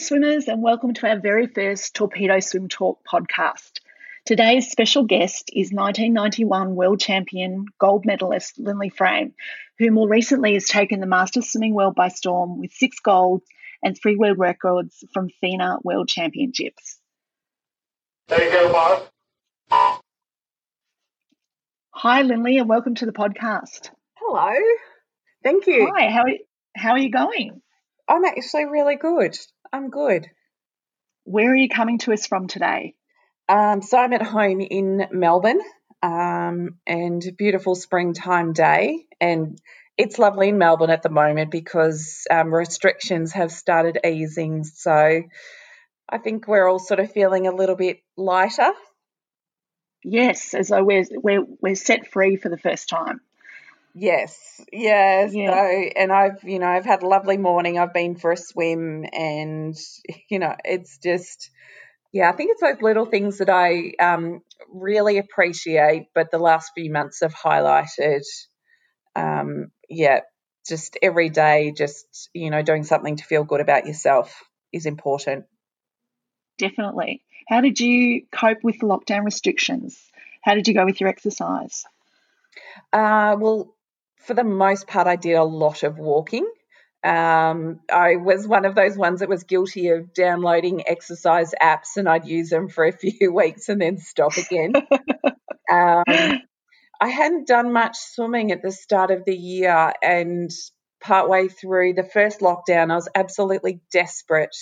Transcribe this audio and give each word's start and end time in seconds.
swimmers, 0.00 0.48
and 0.48 0.62
welcome 0.62 0.94
to 0.94 1.06
our 1.06 1.18
very 1.18 1.46
first 1.46 1.94
Torpedo 1.94 2.40
Swim 2.40 2.68
Talk 2.68 3.00
podcast. 3.04 3.80
Today's 4.24 4.70
special 4.70 5.04
guest 5.04 5.50
is 5.52 5.72
1991 5.72 6.74
world 6.74 7.00
champion 7.00 7.66
gold 7.78 8.06
medalist 8.06 8.58
Linley 8.58 8.88
Frame, 8.88 9.34
who 9.78 9.90
more 9.90 10.08
recently 10.08 10.54
has 10.54 10.64
taken 10.66 11.00
the 11.00 11.06
Masters 11.06 11.52
Swimming 11.52 11.74
World 11.74 11.94
by 11.94 12.08
storm 12.08 12.58
with 12.58 12.72
six 12.72 12.98
golds 13.00 13.44
and 13.82 13.94
three 13.94 14.16
world 14.16 14.38
records 14.38 15.04
from 15.12 15.28
FINA 15.42 15.78
World 15.84 16.08
Championships. 16.08 16.98
There 18.28 18.42
you 18.42 18.50
go, 18.50 18.72
Bob. 19.70 20.00
Hi, 21.90 22.22
Linley, 22.22 22.56
and 22.56 22.70
welcome 22.70 22.94
to 22.94 23.06
the 23.06 23.12
podcast. 23.12 23.90
Hello. 24.14 24.54
Thank 25.44 25.66
you. 25.66 25.92
Hi, 25.94 26.08
how 26.08 26.22
are, 26.22 26.38
how 26.74 26.92
are 26.92 26.98
you 26.98 27.10
going? 27.10 27.60
I'm 28.08 28.24
actually 28.24 28.64
really 28.64 28.96
good. 28.96 29.38
I'm 29.72 29.90
good. 29.90 30.28
Where 31.24 31.50
are 31.52 31.56
you 31.56 31.68
coming 31.68 31.98
to 31.98 32.12
us 32.12 32.26
from 32.26 32.48
today? 32.48 32.94
Um, 33.48 33.82
so 33.82 33.98
I'm 33.98 34.12
at 34.12 34.22
home 34.22 34.60
in 34.60 35.06
Melbourne, 35.12 35.60
um, 36.02 36.76
and 36.86 37.22
beautiful 37.36 37.74
springtime 37.74 38.52
day, 38.52 39.06
and 39.20 39.60
it's 39.96 40.18
lovely 40.18 40.48
in 40.48 40.58
Melbourne 40.58 40.90
at 40.90 41.02
the 41.02 41.10
moment 41.10 41.50
because 41.50 42.26
um, 42.30 42.52
restrictions 42.54 43.32
have 43.32 43.52
started 43.52 43.98
easing. 44.04 44.64
So 44.64 45.22
I 46.08 46.18
think 46.18 46.48
we're 46.48 46.68
all 46.68 46.78
sort 46.78 47.00
of 47.00 47.12
feeling 47.12 47.46
a 47.46 47.54
little 47.54 47.76
bit 47.76 48.00
lighter. 48.16 48.72
Yes, 50.02 50.54
as 50.54 50.68
though 50.68 50.82
we're 50.82 51.04
we're 51.10 51.44
we're 51.60 51.74
set 51.74 52.10
free 52.10 52.36
for 52.36 52.48
the 52.48 52.58
first 52.58 52.88
time. 52.88 53.20
Yes, 53.94 54.60
yes. 54.72 55.34
Yeah. 55.34 55.50
So, 55.50 55.90
and 55.96 56.12
I've, 56.12 56.44
you 56.44 56.58
know, 56.58 56.68
I've 56.68 56.84
had 56.84 57.02
a 57.02 57.08
lovely 57.08 57.36
morning. 57.36 57.78
I've 57.78 57.92
been 57.92 58.16
for 58.16 58.32
a 58.32 58.36
swim, 58.36 59.04
and 59.12 59.76
you 60.28 60.38
know, 60.38 60.54
it's 60.64 60.98
just, 60.98 61.50
yeah. 62.12 62.30
I 62.30 62.32
think 62.36 62.52
it's 62.52 62.60
those 62.60 62.82
little 62.82 63.06
things 63.06 63.38
that 63.38 63.50
I 63.50 63.92
um, 64.00 64.42
really 64.72 65.18
appreciate, 65.18 66.06
but 66.14 66.30
the 66.30 66.38
last 66.38 66.72
few 66.74 66.92
months 66.92 67.20
have 67.22 67.34
highlighted. 67.34 68.22
Um, 69.16 69.72
yeah, 69.88 70.20
just 70.68 70.96
every 71.02 71.30
day, 71.30 71.72
just 71.76 72.30
you 72.32 72.50
know, 72.50 72.62
doing 72.62 72.84
something 72.84 73.16
to 73.16 73.24
feel 73.24 73.44
good 73.44 73.60
about 73.60 73.86
yourself 73.86 74.40
is 74.72 74.86
important. 74.86 75.46
Definitely. 76.58 77.22
How 77.48 77.60
did 77.60 77.80
you 77.80 78.22
cope 78.30 78.62
with 78.62 78.78
lockdown 78.78 79.24
restrictions? 79.24 79.98
How 80.42 80.54
did 80.54 80.68
you 80.68 80.74
go 80.74 80.84
with 80.84 81.00
your 81.00 81.08
exercise? 81.08 81.84
Uh, 82.92 83.36
well, 83.38 83.74
for 84.20 84.34
the 84.34 84.44
most 84.44 84.86
part, 84.86 85.06
I 85.06 85.16
did 85.16 85.34
a 85.34 85.44
lot 85.44 85.82
of 85.82 85.98
walking. 85.98 86.48
Um, 87.02 87.80
I 87.90 88.16
was 88.16 88.46
one 88.46 88.66
of 88.66 88.74
those 88.74 88.96
ones 88.96 89.20
that 89.20 89.28
was 89.28 89.44
guilty 89.44 89.88
of 89.88 90.12
downloading 90.12 90.86
exercise 90.86 91.54
apps 91.60 91.96
and 91.96 92.06
I'd 92.06 92.26
use 92.26 92.50
them 92.50 92.68
for 92.68 92.84
a 92.84 92.92
few 92.96 93.32
weeks 93.32 93.68
and 93.68 93.80
then 93.80 93.98
stop 93.98 94.36
again. 94.36 94.72
um, 95.72 96.04
I 97.00 97.08
hadn't 97.08 97.46
done 97.46 97.72
much 97.72 97.96
swimming 97.96 98.52
at 98.52 98.60
the 98.62 98.72
start 98.72 99.10
of 99.10 99.24
the 99.24 99.34
year, 99.34 99.94
and 100.02 100.50
partway 101.00 101.48
through 101.48 101.94
the 101.94 102.04
first 102.04 102.40
lockdown, 102.40 102.90
I 102.90 102.96
was 102.96 103.08
absolutely 103.14 103.80
desperate 103.90 104.54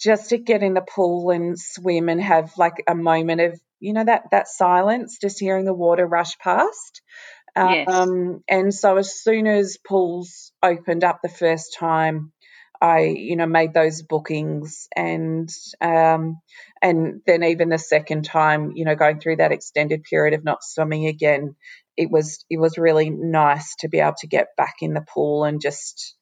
just 0.00 0.28
to 0.28 0.38
get 0.38 0.62
in 0.62 0.74
the 0.74 0.80
pool 0.80 1.30
and 1.30 1.58
swim 1.58 2.08
and 2.08 2.22
have 2.22 2.52
like 2.56 2.84
a 2.88 2.94
moment 2.94 3.40
of 3.40 3.60
you 3.80 3.92
know 3.92 4.04
that 4.04 4.24
that 4.30 4.48
silence, 4.48 5.18
just 5.20 5.40
hearing 5.40 5.64
the 5.64 5.74
water 5.74 6.06
rush 6.06 6.38
past. 6.38 7.02
Yes. 7.58 7.88
Um, 7.88 8.42
and 8.48 8.72
so 8.72 8.96
as 8.96 9.20
soon 9.20 9.46
as 9.46 9.78
pools 9.78 10.52
opened 10.62 11.04
up 11.04 11.20
the 11.22 11.28
first 11.28 11.74
time, 11.78 12.32
I, 12.80 13.00
you 13.06 13.36
know, 13.36 13.46
made 13.46 13.74
those 13.74 14.02
bookings 14.02 14.88
and 14.94 15.48
um, 15.80 16.40
and 16.80 17.20
then 17.26 17.42
even 17.42 17.70
the 17.70 17.78
second 17.78 18.24
time, 18.24 18.72
you 18.76 18.84
know, 18.84 18.94
going 18.94 19.18
through 19.18 19.36
that 19.36 19.52
extended 19.52 20.04
period 20.04 20.34
of 20.34 20.44
not 20.44 20.62
swimming 20.62 21.06
again, 21.06 21.56
it 21.96 22.10
was 22.10 22.44
it 22.48 22.58
was 22.58 22.78
really 22.78 23.10
nice 23.10 23.74
to 23.80 23.88
be 23.88 23.98
able 23.98 24.14
to 24.18 24.28
get 24.28 24.48
back 24.56 24.76
in 24.80 24.94
the 24.94 25.04
pool 25.12 25.44
and 25.44 25.60
just 25.60 26.16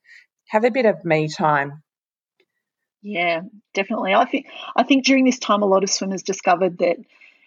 have 0.48 0.64
a 0.64 0.70
bit 0.70 0.86
of 0.86 1.04
me 1.04 1.28
time. 1.28 1.82
Yeah, 3.02 3.42
definitely. 3.74 4.14
I 4.14 4.24
think 4.24 4.46
I 4.74 4.82
think 4.82 5.04
during 5.04 5.24
this 5.24 5.38
time, 5.38 5.62
a 5.62 5.66
lot 5.66 5.84
of 5.84 5.90
swimmers 5.90 6.22
discovered 6.22 6.78
that 6.78 6.96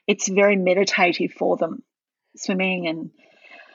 it's 0.06 0.30
very 0.30 0.56
meditative 0.56 1.32
for 1.32 1.58
them, 1.58 1.84
swimming 2.38 2.88
and 2.88 3.10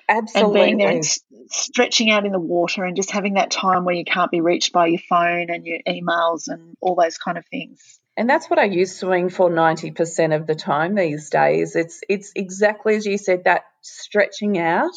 Absolutely. 0.08 0.60
and 0.60 0.66
being 0.66 0.78
there 0.78 0.96
and 0.96 1.04
stretching 1.48 2.10
out 2.10 2.26
in 2.26 2.32
the 2.32 2.40
water 2.40 2.84
and 2.84 2.96
just 2.96 3.10
having 3.10 3.34
that 3.34 3.50
time 3.50 3.84
where 3.84 3.94
you 3.94 4.04
can't 4.04 4.30
be 4.30 4.40
reached 4.40 4.72
by 4.72 4.86
your 4.86 5.00
phone 5.08 5.50
and 5.50 5.66
your 5.66 5.78
emails 5.88 6.48
and 6.48 6.76
all 6.80 6.94
those 6.94 7.18
kind 7.18 7.38
of 7.38 7.46
things. 7.46 8.00
And 8.16 8.30
that's 8.30 8.48
what 8.48 8.58
I 8.58 8.64
use 8.64 8.96
swimming 8.96 9.28
for 9.28 9.50
90% 9.50 10.36
of 10.36 10.46
the 10.46 10.54
time 10.54 10.94
these 10.94 11.30
days. 11.30 11.74
It's 11.74 12.00
it's 12.08 12.32
exactly 12.36 12.94
as 12.94 13.06
you 13.06 13.18
said, 13.18 13.44
that 13.44 13.64
stretching 13.80 14.58
out. 14.58 14.92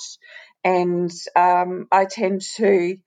And 0.63 1.11
um, 1.35 1.87
I 1.91 2.05
tend 2.05 2.41
to, 2.57 2.97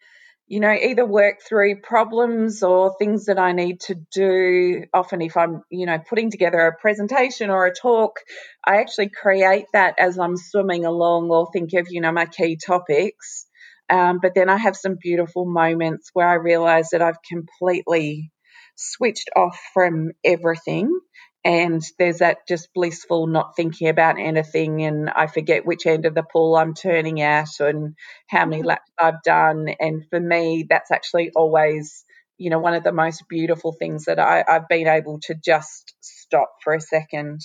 you 0.50 0.58
know, 0.58 0.72
either 0.72 1.06
work 1.06 1.36
through 1.48 1.80
problems 1.80 2.64
or 2.64 2.96
things 2.98 3.26
that 3.26 3.38
I 3.38 3.52
need 3.52 3.78
to 3.82 3.94
do. 4.12 4.84
Often, 4.92 5.22
if 5.22 5.36
I'm, 5.36 5.62
you 5.70 5.86
know, 5.86 5.98
putting 6.08 6.32
together 6.32 6.58
a 6.58 6.76
presentation 6.76 7.50
or 7.50 7.66
a 7.66 7.72
talk, 7.74 8.18
I 8.66 8.78
actually 8.78 9.10
create 9.10 9.66
that 9.74 9.94
as 10.00 10.18
I'm 10.18 10.36
swimming 10.36 10.84
along 10.84 11.30
or 11.30 11.48
think 11.52 11.72
of, 11.74 11.86
you 11.88 12.00
know, 12.00 12.10
my 12.10 12.26
key 12.26 12.56
topics. 12.56 13.46
Um, 13.88 14.18
but 14.20 14.34
then 14.34 14.48
I 14.48 14.56
have 14.56 14.76
some 14.76 14.96
beautiful 15.00 15.46
moments 15.46 16.10
where 16.14 16.28
I 16.28 16.34
realize 16.34 16.90
that 16.90 17.00
I've 17.00 17.22
completely 17.28 18.32
switched 18.74 19.30
off 19.36 19.60
from 19.72 20.10
everything 20.24 20.98
and 21.44 21.82
there's 21.98 22.18
that 22.18 22.46
just 22.46 22.72
blissful 22.74 23.26
not 23.26 23.56
thinking 23.56 23.88
about 23.88 24.18
anything 24.18 24.82
and 24.82 25.08
I 25.08 25.26
forget 25.26 25.64
which 25.64 25.86
end 25.86 26.04
of 26.04 26.14
the 26.14 26.22
pool 26.22 26.56
I'm 26.56 26.74
turning 26.74 27.22
at 27.22 27.60
and 27.60 27.94
how 28.28 28.44
many 28.44 28.62
mm. 28.62 28.66
laps 28.66 28.90
I've 28.98 29.22
done. 29.22 29.68
And 29.80 30.04
for 30.10 30.20
me 30.20 30.66
that's 30.68 30.90
actually 30.90 31.30
always 31.34 32.04
you 32.36 32.50
know 32.50 32.58
one 32.58 32.74
of 32.74 32.84
the 32.84 32.92
most 32.92 33.24
beautiful 33.28 33.72
things 33.72 34.04
that 34.04 34.18
I, 34.18 34.44
I've 34.46 34.68
been 34.68 34.86
able 34.86 35.20
to 35.24 35.34
just 35.34 35.94
stop 36.00 36.52
for 36.62 36.74
a 36.74 36.80
second. 36.80 37.40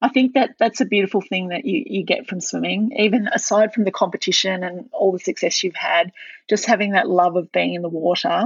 I 0.00 0.08
think 0.10 0.34
that 0.34 0.56
that's 0.58 0.82
a 0.82 0.86
beautiful 0.86 1.22
thing 1.22 1.48
that 1.48 1.64
you, 1.64 1.82
you 1.86 2.04
get 2.04 2.26
from 2.26 2.40
swimming, 2.40 2.92
even 2.98 3.26
aside 3.26 3.72
from 3.72 3.84
the 3.84 3.90
competition 3.90 4.62
and 4.62 4.90
all 4.92 5.12
the 5.12 5.18
success 5.18 5.64
you've 5.64 5.74
had, 5.74 6.12
just 6.48 6.66
having 6.66 6.92
that 6.92 7.08
love 7.08 7.36
of 7.36 7.50
being 7.50 7.72
in 7.72 7.80
the 7.80 7.88
water. 7.88 8.44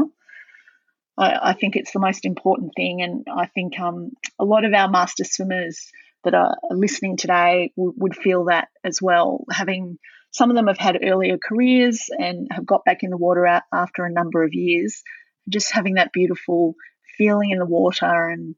I, 1.18 1.50
I 1.50 1.52
think 1.52 1.76
it's 1.76 1.92
the 1.92 1.98
most 1.98 2.24
important 2.24 2.72
thing. 2.76 3.02
And 3.02 3.26
I 3.30 3.46
think 3.46 3.78
um, 3.80 4.12
a 4.38 4.44
lot 4.44 4.64
of 4.64 4.72
our 4.72 4.88
master 4.88 5.24
swimmers 5.24 5.90
that 6.24 6.34
are 6.34 6.56
listening 6.70 7.16
today 7.16 7.72
w- 7.76 7.94
would 7.96 8.16
feel 8.16 8.46
that 8.46 8.68
as 8.84 9.00
well. 9.02 9.44
Having 9.50 9.98
some 10.30 10.50
of 10.50 10.56
them 10.56 10.66
have 10.68 10.78
had 10.78 10.98
earlier 11.02 11.38
careers 11.38 12.06
and 12.16 12.48
have 12.50 12.66
got 12.66 12.84
back 12.84 13.02
in 13.02 13.10
the 13.10 13.16
water 13.16 13.44
a- 13.44 13.64
after 13.72 14.04
a 14.04 14.12
number 14.12 14.42
of 14.42 14.54
years, 14.54 15.02
just 15.48 15.72
having 15.72 15.94
that 15.94 16.12
beautiful 16.12 16.74
feeling 17.16 17.50
in 17.50 17.58
the 17.58 17.66
water 17.66 18.28
and 18.28 18.54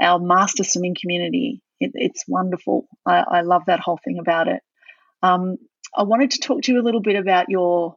our 0.00 0.18
master 0.18 0.64
swimming 0.64 0.96
community. 1.00 1.62
It, 1.80 1.92
it's 1.94 2.24
wonderful. 2.28 2.86
I, 3.06 3.24
I 3.28 3.40
love 3.42 3.64
that 3.66 3.80
whole 3.80 3.98
thing 4.04 4.18
about 4.18 4.48
it. 4.48 4.62
Um, 5.22 5.56
I 5.96 6.02
wanted 6.04 6.32
to 6.32 6.40
talk 6.40 6.62
to 6.62 6.72
you 6.72 6.80
a 6.80 6.84
little 6.84 7.00
bit 7.00 7.16
about 7.16 7.48
your, 7.48 7.96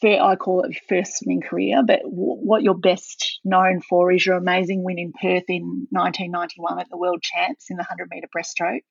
fir- 0.00 0.20
I 0.20 0.36
call 0.36 0.62
it 0.62 0.78
first 0.88 1.18
swimming 1.18 1.42
career, 1.42 1.82
but 1.86 2.00
w- 2.02 2.14
what 2.14 2.62
you're 2.62 2.74
best 2.74 3.40
known 3.44 3.80
for 3.80 4.12
is 4.12 4.24
your 4.24 4.36
amazing 4.36 4.84
win 4.84 4.98
in 4.98 5.12
Perth 5.12 5.44
in 5.48 5.86
1991 5.90 6.80
at 6.80 6.88
the 6.90 6.96
World 6.98 7.22
Champs 7.22 7.70
in 7.70 7.76
the 7.76 7.86
100 7.88 8.08
metre 8.10 8.28
breaststroke. 8.36 8.82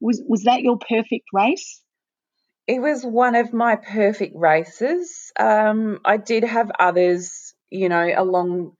Was 0.00 0.22
was 0.26 0.44
that 0.44 0.62
your 0.62 0.78
perfect 0.78 1.26
race? 1.32 1.80
It 2.66 2.80
was 2.80 3.04
one 3.04 3.34
of 3.34 3.52
my 3.52 3.76
perfect 3.76 4.34
races. 4.36 5.32
Um, 5.38 5.98
I 6.04 6.16
did 6.16 6.44
have 6.44 6.70
others, 6.78 7.54
you 7.70 7.88
know, 7.88 8.08
along 8.16 8.72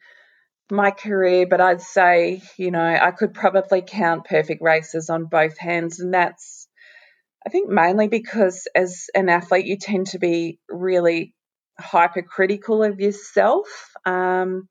my 0.70 0.90
career, 0.90 1.46
but 1.48 1.60
I'd 1.60 1.82
say, 1.82 2.42
you 2.56 2.70
know, 2.70 2.84
I 2.84 3.10
could 3.10 3.34
probably 3.34 3.82
count 3.82 4.24
perfect 4.24 4.62
races 4.62 5.10
on 5.10 5.26
both 5.26 5.58
hands. 5.58 6.00
And 6.00 6.14
that's, 6.14 6.68
I 7.44 7.50
think, 7.50 7.68
mainly 7.68 8.08
because 8.08 8.66
as 8.74 9.06
an 9.14 9.28
athlete, 9.28 9.66
you 9.66 9.76
tend 9.76 10.08
to 10.08 10.18
be 10.18 10.58
really 10.68 11.34
hypercritical 11.82 12.82
of 12.82 13.00
yourself. 13.00 13.66
Um, 14.06 14.68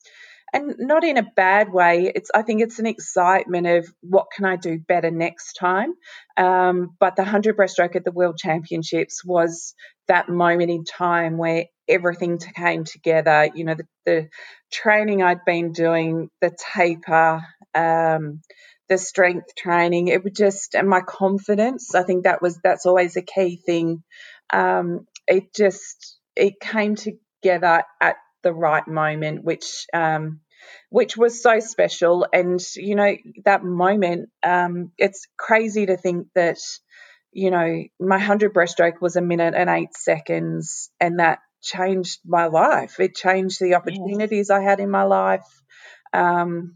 and 0.54 0.76
not 0.80 1.04
in 1.04 1.18
a 1.18 1.32
bad 1.36 1.72
way. 1.72 2.12
It's 2.14 2.30
I 2.34 2.42
think 2.42 2.62
it's 2.62 2.80
an 2.80 2.86
excitement 2.86 3.68
of 3.68 3.88
what 4.02 4.28
can 4.36 4.46
I 4.46 4.58
do 4.58 4.80
better 4.80 5.12
next 5.12 5.54
time. 5.54 5.94
Um, 6.38 6.96
but 7.00 7.16
the 7.16 7.24
hundred 7.24 7.58
breaststroke 7.58 7.96
at 7.96 8.04
the 8.04 8.12
World 8.12 8.38
Championships 8.38 9.24
was 9.24 9.74
that 10.08 10.30
moment 10.30 10.72
in 10.72 10.84
time 10.84 11.38
where 11.38 11.66
everything 11.88 12.38
came 12.38 12.84
together. 12.84 13.50
You 13.54 13.64
know, 13.64 13.76
the, 13.76 13.88
the 14.06 14.30
training 14.72 15.24
I'd 15.24 15.46
been 15.46 15.72
doing, 15.72 16.30
the 16.42 16.56
taper, 16.74 17.42
um, 17.74 18.42
the 18.90 18.98
strength 18.98 19.56
training, 19.58 20.10
it 20.10 20.24
would 20.24 20.36
just 20.36 20.76
and 20.76 20.90
my 20.90 21.02
confidence. 21.02 21.96
I 21.96 22.04
think 22.04 22.26
that 22.26 22.42
was 22.42 22.60
that's 22.62 22.86
always 22.86 23.16
a 23.16 23.22
key 23.22 23.62
thing. 23.66 24.04
Um, 24.52 25.08
it 25.28 25.54
just 25.56 26.18
it 26.36 26.60
came 26.60 26.96
together 26.96 27.84
at 28.00 28.16
the 28.44 28.54
right 28.54 28.88
moment, 28.88 29.44
which 29.44 29.86
um, 29.94 30.42
which 30.90 31.18
was 31.18 31.42
so 31.42 31.60
special. 31.60 32.26
And 32.32 32.60
you 32.76 32.96
know 32.96 33.16
that 33.46 33.64
moment, 33.64 34.30
um, 34.44 34.92
it's 34.98 35.28
crazy 35.38 35.86
to 35.86 35.98
think 35.98 36.28
that 36.36 36.58
you 37.32 37.52
know 37.52 37.84
my 38.00 38.20
hundred 38.20 38.54
breaststroke 38.54 39.02
was 39.02 39.16
a 39.16 39.22
minute 39.22 39.54
and 39.56 39.70
eight 39.70 39.96
seconds, 39.96 40.90
and 41.00 41.20
that 41.20 41.40
changed 41.62 42.20
my 42.26 42.48
life. 42.48 43.00
It 43.00 43.16
changed 43.16 43.60
the 43.60 43.76
opportunities. 43.76 44.50
I 44.50 44.62
had 44.62 44.80
in 44.80 44.90
my 44.90 45.04
life. 45.04 45.46
Um, 46.14 46.76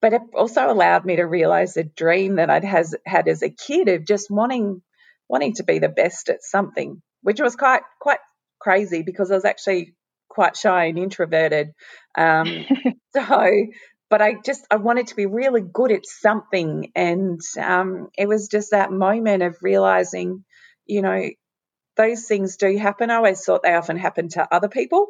but 0.00 0.14
it 0.14 0.22
also 0.34 0.70
allowed 0.70 1.04
me 1.04 1.16
to 1.16 1.24
realize 1.24 1.76
a 1.76 1.84
dream 1.84 2.36
that 2.36 2.48
I'd 2.48 2.64
has, 2.64 2.94
had 3.04 3.28
as 3.28 3.42
a 3.42 3.50
kid 3.50 3.88
of 3.88 4.06
just 4.06 4.30
wanting 4.30 4.82
wanting 5.28 5.54
to 5.54 5.62
be 5.62 5.78
the 5.78 5.88
best 5.88 6.28
at 6.28 6.42
something, 6.42 7.02
which 7.22 7.40
was 7.40 7.54
quite 7.54 7.82
quite 8.00 8.18
crazy 8.60 9.02
because 9.02 9.30
I 9.30 9.34
was 9.34 9.44
actually 9.44 9.94
quite 10.28 10.56
shy 10.56 10.86
and 10.86 10.98
introverted. 10.98 11.72
Um, 12.16 12.66
so, 13.14 13.50
but 14.08 14.22
I 14.22 14.34
just 14.44 14.66
I 14.70 14.76
wanted 14.76 15.08
to 15.08 15.16
be 15.16 15.26
really 15.26 15.60
good 15.62 15.92
at 15.92 16.06
something, 16.06 16.92
and 16.94 17.40
um, 17.60 18.08
it 18.16 18.28
was 18.28 18.48
just 18.48 18.70
that 18.72 18.92
moment 18.92 19.42
of 19.42 19.56
realizing, 19.62 20.44
you 20.86 21.02
know, 21.02 21.28
those 21.96 22.26
things 22.26 22.56
do 22.56 22.76
happen. 22.76 23.10
I 23.10 23.16
always 23.16 23.44
thought 23.44 23.62
they 23.62 23.74
often 23.74 23.96
happen 23.96 24.28
to 24.30 24.48
other 24.54 24.68
people, 24.68 25.06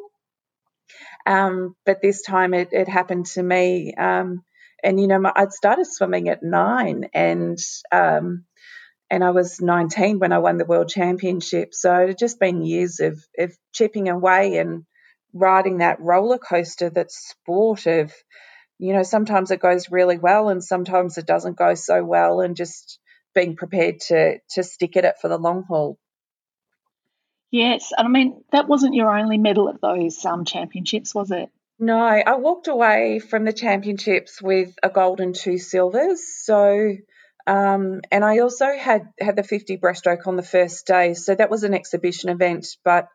um, 1.25 1.75
but 1.85 2.01
this 2.01 2.21
time 2.21 2.53
it, 2.53 2.69
it 2.71 2.87
happened 2.87 3.27
to 3.27 3.43
me. 3.43 3.93
Um, 3.93 4.43
and 4.83 4.99
you 4.99 5.07
know, 5.07 5.19
my, 5.19 5.31
I'd 5.35 5.53
started 5.53 5.85
swimming 5.87 6.29
at 6.29 6.43
nine, 6.43 7.09
and 7.13 7.57
um, 7.91 8.45
and 9.11 9.25
I 9.25 9.31
was 9.31 9.59
19 9.61 10.19
when 10.19 10.31
I 10.31 10.39
won 10.39 10.57
the 10.57 10.65
world 10.65 10.87
championship. 10.87 11.73
So 11.73 11.93
it 11.93 12.07
had 12.07 12.17
just 12.17 12.39
been 12.39 12.65
years 12.65 13.01
of 13.01 13.21
of 13.37 13.55
chipping 13.73 14.07
away 14.07 14.57
and 14.57 14.85
riding 15.33 15.79
that 15.79 15.99
roller 15.99 16.37
coaster, 16.37 16.89
that 16.89 17.11
sport 17.11 17.85
of, 17.87 18.13
you 18.79 18.93
know, 18.93 19.03
sometimes 19.03 19.51
it 19.51 19.59
goes 19.59 19.91
really 19.91 20.17
well 20.17 20.47
and 20.47 20.63
sometimes 20.63 21.17
it 21.17 21.25
doesn't 21.25 21.57
go 21.57 21.75
so 21.75 22.03
well, 22.03 22.39
and 22.39 22.55
just 22.55 22.99
being 23.35 23.57
prepared 23.57 23.99
to 24.07 24.39
to 24.51 24.63
stick 24.63 24.95
at 24.95 25.05
it 25.05 25.15
for 25.21 25.27
the 25.27 25.37
long 25.37 25.63
haul. 25.67 25.99
Yes, 27.51 27.91
and 27.95 28.07
I 28.07 28.09
mean 28.09 28.45
that 28.53 28.69
wasn't 28.69 28.95
your 28.95 29.15
only 29.15 29.37
medal 29.37 29.67
at 29.67 29.81
those 29.81 30.23
um, 30.25 30.45
championships, 30.45 31.13
was 31.13 31.31
it? 31.31 31.49
No, 31.79 31.97
I 31.97 32.35
walked 32.35 32.67
away 32.67 33.19
from 33.19 33.43
the 33.43 33.51
championships 33.51 34.41
with 34.41 34.73
a 34.83 34.89
gold 34.89 35.19
and 35.19 35.33
two 35.33 35.57
silvers. 35.57 36.21
So, 36.43 36.95
um, 37.47 38.01
and 38.11 38.23
I 38.23 38.39
also 38.39 38.67
had 38.77 39.07
had 39.19 39.35
the 39.35 39.43
50 39.43 39.77
breaststroke 39.77 40.27
on 40.27 40.35
the 40.35 40.43
first 40.43 40.85
day. 40.85 41.13
So 41.13 41.33
that 41.33 41.49
was 41.49 41.63
an 41.63 41.73
exhibition 41.73 42.29
event, 42.29 42.67
but 42.83 43.07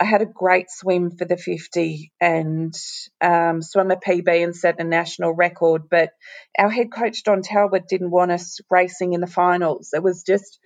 I 0.00 0.04
had 0.04 0.22
a 0.22 0.26
great 0.26 0.70
swim 0.70 1.10
for 1.16 1.24
the 1.24 1.36
50 1.36 2.12
and 2.20 2.74
um, 3.20 3.62
swam 3.62 3.90
a 3.90 3.96
PB 3.96 4.44
and 4.44 4.54
set 4.54 4.80
a 4.80 4.84
national 4.84 5.32
record. 5.32 5.88
But 5.90 6.10
our 6.56 6.70
head 6.70 6.92
coach, 6.92 7.24
Don 7.24 7.42
Talbot, 7.42 7.88
didn't 7.88 8.10
want 8.10 8.30
us 8.30 8.60
racing 8.70 9.12
in 9.12 9.20
the 9.20 9.26
finals. 9.26 9.90
It 9.92 10.02
was 10.02 10.22
just, 10.22 10.60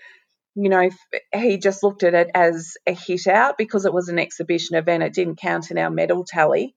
you 0.54 0.68
know, 0.68 0.90
he 1.34 1.58
just 1.58 1.82
looked 1.82 2.02
at 2.02 2.14
it 2.14 2.30
as 2.34 2.74
a 2.86 2.92
hit 2.92 3.26
out 3.26 3.56
because 3.56 3.86
it 3.86 3.94
was 3.94 4.08
an 4.08 4.18
exhibition 4.18 4.76
event. 4.76 5.02
It 5.02 5.14
didn't 5.14 5.40
count 5.40 5.70
in 5.70 5.78
our 5.78 5.90
medal 5.90 6.24
tally. 6.26 6.74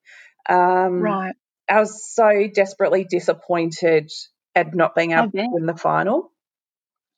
Um, 0.48 1.02
right. 1.02 1.36
I 1.70 1.80
was 1.80 2.14
so 2.14 2.48
desperately 2.54 3.06
disappointed 3.10 4.12
at 4.56 4.74
not 4.74 4.96
being 4.96 5.12
able 5.12 5.32
to 5.32 5.48
win 5.52 5.66
the 5.66 5.76
final. 5.76 6.32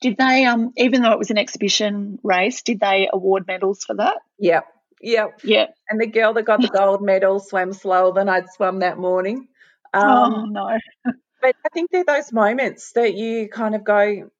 Did 0.00 0.16
they, 0.16 0.44
um, 0.44 0.72
even 0.76 1.02
though 1.02 1.12
it 1.12 1.18
was 1.18 1.30
an 1.30 1.38
exhibition 1.38 2.18
race, 2.22 2.62
did 2.62 2.80
they 2.80 3.08
award 3.12 3.46
medals 3.46 3.84
for 3.84 3.96
that? 3.96 4.18
Yeah, 4.38 4.60
yeah, 5.00 5.28
Yeah. 5.42 5.66
And 5.88 6.00
the 6.00 6.06
girl 6.06 6.34
that 6.34 6.44
got 6.44 6.60
the 6.60 6.68
gold 6.76 7.02
medal 7.02 7.40
swam 7.40 7.72
slower 7.72 8.12
than 8.12 8.28
I'd 8.28 8.50
swum 8.50 8.80
that 8.80 8.98
morning. 8.98 9.48
Um, 9.94 10.34
oh, 10.34 10.44
no. 10.44 10.78
but 11.42 11.56
I 11.64 11.68
think 11.72 11.90
they're 11.90 12.04
those 12.04 12.32
moments 12.32 12.92
that 12.92 13.14
you 13.14 13.48
kind 13.48 13.74
of 13.74 13.84
go, 13.84 14.30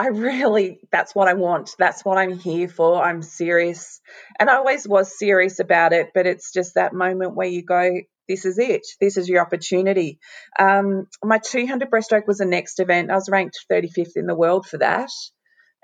I 0.00 0.06
really, 0.06 0.80
that's 0.90 1.14
what 1.14 1.28
I 1.28 1.34
want. 1.34 1.74
That's 1.78 2.06
what 2.06 2.16
I'm 2.16 2.38
here 2.38 2.68
for. 2.68 3.04
I'm 3.04 3.20
serious. 3.20 4.00
And 4.38 4.48
I 4.48 4.56
always 4.56 4.88
was 4.88 5.18
serious 5.18 5.60
about 5.60 5.92
it, 5.92 6.12
but 6.14 6.26
it's 6.26 6.54
just 6.54 6.76
that 6.76 6.94
moment 6.94 7.36
where 7.36 7.46
you 7.46 7.62
go, 7.62 8.00
this 8.26 8.46
is 8.46 8.58
it. 8.58 8.80
This 8.98 9.18
is 9.18 9.28
your 9.28 9.42
opportunity. 9.42 10.18
Um, 10.58 11.06
my 11.22 11.36
200 11.36 11.90
breaststroke 11.90 12.26
was 12.26 12.38
the 12.38 12.46
next 12.46 12.80
event. 12.80 13.10
I 13.10 13.14
was 13.14 13.28
ranked 13.28 13.66
35th 13.70 14.16
in 14.16 14.24
the 14.24 14.34
world 14.34 14.64
for 14.64 14.78
that. 14.78 15.10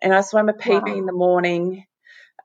And 0.01 0.15
I 0.15 0.23
swam 0.23 0.49
a 0.49 0.55
PB 0.55 0.89
wow. 0.89 0.97
in 0.97 1.05
the 1.05 1.12
morning. 1.12 1.85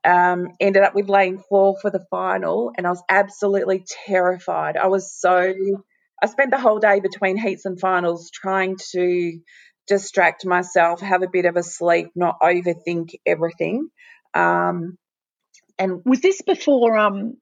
Um, 0.04 0.48
ended 0.60 0.82
up 0.82 0.94
with 0.94 1.08
lane 1.08 1.42
four 1.48 1.78
for 1.80 1.88
the 1.88 2.04
final, 2.10 2.72
and 2.76 2.86
I 2.86 2.90
was 2.90 3.02
absolutely 3.08 3.86
terrified. 4.06 4.76
I 4.76 4.88
was 4.88 5.10
so. 5.10 5.54
I 6.20 6.26
spent 6.26 6.50
the 6.50 6.58
whole 6.58 6.80
day 6.80 6.98
between 6.98 7.36
heats 7.36 7.66
and 7.66 7.78
finals 7.78 8.30
trying 8.32 8.78
to 8.90 9.38
distract 9.86 10.46
myself, 10.46 11.00
have 11.00 11.22
a 11.22 11.28
bit 11.28 11.44
of 11.44 11.56
a 11.56 11.62
sleep, 11.62 12.10
not 12.14 12.36
overthink 12.42 13.14
everything. 13.26 13.88
Um, 14.34 14.96
and 15.78 16.02
was 16.04 16.20
this 16.20 16.42
before? 16.42 16.96
Um, 16.96 17.34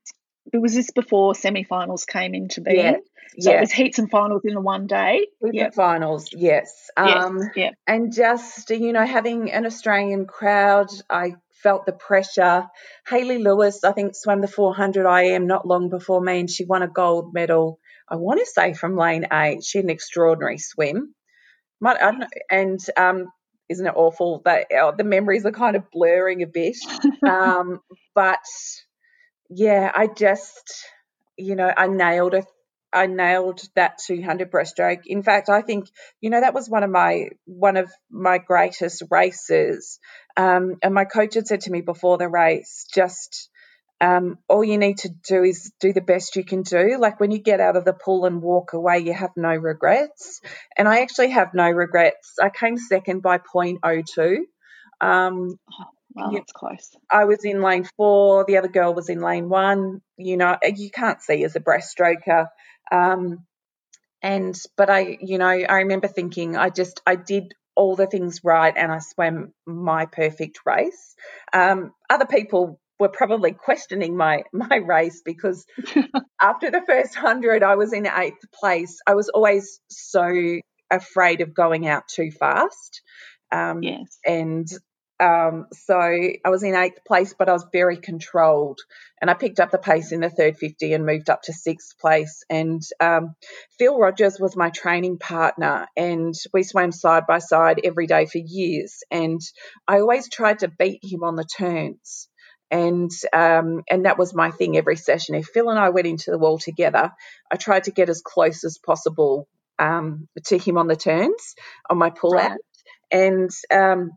was 0.53 0.75
this 0.75 0.91
before 0.91 1.35
semi-finals 1.35 2.05
came 2.05 2.35
into 2.35 2.61
being? 2.61 2.77
Yeah, 2.79 2.97
so 3.39 3.51
yeah. 3.51 3.59
it 3.59 3.61
was 3.61 3.73
heats 3.73 3.99
and 3.99 4.11
finals 4.11 4.43
in 4.45 4.55
the 4.55 4.61
one 4.61 4.87
day. 4.87 5.27
Yeah, 5.41 5.71
finals, 5.71 6.31
yes. 6.33 6.91
Um, 6.97 7.39
yes. 7.39 7.49
Yeah. 7.57 7.71
And 7.87 8.13
just 8.13 8.71
you 8.71 8.93
know, 8.93 9.07
having 9.07 9.53
an 9.53 9.67
Australian 9.67 10.27
crowd, 10.27 10.89
I 11.09 11.35
felt 11.63 11.87
the 11.87 11.93
pressure. 11.93 12.67
Hayley 13.07 13.39
Lewis, 13.39 13.85
I 13.85 13.93
think, 13.93 14.15
swam 14.15 14.41
the 14.41 14.49
400 14.49 15.07
IM 15.07 15.47
not 15.47 15.67
long 15.67 15.91
before 15.91 16.21
me, 16.21 16.41
and 16.41 16.51
she 16.51 16.65
won 16.65 16.83
a 16.83 16.89
gold 16.89 17.33
medal. 17.33 17.79
I 18.09 18.17
want 18.17 18.41
to 18.41 18.47
say 18.47 18.75
from 18.75 18.97
lane 18.97 19.27
eight. 19.33 19.63
She 19.63 19.79
had 19.79 19.85
an 19.85 19.91
extraordinary 19.91 20.59
swim. 20.59 21.15
I 21.89 21.95
don't 21.95 22.19
know, 22.21 22.27
and 22.51 22.81
um, 22.97 23.33
isn't 23.69 23.87
it 23.87 23.95
awful 23.97 24.43
that 24.45 24.67
uh, 24.73 24.93
the 24.93 25.05
memories 25.05 25.47
are 25.47 25.53
kind 25.53 25.77
of 25.77 25.91
blurring 25.91 26.43
a 26.43 26.47
bit? 26.47 26.77
um, 27.29 27.81
but 28.15 28.39
yeah, 29.49 29.91
I 29.95 30.07
just, 30.07 30.85
you 31.37 31.57
know, 31.57 31.73
I 31.75 31.87
nailed 31.87 32.35
it. 32.35 32.47
I 32.93 33.07
nailed 33.07 33.61
that 33.77 33.99
200 34.05 34.51
breaststroke. 34.51 35.03
In 35.07 35.23
fact, 35.23 35.49
I 35.49 35.63
think 35.63 35.89
you 36.21 36.31
know 36.31 36.41
that 36.41 36.55
was 36.55 36.69
one 36.69 36.83
of 36.83 36.91
my 36.91 37.29
one 37.45 37.77
of 37.77 37.91
my 38.11 38.39
greatest 38.39 39.05
races. 39.11 40.01
Um, 40.37 40.77
and 40.83 40.93
my 40.93 41.05
coach 41.05 41.35
had 41.35 41.47
said 41.47 41.63
to 41.63 41.71
me 41.71 41.83
before 41.83 42.19
the 42.19 42.29
race, 42.29 42.87
just 42.93 43.50
um, 44.01 44.39
all 44.49 44.65
you 44.65 44.79
need 44.79 44.99
to 44.99 45.11
do 45.11 45.45
is 45.45 45.73
do 45.79 45.93
the 45.93 46.01
best 46.01 46.37
you 46.37 46.45
can 46.45 46.63
do. 46.63 46.97
Like 46.99 47.21
when 47.21 47.31
you 47.31 47.39
get 47.39 47.61
out 47.61 47.77
of 47.77 47.85
the 47.85 47.93
pool 47.93 48.25
and 48.25 48.41
walk 48.41 48.73
away, 48.73 49.01
you 49.01 49.13
have 49.13 49.33
no 49.37 49.55
regrets. 49.55 50.41
And 50.77 50.89
I 50.89 51.01
actually 51.01 51.31
have 51.31 51.53
no 51.53 51.69
regrets. 51.71 52.35
I 52.43 52.49
came 52.49 52.79
second 52.79 53.21
by 53.21 53.39
0.02. 53.39 54.39
Um, 55.03 55.59
oh, 55.71 55.85
well, 56.15 56.33
that's 56.33 56.53
close. 56.53 56.97
I 57.11 57.27
was 57.27 57.45
in 57.45 57.61
lane 57.61 57.89
four. 57.97 58.45
The 58.47 58.57
other 58.57 58.69
girl 58.69 58.95
was 58.95 59.11
in 59.11 59.21
lane 59.21 59.49
one. 59.49 60.01
You 60.17 60.39
know, 60.39 60.57
you 60.63 60.91
can't 60.91 61.21
see 61.21 61.45
as 61.45 61.57
a 61.57 61.61
breaststroker. 61.61 62.49
Um, 62.91 63.45
and 64.23 64.59
but 64.77 64.89
I, 64.91 65.19
you 65.21 65.39
know, 65.39 65.47
I 65.47 65.79
remember 65.79 66.09
thinking, 66.09 66.57
I 66.57 66.71
just, 66.71 67.01
I 67.07 67.17
did 67.17 67.55
all 67.75 67.97
the 67.97 68.07
things 68.07 68.41
right, 68.45 68.75
and 68.77 68.93
I 68.93 68.99
swam 68.99 69.55
my 69.67 70.07
perfect 70.07 70.61
race. 70.67 71.15
Um, 71.53 71.93
other 72.11 72.27
people 72.27 72.79
were 73.01 73.09
probably 73.09 73.53
questioning 73.53 74.17
my 74.17 74.45
my 74.53 74.77
race 74.77 75.23
because 75.25 75.67
after 76.41 76.71
the 76.71 76.83
first 76.87 77.15
hundred, 77.15 77.63
I 77.63 77.75
was 77.75 77.93
in 77.93 78.07
eighth 78.07 78.45
place. 78.55 79.01
I 79.07 79.15
was 79.15 79.29
always 79.31 79.81
so 79.89 80.61
afraid 80.91 81.41
of 81.41 81.55
going 81.55 81.89
out 81.89 82.07
too 82.07 82.31
fast. 82.31 83.03
Um, 83.51 83.83
yes. 83.83 84.19
And 84.25 84.69
um, 85.21 85.67
so 85.73 85.99
I 85.99 86.49
was 86.49 86.63
in 86.63 86.75
eighth 86.75 87.05
place, 87.07 87.35
but 87.39 87.49
I 87.49 87.53
was 87.53 87.67
very 87.73 87.99
controlled. 87.99 88.81
And 89.21 89.31
I 89.31 89.35
picked 89.35 89.61
up 89.61 89.71
the 89.71 89.79
pace 89.79 90.13
in 90.13 90.21
the 90.21 90.31
third 90.31 90.57
50 90.57 90.95
and 90.95 91.05
moved 91.05 91.29
up 91.29 91.43
to 91.43 91.53
sixth 91.53 91.99
place. 91.99 92.43
And 92.49 92.81
um, 93.01 93.35
Phil 93.79 93.99
Rogers 93.99 94.39
was 94.41 94.57
my 94.57 94.71
training 94.71 95.19
partner, 95.19 95.87
and 95.95 96.35
we 96.55 96.63
swam 96.63 96.91
side 96.91 97.25
by 97.29 97.39
side 97.39 97.81
every 97.85 98.07
day 98.07 98.25
for 98.25 98.39
years. 98.39 99.03
And 99.11 99.41
I 99.87 100.01
always 100.01 100.31
tried 100.31 100.61
to 100.61 100.69
beat 100.69 101.01
him 101.03 101.23
on 101.23 101.37
the 101.37 101.45
turns 101.45 102.30
and 102.71 103.11
um, 103.33 103.83
and 103.91 104.05
that 104.05 104.19
was 104.19 104.35
my 104.35 104.51
thing 104.51 104.77
every 104.77 104.97
session. 104.97 105.35
If 105.35 105.47
Phil 105.47 105.71
and 105.71 105.79
I 105.79 105.91
went 105.91 106.07
into 106.07 106.31
the 106.31 106.39
wall 106.39 106.59
together, 106.59 107.13
I 107.51 107.57
tried 107.57 107.85
to 107.85 107.91
get 107.93 108.09
as 108.09 108.23
close 108.23 108.65
as 108.65 108.79
possible 108.79 109.49
um, 109.79 110.29
to 110.47 110.59
him 110.59 110.79
on 110.79 110.87
the 110.87 110.97
turns 110.97 111.55
on 111.89 111.99
my 111.99 112.11
pull 112.11 112.39
out, 112.39 112.59
and 113.11 113.51
um, 113.73 114.13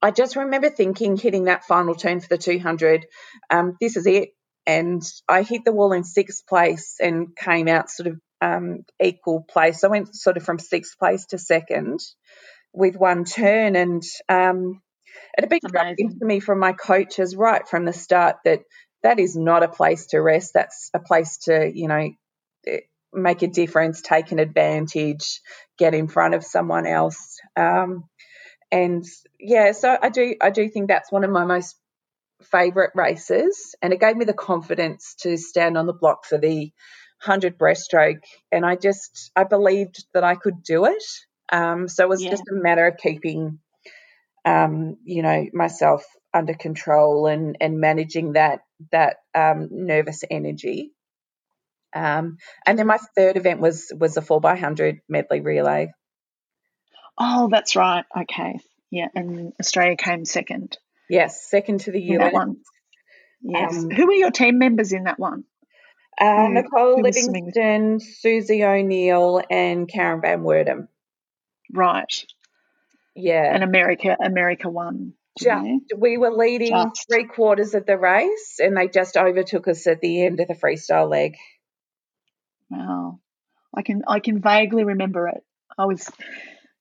I 0.00 0.10
just 0.10 0.36
remember 0.36 0.70
thinking, 0.70 1.16
hitting 1.16 1.44
that 1.44 1.64
final 1.64 1.94
turn 1.94 2.20
for 2.20 2.28
the 2.28 2.38
200, 2.38 3.06
um, 3.50 3.76
this 3.80 3.96
is 3.96 4.06
it. 4.06 4.30
And 4.66 5.02
I 5.28 5.42
hit 5.42 5.64
the 5.64 5.72
wall 5.72 5.92
in 5.92 6.04
sixth 6.04 6.46
place 6.46 6.96
and 7.00 7.34
came 7.34 7.68
out 7.68 7.90
sort 7.90 8.08
of 8.08 8.20
um, 8.40 8.84
equal 9.02 9.42
place. 9.42 9.82
I 9.82 9.88
went 9.88 10.14
sort 10.14 10.36
of 10.36 10.44
from 10.44 10.58
sixth 10.58 10.98
place 10.98 11.26
to 11.26 11.38
second 11.38 12.00
with 12.72 12.94
one 12.94 13.24
turn, 13.24 13.76
and 13.76 14.02
it 15.36 15.42
had 15.42 15.48
been 15.50 15.60
drilled 15.66 15.94
into 15.98 16.24
me 16.24 16.40
from 16.40 16.58
my 16.58 16.72
coaches 16.72 17.36
right 17.36 17.66
from 17.68 17.84
the 17.84 17.92
start 17.92 18.36
that 18.44 18.60
that 19.02 19.18
is 19.20 19.36
not 19.36 19.62
a 19.62 19.68
place 19.68 20.06
to 20.08 20.18
rest. 20.18 20.52
That's 20.54 20.90
a 20.94 20.98
place 20.98 21.38
to, 21.44 21.70
you 21.72 21.88
know, 21.88 22.10
eh, 22.66 22.80
make 23.12 23.42
a 23.42 23.46
difference, 23.48 24.02
take 24.02 24.32
an 24.32 24.38
advantage, 24.40 25.40
get 25.78 25.94
in 25.94 26.08
front 26.08 26.34
of 26.34 26.44
someone 26.44 26.86
else. 26.86 27.38
Um, 27.56 28.04
and 28.72 29.04
yeah, 29.40 29.72
so 29.72 29.96
I 30.00 30.08
do 30.10 30.36
I 30.40 30.50
do 30.50 30.68
think 30.68 30.88
that's 30.88 31.12
one 31.12 31.24
of 31.24 31.30
my 31.30 31.44
most 31.44 31.76
favorite 32.42 32.92
races, 32.94 33.74
and 33.82 33.92
it 33.92 34.00
gave 34.00 34.16
me 34.16 34.24
the 34.24 34.32
confidence 34.34 35.14
to 35.20 35.36
stand 35.36 35.76
on 35.78 35.86
the 35.86 35.92
block 35.92 36.24
for 36.24 36.38
the 36.38 36.72
hundred 37.20 37.58
breaststroke, 37.58 38.22
and 38.52 38.64
I 38.64 38.76
just 38.76 39.30
I 39.36 39.44
believed 39.44 40.04
that 40.14 40.24
I 40.24 40.34
could 40.36 40.62
do 40.62 40.86
it. 40.86 41.02
Um, 41.50 41.88
so 41.88 42.04
it 42.04 42.08
was 42.08 42.22
Yeah. 42.22 42.30
just 42.30 42.44
a 42.48 42.54
matter 42.54 42.86
of 42.86 42.96
keeping, 42.98 43.58
um, 44.48 44.96
you 45.04 45.22
know, 45.22 45.46
myself 45.52 46.04
under 46.32 46.54
control 46.54 47.26
and 47.26 47.56
and 47.60 47.80
managing 47.80 48.32
that 48.34 48.60
that 48.92 49.16
um, 49.34 49.68
nervous 49.70 50.24
energy. 50.30 50.92
Um, 51.94 52.36
and 52.66 52.78
then 52.78 52.86
my 52.86 52.98
third 53.16 53.36
event 53.36 53.60
was 53.60 53.92
was 53.98 54.16
a 54.16 54.22
four 54.22 54.40
by 54.40 54.56
hundred 54.56 55.00
medley 55.08 55.40
relay. 55.40 55.92
Oh, 57.18 57.48
that's 57.50 57.76
right. 57.76 58.04
Okay. 58.22 58.58
Yeah, 58.90 59.08
and 59.14 59.52
Australia 59.60 59.96
came 59.96 60.24
second 60.24 60.78
Yes, 61.10 61.48
second 61.50 61.80
to 61.80 61.90
the 61.92 62.06
in 62.06 62.18
that 62.18 62.32
one. 62.32 62.56
Yes. 63.42 63.76
Um, 63.76 63.90
Who 63.90 64.06
were 64.06 64.12
your 64.12 64.30
team 64.30 64.58
members 64.58 64.92
in 64.92 65.04
that 65.04 65.18
one? 65.18 65.44
Uh, 66.20 66.46
Who- 66.46 66.54
Nicole 66.54 66.96
who 66.96 67.02
was 67.02 67.22
swimming 67.24 67.46
with- 67.46 67.56
Livingstone, 67.56 68.00
Susie 68.00 68.64
O'Neill, 68.64 69.42
and 69.50 69.88
Karen 69.88 70.20
Van 70.20 70.40
Wirdum. 70.42 70.88
Right. 71.72 72.12
Yeah, 73.18 73.52
And 73.52 73.64
America, 73.64 74.16
America 74.24 74.68
won. 74.70 75.14
just, 75.38 75.66
we 75.96 76.18
were 76.18 76.30
leading 76.30 76.68
Just. 76.68 77.06
three 77.10 77.24
quarters 77.24 77.74
of 77.74 77.84
the 77.84 77.96
race, 77.98 78.58
and 78.60 78.76
they 78.76 78.88
just 78.88 79.16
overtook 79.16 79.68
us 79.68 79.86
at 79.86 80.00
the 80.00 80.24
end 80.24 80.40
of 80.40 80.48
the 80.48 80.54
freestyle 80.54 81.10
leg. 81.10 81.36
Wow. 82.70 83.20
I 83.74 83.82
can 83.82 84.02
I 84.06 84.20
can 84.20 84.40
vaguely 84.40 84.84
remember 84.84 85.28
it. 85.28 85.42
I 85.76 85.86
was 85.86 86.08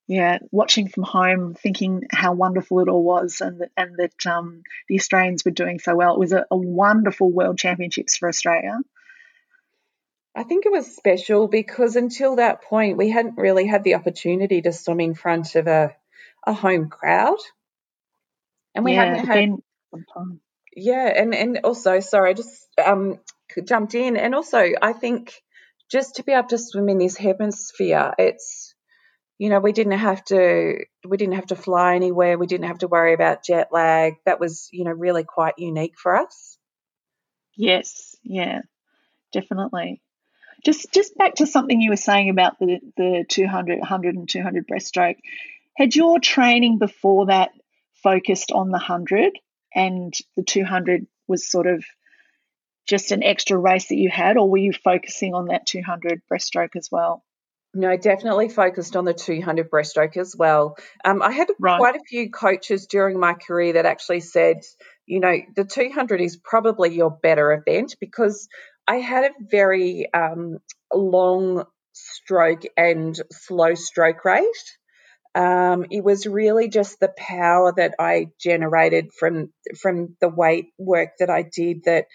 yeah, 0.08 0.40
watching 0.52 0.88
from 0.88 1.04
home, 1.04 1.54
thinking 1.54 2.04
how 2.12 2.34
wonderful 2.34 2.80
it 2.80 2.88
all 2.88 3.04
was, 3.04 3.42
and 3.42 3.60
that 3.60 3.72
and 3.76 3.96
that 3.98 4.26
um, 4.26 4.64
the 4.88 4.96
Australians 4.96 5.44
were 5.44 5.52
doing 5.52 5.80
so 5.80 5.96
well. 5.96 6.14
It 6.14 6.20
was 6.20 6.32
a, 6.34 6.46
a 6.50 6.56
wonderful 6.58 7.30
World 7.30 7.58
Championships 7.58 8.16
for 8.16 8.30
Australia. 8.30 8.80
I 10.34 10.44
think 10.44 10.66
it 10.66 10.72
was 10.72 10.96
special 10.96 11.48
because 11.48 11.96
until 11.96 12.36
that 12.36 12.62
point, 12.62 12.96
we 12.98 13.10
hadn't 13.10 13.38
really 13.38 13.66
had 13.66 13.84
the 13.84 13.96
opportunity 13.96 14.62
to 14.62 14.72
swim 14.72 15.00
in 15.00 15.16
front 15.16 15.56
of 15.56 15.68
a, 15.68 15.96
a 16.46 16.54
home 16.54 16.90
crowd, 16.90 17.38
and 18.76 18.86
we 18.86 18.94
yeah, 18.94 19.00
hadn't 19.06 19.16
but 19.20 19.26
had. 19.26 19.40
Yeah, 20.76 21.12
and 21.16 21.34
and 21.34 21.60
also, 21.64 22.00
sorry, 22.00 22.32
I 22.32 22.34
just 22.34 22.68
um 22.84 23.20
jumped 23.66 23.96
in, 23.96 24.18
and 24.18 24.36
also 24.36 24.66
I 24.82 24.94
think 24.94 25.34
just 25.92 26.16
to 26.16 26.24
be 26.24 26.34
able 26.34 26.50
to 26.50 26.58
swim 26.58 26.90
in 26.90 26.98
this 27.00 27.18
hemisphere, 27.18 28.14
it's 28.20 28.76
you 29.40 29.50
know 29.50 29.60
we 29.60 29.72
didn't 29.74 30.00
have 30.00 30.24
to 30.26 30.80
we 31.08 31.18
didn't 31.18 31.36
have 31.36 31.48
to 31.48 31.56
fly 31.56 31.96
anywhere, 31.96 32.38
we 32.38 32.48
didn't 32.48 32.68
have 32.68 32.80
to 32.80 32.88
worry 32.88 33.14
about 33.14 33.44
jet 33.44 33.70
lag. 33.72 34.16
That 34.26 34.40
was 34.40 34.70
you 34.72 34.84
know 34.86 34.92
really 34.92 35.24
quite 35.24 35.56
unique 35.58 35.98
for 35.98 36.16
us. 36.16 36.58
Yes, 37.56 38.16
yeah, 38.24 38.62
definitely. 39.34 40.02
Just 40.66 40.94
just 40.94 41.18
back 41.18 41.36
to 41.36 41.48
something 41.48 41.82
you 41.82 41.92
were 41.92 41.96
saying 41.96 42.30
about 42.30 42.60
the 42.60 42.80
the 42.98 43.26
200, 43.30 43.80
100 43.80 44.16
and 44.16 44.30
200 44.30 44.68
breaststroke. 44.68 45.18
Had 45.78 45.96
your 45.96 46.20
training 46.20 46.80
before 46.80 47.28
that 47.28 47.52
focused 48.04 48.52
on 48.52 48.68
the 48.68 48.80
100 48.80 49.38
and 49.76 50.14
the 50.36 50.44
200 50.44 51.06
was 51.28 51.50
sort 51.50 51.68
of 51.68 51.86
just 52.88 53.12
an 53.12 53.22
extra 53.22 53.58
race 53.58 53.90
that 53.90 53.98
you 53.98 54.10
had 54.10 54.38
or 54.38 54.50
were 54.50 54.58
you 54.58 54.74
focusing 54.74 55.34
on 55.34 55.48
that 55.48 55.68
200 55.68 56.22
breaststroke 56.32 56.76
as 56.76 56.90
well? 56.92 57.24
No, 57.74 57.96
definitely 57.96 58.50
focused 58.50 58.96
on 58.96 59.06
the 59.06 59.14
200 59.14 59.70
breaststroke 59.70 60.18
as 60.18 60.36
well. 60.36 60.78
Um, 61.06 61.22
I 61.22 61.32
had 61.32 61.50
Right. 61.60 61.78
quite 61.78 61.96
a 61.96 62.04
few 62.08 62.32
coaches 62.32 62.88
during 62.88 63.20
my 63.20 63.34
career 63.34 63.74
that 63.74 63.86
actually 63.86 64.22
said, 64.22 64.62
you 65.06 65.20
know, 65.20 65.36
the 65.56 65.64
200 65.64 66.22
is 66.22 66.38
probably 66.38 66.96
your 66.96 67.12
better 67.12 67.54
event 67.54 67.96
because 68.00 68.48
I 68.88 68.96
had 68.96 69.26
a 69.26 69.34
very 69.52 70.12
um, 70.12 70.58
long 70.92 71.66
stroke 71.94 72.64
and 72.76 73.20
slow 73.32 73.76
stroke 73.76 74.26
rate. 74.26 74.78
Um, 75.38 75.86
it 75.92 76.04
was 76.04 76.26
really 76.26 76.68
just 76.68 77.00
the 77.00 77.14
power 77.16 77.72
that 77.78 77.94
I 78.00 78.30
generated 78.40 79.14
from 79.14 79.54
from 79.80 80.18
the 80.20 80.30
weight 80.30 80.70
work 80.80 81.10
that 81.20 81.30
I 81.30 81.44
did 81.44 81.84
that 81.84 82.06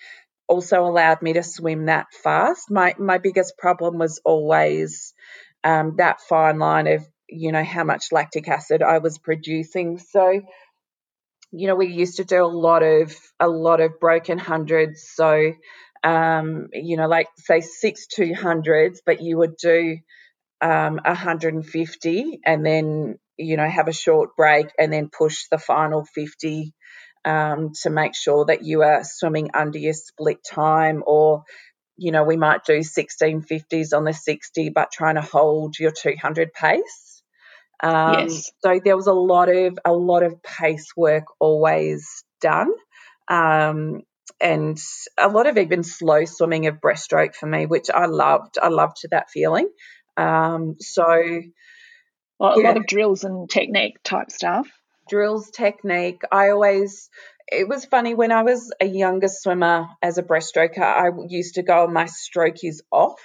also 0.48 0.84
allowed 0.84 1.22
me 1.22 1.34
to 1.34 1.44
swim 1.44 1.86
that 1.86 2.06
fast. 2.24 2.68
My 2.68 2.96
my 2.98 3.18
biggest 3.18 3.56
problem 3.56 3.96
was 3.98 4.20
always 4.24 5.14
um, 5.62 5.94
that 5.98 6.20
fine 6.20 6.58
line 6.58 6.88
of 6.88 7.06
you 7.28 7.52
know 7.52 7.62
how 7.62 7.84
much 7.84 8.10
lactic 8.10 8.48
acid 8.48 8.82
I 8.82 8.98
was 8.98 9.18
producing. 9.18 9.98
So 9.98 10.40
you 11.52 11.66
know 11.68 11.76
we 11.76 11.86
used 11.86 12.16
to 12.16 12.24
do 12.24 12.44
a 12.44 12.56
lot 12.66 12.82
of 12.82 13.16
a 13.38 13.46
lot 13.46 13.80
of 13.80 14.00
broken 14.00 14.38
hundreds. 14.38 15.08
So 15.14 15.52
um, 16.02 16.70
you 16.72 16.96
know 16.96 17.06
like 17.06 17.28
say 17.36 17.60
six 17.60 18.08
two 18.08 18.34
hundreds, 18.34 19.00
but 19.06 19.22
you 19.22 19.38
would 19.38 19.56
do 19.58 19.98
um, 20.62 21.00
150 21.04 22.40
and 22.46 22.66
then 22.66 23.18
you 23.38 23.58
know 23.58 23.68
have 23.68 23.88
a 23.88 23.94
short 23.94 24.36
break 24.36 24.68
and 24.78 24.92
then 24.92 25.10
push 25.10 25.44
the 25.50 25.58
final 25.58 26.04
50 26.04 26.74
um, 27.26 27.72
to 27.82 27.90
make 27.90 28.16
sure 28.16 28.46
that 28.46 28.64
you 28.64 28.82
are 28.82 29.04
swimming 29.04 29.50
under 29.54 29.78
your 29.78 29.94
split 29.94 30.38
time 30.44 31.04
or 31.06 31.44
you 31.96 32.12
know 32.12 32.24
we 32.24 32.36
might 32.36 32.64
do 32.64 32.80
1650s 32.80 33.94
on 33.96 34.04
the 34.04 34.14
60 34.14 34.70
but 34.70 34.92
trying 34.92 35.16
to 35.16 35.22
hold 35.22 35.78
your 35.78 35.92
200 35.92 36.52
pace. 36.54 37.22
Um, 37.82 38.44
Yes. 38.44 38.50
so 38.64 38.80
there 38.84 38.96
was 38.96 39.08
a 39.08 39.12
lot 39.12 39.48
of 39.48 39.78
a 39.84 39.92
lot 39.92 40.22
of 40.24 40.42
pace 40.42 40.92
work 40.96 41.24
always 41.40 42.08
done. 42.40 42.70
Um, 43.28 44.02
and 44.40 44.78
a 45.18 45.28
lot 45.28 45.46
of 45.46 45.58
even 45.58 45.84
slow 45.84 46.24
swimming 46.24 46.66
of 46.66 46.76
breaststroke 46.80 47.34
for 47.34 47.46
me 47.46 47.66
which 47.66 47.90
i 47.94 48.06
loved 48.06 48.58
i 48.62 48.68
loved 48.68 48.98
that 49.10 49.30
feeling 49.30 49.68
um, 50.16 50.76
so 50.80 51.42
Well, 52.38 52.54
a 52.54 52.60
Yeah. 52.60 52.68
lot 52.68 52.76
of 52.76 52.86
drills 52.86 53.24
and 53.24 53.48
technique 53.48 54.02
type 54.02 54.30
stuff. 54.30 54.68
drills 55.08 55.50
technique. 55.50 56.22
I 56.30 56.50
always, 56.50 57.10
it 57.48 57.68
was 57.68 57.84
funny 57.84 58.14
when 58.14 58.32
I 58.32 58.42
was 58.42 58.72
a 58.80 58.86
younger 58.86 59.28
swimmer 59.28 59.88
as 60.02 60.18
a 60.18 60.22
breaststroker, 60.22 60.82
I 60.82 61.10
used 61.28 61.56
to 61.56 61.62
go, 61.62 61.86
my 61.86 62.06
stroke 62.06 62.64
is 62.64 62.82
off. 62.90 63.20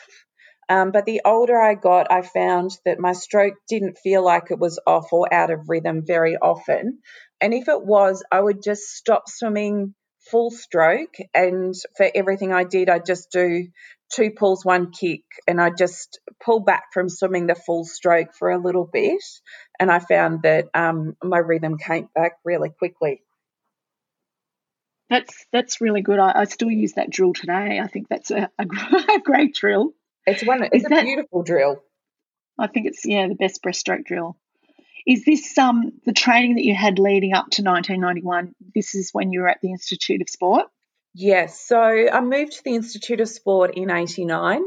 Um, 0.70 0.92
but 0.92 1.06
the 1.06 1.22
older 1.24 1.58
I 1.58 1.76
got, 1.76 2.12
I 2.12 2.22
found 2.24 2.72
that 2.86 3.00
my 3.00 3.14
stroke 3.14 3.54
didn't 3.70 3.98
feel 4.00 4.24
like 4.24 4.52
it 4.52 4.60
was 4.60 4.80
off 4.86 5.14
or 5.14 5.34
out 5.34 5.50
of 5.50 5.70
rhythm 5.70 6.04
very 6.06 6.36
often. 6.36 7.00
And 7.40 7.54
if 7.54 7.70
it 7.70 7.86
was, 7.86 8.24
I 8.32 8.42
would 8.42 8.62
just 8.64 8.84
stop 8.84 9.30
swimming 9.30 9.96
full 10.30 10.52
stroke. 10.52 11.16
And 11.34 11.74
for 11.96 12.10
everything 12.14 12.52
I 12.52 12.66
did, 12.66 12.90
I'd 12.90 13.06
just 13.06 13.32
do 13.32 13.68
two 14.14 14.32
pulls, 14.32 14.64
one 14.64 14.92
kick, 14.92 15.22
and 15.48 15.62
I 15.62 15.70
just 15.70 16.20
pull 16.44 16.60
back 16.60 16.86
from 16.94 17.10
swimming 17.10 17.48
the 17.48 17.56
full 17.56 17.84
stroke 17.84 18.34
for 18.34 18.50
a 18.50 18.58
little 18.58 18.86
bit. 18.92 19.22
And 19.80 19.92
I 19.92 20.00
found 20.00 20.44
that 20.44 20.68
um, 20.74 21.16
my 21.24 21.40
rhythm 21.40 21.78
came 21.78 22.10
back 22.16 22.34
really 22.44 22.70
quickly. 22.70 23.22
That's 25.10 25.46
that's 25.54 25.80
really 25.80 26.02
good. 26.02 26.20
I, 26.20 26.42
I 26.42 26.44
still 26.46 26.72
use 26.72 26.94
that 26.94 27.10
drill 27.10 27.34
today. 27.34 27.80
I 27.82 27.88
think 27.88 28.08
that's 28.10 28.32
a, 28.32 28.50
a, 28.58 28.66
a 29.16 29.20
great 29.24 29.54
drill. 29.56 29.94
It's 30.26 30.46
one. 30.46 30.68
It's 30.72 30.86
a 30.86 30.90
that- 30.90 31.06
beautiful 31.06 31.44
drill. 31.44 31.82
I 32.60 32.68
think 32.68 32.88
it's 32.88 33.06
yeah 33.06 33.28
the 33.28 33.36
best 33.36 33.62
breaststroke 33.64 34.06
drill. 34.06 34.38
Is 35.06 35.24
this 35.24 35.58
um 35.58 35.94
the 36.06 36.12
training 36.12 36.56
that 36.56 36.66
you 36.66 36.76
had 36.76 37.00
leading 37.00 37.34
up 37.34 37.46
to 37.52 37.62
1991? 37.62 38.54
This 38.76 38.96
is 38.96 39.12
when 39.14 39.32
you 39.32 39.42
were 39.42 39.48
at 39.48 39.60
the 39.62 39.72
Institute 39.72 40.22
of 40.22 40.30
Sport. 40.30 40.66
Yes. 41.20 41.60
So 41.68 41.80
I 41.80 42.22
moved 42.22 42.52
to 42.54 42.64
the 42.64 42.76
Institute 42.76 43.20
of 43.22 43.28
Sport 43.28 43.72
in 43.76 43.90
'89. 43.90 44.62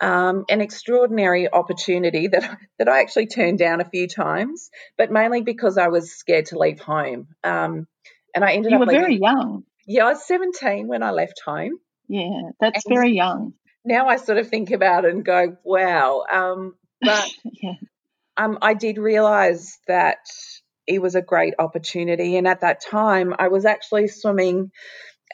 Um, 0.00 0.44
an 0.48 0.60
extraordinary 0.60 1.52
opportunity 1.52 2.28
that 2.28 2.56
that 2.78 2.88
I 2.88 3.00
actually 3.00 3.26
turned 3.26 3.58
down 3.58 3.80
a 3.80 3.84
few 3.90 4.06
times, 4.06 4.70
but 4.96 5.10
mainly 5.10 5.42
because 5.42 5.76
I 5.76 5.88
was 5.88 6.12
scared 6.12 6.46
to 6.46 6.58
leave 6.58 6.78
home. 6.78 7.26
Um, 7.42 7.88
and 8.32 8.44
I 8.44 8.52
ended 8.52 8.70
You 8.70 8.76
up 8.76 8.80
were 8.80 8.86
leaving- 8.86 9.00
very 9.00 9.16
young. 9.16 9.64
Yeah, 9.88 10.04
I 10.04 10.10
was 10.10 10.24
17 10.24 10.86
when 10.86 11.02
I 11.02 11.10
left 11.10 11.40
home. 11.44 11.80
Yeah, 12.06 12.42
that's 12.60 12.86
And- 12.86 12.94
very 12.94 13.10
young. 13.12 13.54
Now 13.84 14.06
I 14.06 14.16
sort 14.16 14.38
of 14.38 14.48
think 14.48 14.70
about 14.70 15.04
it 15.04 15.14
and 15.14 15.24
go, 15.24 15.56
wow. 15.64 16.22
Um, 16.30 16.74
but 17.00 17.28
yeah, 17.62 17.72
um, 18.36 18.58
I 18.62 18.74
did 18.74 18.98
realize 18.98 19.78
that 19.88 20.18
it 20.86 21.02
was 21.02 21.16
a 21.16 21.22
great 21.22 21.54
opportunity. 21.58 22.36
And 22.36 22.46
at 22.46 22.60
that 22.60 22.82
time, 22.82 23.34
I 23.36 23.48
was 23.48 23.64
actually 23.64 24.06
swimming 24.08 24.70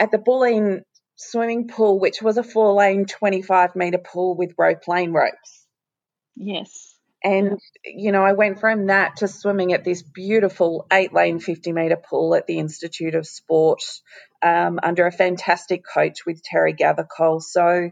at 0.01 0.11
the 0.11 0.19
Bulleen 0.19 0.83
swimming 1.17 1.69
pool, 1.69 2.01
which 2.01 2.23
was 2.23 2.39
a 2.39 2.43
four 2.45 2.75
lane, 2.75 3.07
25 3.07 3.77
metre 3.77 3.99
pool 3.99 4.37
with 4.37 4.55
rope 4.59 4.89
lane 4.89 5.13
ropes. 5.13 5.67
yes, 6.37 6.97
And, 7.25 7.59
you 7.85 8.13
know, 8.13 8.23
I 8.25 8.33
went 8.33 8.61
from 8.61 8.89
that 8.89 9.17
to 9.19 9.29
swimming 9.29 9.73
at 9.75 9.85
this 9.85 10.03
beautiful 10.03 10.87
eight 10.93 11.13
lane, 11.15 11.41
50 11.41 11.73
metre 11.73 11.97
pool 11.97 12.35
at 12.35 12.47
the 12.47 12.59
Institute 12.59 13.15
of 13.15 13.27
Sport 13.27 13.83
um, 14.43 14.81
under 14.83 15.07
a 15.07 15.13
fantastic 15.13 15.85
coach 15.85 16.27
with 16.27 16.43
Terry 16.43 16.75
Gathercole. 16.75 17.41
So 17.43 17.91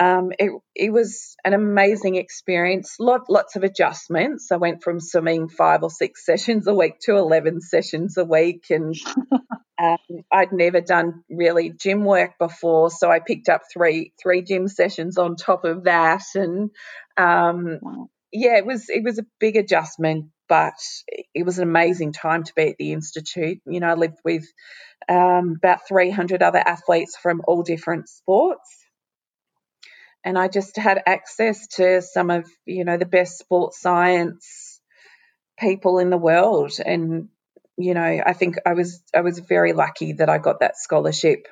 um, 0.00 0.32
it, 0.38 0.50
it 0.74 0.92
was 0.92 1.36
an 1.44 1.52
amazing 1.52 2.16
experience. 2.16 2.96
Lot, 2.98 3.28
lots 3.28 3.56
of 3.56 3.62
adjustments. 3.62 4.50
I 4.50 4.56
went 4.56 4.82
from 4.82 5.00
swimming 5.00 5.48
five 5.48 5.82
or 5.82 5.90
six 5.90 6.24
sessions 6.26 6.66
a 6.66 6.74
week 6.74 6.98
to 7.00 7.16
11 7.16 7.60
sessions 7.60 8.16
a 8.16 8.24
week. 8.24 8.66
And 8.70 8.94
um, 9.82 9.98
I'd 10.32 10.52
never 10.52 10.80
done 10.80 11.24
really 11.30 11.70
gym 11.70 12.04
work 12.04 12.38
before. 12.38 12.90
So 12.90 13.10
I 13.10 13.20
picked 13.20 13.48
up 13.48 13.62
three, 13.72 14.12
three 14.22 14.42
gym 14.42 14.68
sessions 14.68 15.18
on 15.18 15.36
top 15.36 15.64
of 15.64 15.84
that. 15.84 16.22
And 16.34 16.70
um, 17.18 17.78
wow. 17.82 18.08
yeah, 18.32 18.56
it 18.56 18.64
was, 18.64 18.88
it 18.88 19.04
was 19.04 19.18
a 19.18 19.26
big 19.40 19.56
adjustment, 19.56 20.26
but 20.48 20.74
it 21.34 21.44
was 21.44 21.58
an 21.58 21.68
amazing 21.68 22.12
time 22.12 22.44
to 22.44 22.52
be 22.54 22.70
at 22.70 22.76
the 22.78 22.92
Institute. 22.92 23.60
You 23.66 23.80
know, 23.80 23.88
I 23.88 23.94
lived 23.94 24.18
with 24.24 24.46
um, 25.06 25.56
about 25.58 25.86
300 25.86 26.42
other 26.42 26.62
athletes 26.64 27.18
from 27.20 27.42
all 27.46 27.62
different 27.62 28.08
sports 28.08 28.82
and 30.24 30.38
I 30.38 30.48
just 30.48 30.76
had 30.76 31.02
access 31.06 31.66
to 31.78 32.02
some 32.02 32.30
of 32.30 32.48
you 32.64 32.84
know 32.84 32.96
the 32.96 33.06
best 33.06 33.38
sports 33.38 33.80
science 33.80 34.80
people 35.58 35.98
in 35.98 36.10
the 36.10 36.18
world. 36.18 36.72
And 36.84 37.28
you 37.76 37.94
know 37.94 38.02
I 38.02 38.32
think 38.32 38.56
I 38.66 38.74
was 38.74 39.02
I 39.14 39.20
was 39.20 39.38
very 39.38 39.72
lucky 39.72 40.14
that 40.14 40.28
I 40.28 40.38
got 40.38 40.60
that 40.60 40.76
scholarship. 40.76 41.46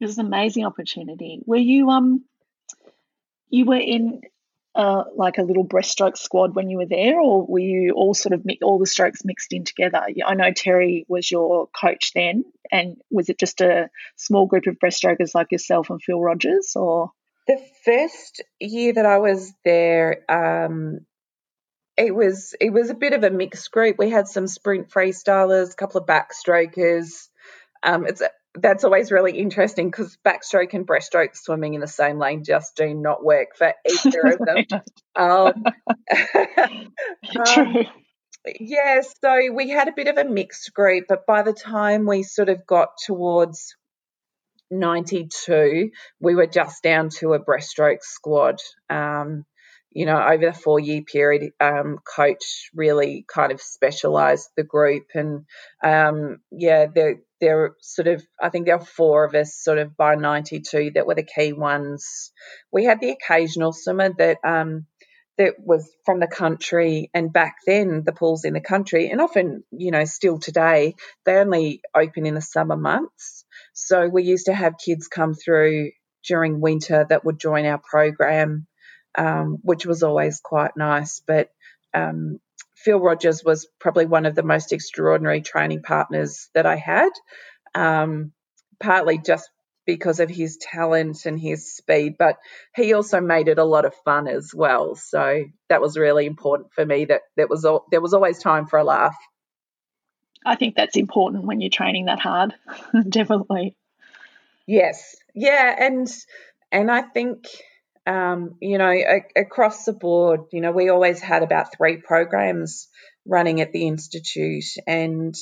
It 0.00 0.04
was 0.04 0.18
an 0.18 0.26
amazing 0.26 0.64
opportunity. 0.64 1.40
Were 1.46 1.56
you 1.56 1.90
um 1.90 2.24
you 3.50 3.64
were 3.64 3.76
in 3.76 4.22
like 4.78 5.38
a 5.38 5.42
little 5.42 5.66
breaststroke 5.66 6.16
squad 6.16 6.54
when 6.54 6.70
you 6.70 6.78
were 6.78 6.86
there, 6.86 7.20
or 7.20 7.44
were 7.44 7.58
you 7.58 7.92
all 7.94 8.14
sort 8.14 8.32
of 8.32 8.44
mi- 8.44 8.60
all 8.62 8.78
the 8.78 8.86
strokes 8.86 9.24
mixed 9.24 9.52
in 9.52 9.64
together? 9.64 10.02
I 10.24 10.34
know 10.34 10.52
Terry 10.52 11.04
was 11.08 11.30
your 11.30 11.68
coach 11.68 12.12
then, 12.14 12.44
and 12.70 12.96
was 13.10 13.28
it 13.28 13.38
just 13.38 13.60
a 13.60 13.90
small 14.16 14.46
group 14.46 14.66
of 14.66 14.78
breaststrokers 14.78 15.34
like 15.34 15.50
yourself 15.50 15.90
and 15.90 16.02
Phil 16.02 16.20
Rogers, 16.20 16.74
or? 16.76 17.10
The 17.48 17.60
first 17.84 18.42
year 18.60 18.92
that 18.92 19.06
I 19.06 19.18
was 19.18 19.52
there, 19.64 20.24
um, 20.28 21.00
it 21.96 22.14
was 22.14 22.54
it 22.60 22.70
was 22.70 22.90
a 22.90 22.94
bit 22.94 23.14
of 23.14 23.24
a 23.24 23.30
mixed 23.30 23.70
group. 23.72 23.96
We 23.98 24.10
had 24.10 24.28
some 24.28 24.46
sprint 24.46 24.90
freestylers, 24.90 25.72
a 25.72 25.76
couple 25.76 26.00
of 26.00 26.06
backstrokers. 26.06 27.28
Um, 27.82 28.06
it's 28.06 28.22
that's 28.54 28.84
always 28.84 29.12
really 29.12 29.38
interesting 29.38 29.90
because 29.90 30.18
backstroke 30.24 30.74
and 30.74 30.86
breaststroke 30.86 31.36
swimming 31.36 31.74
in 31.74 31.80
the 31.80 31.86
same 31.86 32.18
lane 32.18 32.44
just 32.44 32.76
do 32.76 32.94
not 32.94 33.24
work 33.24 33.56
for 33.56 33.72
either 33.88 34.20
of 34.20 34.38
them. 34.46 34.82
Um, 35.16 35.64
True. 37.34 37.64
Um, 37.64 37.86
yeah, 38.60 39.00
so 39.22 39.52
we 39.52 39.68
had 39.70 39.88
a 39.88 39.92
bit 39.92 40.06
of 40.06 40.16
a 40.16 40.24
mixed 40.24 40.72
group, 40.72 41.06
but 41.08 41.26
by 41.26 41.42
the 41.42 41.52
time 41.52 42.06
we 42.06 42.22
sort 42.22 42.48
of 42.48 42.66
got 42.66 42.90
towards 43.04 43.76
92, 44.70 45.90
we 46.20 46.34
were 46.34 46.46
just 46.46 46.82
down 46.82 47.08
to 47.18 47.34
a 47.34 47.44
breaststroke 47.44 48.02
squad. 48.02 48.60
Um, 48.88 49.44
you 49.98 50.06
know, 50.06 50.22
over 50.22 50.46
the 50.46 50.52
four 50.52 50.78
year 50.78 51.02
period, 51.02 51.50
um, 51.58 51.98
coach 52.06 52.70
really 52.72 53.24
kind 53.26 53.50
of 53.50 53.60
specialised 53.60 54.48
the 54.56 54.62
group. 54.62 55.06
And 55.12 55.44
um, 55.82 56.38
yeah, 56.52 56.86
there, 56.86 57.16
there 57.40 57.74
sort 57.80 58.06
of, 58.06 58.24
I 58.40 58.48
think 58.48 58.66
there 58.66 58.78
were 58.78 58.84
four 58.84 59.24
of 59.24 59.34
us 59.34 59.56
sort 59.56 59.78
of 59.78 59.96
by 59.96 60.14
92 60.14 60.92
that 60.94 61.04
were 61.04 61.16
the 61.16 61.24
key 61.24 61.52
ones. 61.52 62.30
We 62.70 62.84
had 62.84 63.00
the 63.00 63.10
occasional 63.10 63.72
swimmer 63.72 64.14
that, 64.18 64.38
um, 64.44 64.86
that 65.36 65.54
was 65.58 65.90
from 66.06 66.20
the 66.20 66.28
country 66.28 67.10
and 67.12 67.32
back 67.32 67.56
then 67.66 68.04
the 68.06 68.12
pools 68.12 68.44
in 68.44 68.54
the 68.54 68.60
country 68.60 69.08
and 69.08 69.20
often 69.20 69.62
you 69.70 69.92
know 69.92 70.04
still 70.04 70.40
today 70.40 70.96
they 71.24 71.36
only 71.36 71.80
open 71.94 72.26
in 72.26 72.34
the 72.34 72.40
summer 72.40 72.76
months 72.76 73.44
so 73.72 74.08
we 74.08 74.24
used 74.24 74.46
to 74.46 74.52
have 74.52 74.74
kids 74.84 75.06
come 75.06 75.34
through 75.34 75.92
during 76.26 76.60
winter 76.60 77.06
that 77.08 77.24
would 77.24 77.38
join 77.38 77.66
our 77.66 77.78
program 77.78 78.66
um, 79.16 79.58
which 79.62 79.86
was 79.86 80.02
always 80.02 80.40
quite 80.40 80.76
nice. 80.76 81.20
But 81.26 81.50
um, 81.94 82.40
Phil 82.76 83.00
Rogers 83.00 83.42
was 83.44 83.66
probably 83.80 84.06
one 84.06 84.26
of 84.26 84.34
the 84.34 84.42
most 84.42 84.72
extraordinary 84.72 85.40
training 85.40 85.82
partners 85.82 86.48
that 86.54 86.66
I 86.66 86.76
had, 86.76 87.10
um, 87.74 88.32
partly 88.80 89.18
just 89.18 89.50
because 89.88 90.20
of 90.20 90.28
his 90.28 90.58
talent 90.58 91.24
and 91.24 91.40
his 91.40 91.74
speed, 91.74 92.16
but 92.18 92.36
he 92.76 92.92
also 92.92 93.22
made 93.22 93.48
it 93.48 93.58
a 93.58 93.64
lot 93.64 93.86
of 93.86 93.94
fun 94.04 94.28
as 94.28 94.52
well. 94.54 94.94
So 94.94 95.44
that 95.70 95.80
was 95.80 95.96
really 95.96 96.26
important 96.26 96.74
for 96.74 96.84
me. 96.84 97.06
That 97.06 97.22
that 97.36 97.48
was 97.48 97.64
all, 97.64 97.86
there 97.90 98.02
was 98.02 98.12
always 98.12 98.38
time 98.38 98.66
for 98.66 98.78
a 98.78 98.84
laugh. 98.84 99.16
I 100.44 100.56
think 100.56 100.76
that's 100.76 100.96
important 100.96 101.44
when 101.44 101.60
you're 101.62 101.70
training 101.70 102.04
that 102.04 102.20
hard, 102.20 102.54
definitely. 103.08 103.76
Yes, 104.66 105.16
yeah, 105.34 105.74
and 105.78 106.06
and 106.70 106.90
I 106.90 107.00
think 107.00 107.46
um, 108.08 108.54
you 108.60 108.78
know, 108.78 108.90
a, 108.90 109.22
across 109.36 109.84
the 109.84 109.92
board, 109.92 110.40
you 110.50 110.62
know, 110.62 110.72
we 110.72 110.88
always 110.88 111.20
had 111.20 111.42
about 111.42 111.76
three 111.76 111.98
programs 111.98 112.88
running 113.26 113.60
at 113.60 113.72
the 113.72 113.86
Institute, 113.86 114.64
and 114.86 115.34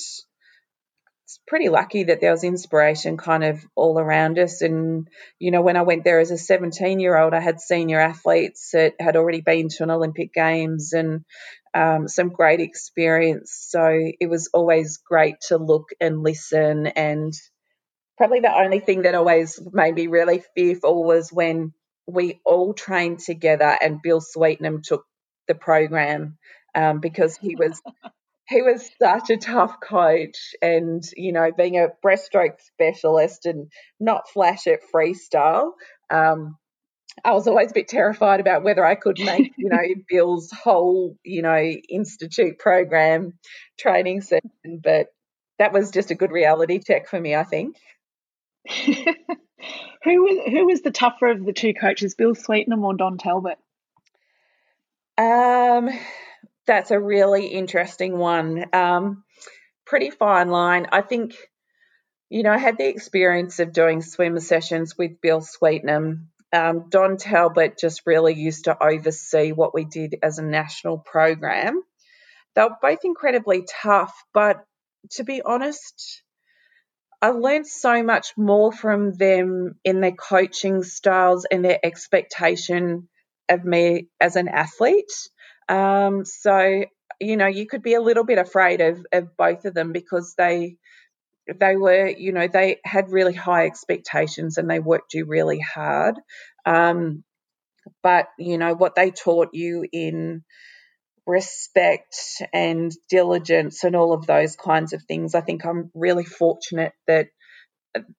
it's 1.27 1.39
pretty 1.47 1.69
lucky 1.69 2.03
that 2.03 2.19
there 2.19 2.31
was 2.31 2.43
inspiration 2.43 3.15
kind 3.15 3.45
of 3.45 3.59
all 3.75 3.97
around 3.97 4.37
us. 4.37 4.61
And, 4.61 5.07
you 5.39 5.51
know, 5.51 5.61
when 5.61 5.77
I 5.77 5.83
went 5.83 6.03
there 6.03 6.19
as 6.19 6.31
a 6.31 6.37
17 6.37 6.99
year 6.99 7.17
old, 7.17 7.33
I 7.33 7.39
had 7.39 7.61
senior 7.61 7.99
athletes 7.99 8.71
that 8.73 8.95
had 8.99 9.15
already 9.15 9.41
been 9.41 9.69
to 9.69 9.83
an 9.83 9.91
Olympic 9.91 10.33
Games 10.33 10.93
and 10.93 11.25
um, 11.73 12.07
some 12.07 12.29
great 12.29 12.59
experience. 12.59 13.65
So 13.69 13.97
it 14.19 14.29
was 14.29 14.49
always 14.53 14.97
great 14.97 15.35
to 15.49 15.57
look 15.57 15.89
and 15.99 16.21
listen. 16.21 16.87
And 16.87 17.33
probably 18.17 18.39
the 18.39 18.57
only 18.57 18.79
thing 18.79 19.03
that 19.03 19.15
always 19.15 19.59
made 19.73 19.95
me 19.95 20.07
really 20.07 20.43
fearful 20.55 21.03
was 21.03 21.31
when 21.31 21.73
we 22.07 22.39
all 22.45 22.73
trained 22.73 23.19
together, 23.19 23.77
and 23.81 24.01
Bill 24.01 24.21
Sweetenham 24.21 24.81
took 24.81 25.05
the 25.47 25.55
program 25.55 26.37
um, 26.73 26.99
because 26.99 27.37
he 27.37 27.55
was 27.55 27.81
he 28.47 28.61
was 28.61 28.89
such 29.01 29.29
a 29.29 29.37
tough 29.37 29.79
coach, 29.81 30.55
and 30.61 31.03
you 31.15 31.33
know, 31.33 31.51
being 31.55 31.77
a 31.77 31.89
breaststroke 32.03 32.59
specialist 32.61 33.45
and 33.45 33.71
not 33.99 34.29
flash 34.29 34.67
at 34.67 34.79
freestyle. 34.93 35.71
Um, 36.09 36.57
I 37.25 37.33
was 37.33 37.47
always 37.47 37.71
a 37.71 37.73
bit 37.73 37.87
terrified 37.87 38.39
about 38.39 38.63
whether 38.63 38.85
I 38.85 38.95
could 38.95 39.19
make, 39.19 39.53
you 39.57 39.69
know, 39.69 39.81
Bill's 40.09 40.51
whole, 40.51 41.17
you 41.23 41.41
know, 41.41 41.57
institute 41.89 42.59
program 42.59 43.33
training 43.79 44.21
session, 44.21 44.81
but 44.83 45.07
that 45.57 45.73
was 45.73 45.89
just 45.89 46.11
a 46.11 46.15
good 46.15 46.31
reality 46.31 46.79
check 46.79 47.07
for 47.09 47.19
me, 47.19 47.35
I 47.35 47.43
think. 47.43 47.77
who 50.03 50.23
was 50.23 50.51
who 50.51 50.65
was 50.65 50.81
the 50.81 50.91
tougher 50.91 51.27
of 51.27 51.45
the 51.45 51.53
two 51.53 51.73
coaches, 51.73 52.15
Bill 52.15 52.35
Sweetenham 52.35 52.83
or 52.83 52.95
Don 52.95 53.17
Talbot? 53.17 53.57
Um, 55.17 55.89
that's 56.67 56.91
a 56.91 56.99
really 56.99 57.47
interesting 57.47 58.17
one. 58.17 58.65
Um, 58.73 59.23
pretty 59.85 60.11
fine 60.11 60.49
line. 60.49 60.87
I 60.91 61.01
think, 61.01 61.35
you 62.29 62.43
know, 62.43 62.51
I 62.51 62.57
had 62.57 62.77
the 62.77 62.87
experience 62.87 63.59
of 63.59 63.73
doing 63.73 64.01
swim 64.01 64.39
sessions 64.39 64.97
with 64.97 65.21
Bill 65.21 65.41
Sweetenham. 65.41 66.29
Um, 66.53 66.89
Don 66.89 67.17
Talbot 67.17 67.77
just 67.77 68.03
really 68.05 68.35
used 68.35 68.65
to 68.65 68.77
oversee 68.81 69.51
what 69.51 69.73
we 69.73 69.85
did 69.85 70.17
as 70.21 70.37
a 70.37 70.43
national 70.43 70.97
program. 70.99 71.81
They 72.55 72.63
were 72.63 72.77
both 72.81 72.99
incredibly 73.03 73.65
tough, 73.81 74.13
but 74.33 74.63
to 75.11 75.23
be 75.23 75.41
honest, 75.41 76.21
I 77.21 77.29
learned 77.29 77.67
so 77.67 78.03
much 78.03 78.33
more 78.37 78.71
from 78.71 79.13
them 79.13 79.75
in 79.83 80.01
their 80.01 80.11
coaching 80.11 80.83
styles 80.83 81.45
and 81.49 81.65
their 81.65 81.79
expectation 81.83 83.09
of 83.49 83.63
me 83.63 84.09
as 84.19 84.35
an 84.35 84.47
athlete. 84.47 85.11
Um, 85.67 86.25
so, 86.25 86.83
you 87.19 87.37
know, 87.37 87.47
you 87.47 87.65
could 87.65 87.81
be 87.81 87.95
a 87.95 88.01
little 88.01 88.23
bit 88.23 88.37
afraid 88.37 88.81
of, 88.81 89.05
of 89.11 89.35
both 89.35 89.65
of 89.65 89.73
them 89.73 89.91
because 89.93 90.35
they 90.37 90.77
they 91.59 91.77
were, 91.77 92.07
you 92.07 92.33
know, 92.33 92.47
they 92.47 92.77
had 92.83 93.09
really 93.09 93.33
high 93.33 93.65
expectations 93.65 94.57
and 94.57 94.69
they 94.69 94.79
worked 94.79 95.13
you 95.13 95.25
really 95.25 95.59
hard. 95.59 96.19
Um, 96.65 97.23
but, 98.03 98.27
you 98.37 98.57
know, 98.57 98.75
what 98.75 98.95
they 98.95 99.11
taught 99.11 99.49
you 99.53 99.85
in 99.91 100.43
respect 101.27 102.41
and 102.53 102.91
diligence 103.09 103.83
and 103.83 103.95
all 103.95 104.13
of 104.13 104.25
those 104.25 104.55
kinds 104.55 104.93
of 104.93 105.03
things. 105.03 105.35
I 105.35 105.41
think 105.41 105.65
I'm 105.65 105.91
really 105.93 106.23
fortunate 106.23 106.93
that 107.05 107.27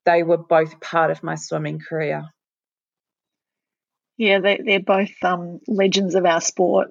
they 0.04 0.22
were 0.22 0.36
both 0.36 0.80
part 0.80 1.10
of 1.10 1.22
my 1.22 1.34
swimming 1.34 1.80
career. 1.80 2.28
Yeah, 4.16 4.40
they, 4.40 4.60
they're 4.64 4.80
both 4.80 5.12
um, 5.22 5.60
legends 5.66 6.14
of 6.14 6.26
our 6.26 6.40
sport. 6.40 6.90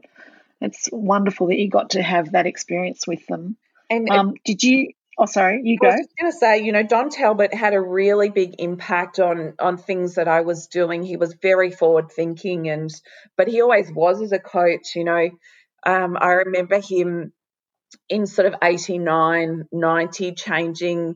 It's 0.61 0.89
wonderful 0.91 1.47
that 1.47 1.57
you 1.57 1.69
got 1.69 1.91
to 1.91 2.01
have 2.01 2.31
that 2.31 2.47
experience 2.47 3.05
with 3.05 3.25
them. 3.27 3.57
And 3.89 4.09
um, 4.09 4.33
did 4.43 4.63
you? 4.63 4.93
Oh, 5.19 5.25
sorry, 5.25 5.61
you 5.63 5.77
go. 5.77 5.87
I 5.87 5.95
was 5.95 6.07
going 6.19 6.31
to 6.31 6.37
say, 6.37 6.63
you 6.63 6.71
know, 6.71 6.83
Don 6.83 7.09
Talbot 7.09 7.53
had 7.53 7.73
a 7.73 7.81
really 7.81 8.29
big 8.29 8.55
impact 8.59 9.19
on 9.19 9.53
on 9.59 9.77
things 9.77 10.15
that 10.15 10.27
I 10.27 10.41
was 10.41 10.67
doing. 10.67 11.03
He 11.03 11.17
was 11.17 11.33
very 11.33 11.71
forward 11.71 12.11
thinking, 12.11 12.69
and 12.69 12.89
but 13.35 13.47
he 13.47 13.61
always 13.61 13.91
was 13.91 14.21
as 14.21 14.31
a 14.31 14.39
coach. 14.39 14.95
You 14.95 15.03
know, 15.03 15.29
um, 15.85 16.17
I 16.19 16.31
remember 16.33 16.79
him 16.81 17.33
in 18.09 18.27
sort 18.27 18.47
of 18.47 18.55
89, 18.63 19.65
90 19.71 20.33
changing 20.33 21.15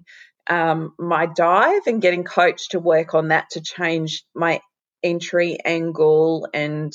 um, 0.50 0.94
my 1.00 1.28
dive 1.28 1.88
and 1.88 2.02
getting 2.02 2.24
coached 2.24 2.72
to 2.72 2.80
work 2.80 3.14
on 3.16 3.30
that 3.30 3.52
to 3.52 3.62
change 3.62 4.24
my 4.36 4.62
entry 5.04 5.58
angle 5.66 6.48
and 6.54 6.94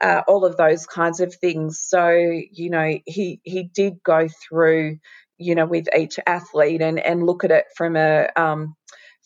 uh, 0.00 0.22
all 0.28 0.44
of 0.44 0.56
those 0.56 0.86
kinds 0.86 1.20
of 1.20 1.34
things. 1.34 1.80
So, 1.80 2.10
you 2.10 2.70
know, 2.70 2.98
he 3.06 3.40
he 3.42 3.64
did 3.64 4.02
go 4.04 4.28
through, 4.48 4.98
you 5.38 5.54
know, 5.54 5.66
with 5.66 5.88
each 5.96 6.18
athlete 6.26 6.82
and 6.82 7.00
and 7.00 7.24
look 7.24 7.44
at 7.44 7.50
it 7.50 7.66
from 7.76 7.96
a 7.96 8.28
um, 8.36 8.74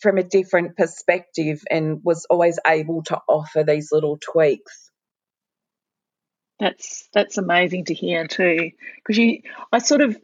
from 0.00 0.18
a 0.18 0.22
different 0.24 0.76
perspective, 0.76 1.62
and 1.70 2.00
was 2.02 2.26
always 2.30 2.58
able 2.66 3.02
to 3.04 3.20
offer 3.28 3.64
these 3.64 3.90
little 3.92 4.18
tweaks. 4.20 4.81
That's 6.62 7.08
that's 7.12 7.38
amazing 7.38 7.86
to 7.86 7.94
hear 7.94 8.28
too, 8.28 8.70
because 8.96 9.18
you, 9.18 9.42
I 9.72 9.78
sort 9.78 10.00
of, 10.00 10.16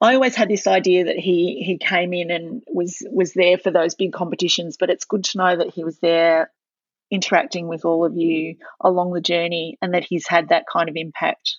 I 0.00 0.14
always 0.14 0.34
had 0.34 0.48
this 0.48 0.66
idea 0.66 1.04
that 1.04 1.16
he 1.16 1.62
he 1.64 1.78
came 1.78 2.12
in 2.12 2.32
and 2.32 2.64
was 2.66 3.00
was 3.08 3.32
there 3.32 3.58
for 3.58 3.70
those 3.70 3.94
big 3.94 4.12
competitions, 4.12 4.76
but 4.76 4.90
it's 4.90 5.04
good 5.04 5.22
to 5.22 5.38
know 5.38 5.56
that 5.56 5.72
he 5.72 5.84
was 5.84 6.00
there 6.00 6.50
interacting 7.12 7.68
with 7.68 7.84
all 7.84 8.04
of 8.04 8.16
you 8.16 8.56
along 8.80 9.12
the 9.12 9.20
journey 9.20 9.78
and 9.80 9.94
that 9.94 10.02
he's 10.02 10.26
had 10.26 10.48
that 10.48 10.64
kind 10.66 10.88
of 10.88 10.96
impact. 10.96 11.58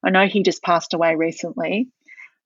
I 0.00 0.10
know 0.10 0.28
he 0.28 0.44
just 0.44 0.62
passed 0.62 0.94
away 0.94 1.16
recently. 1.16 1.88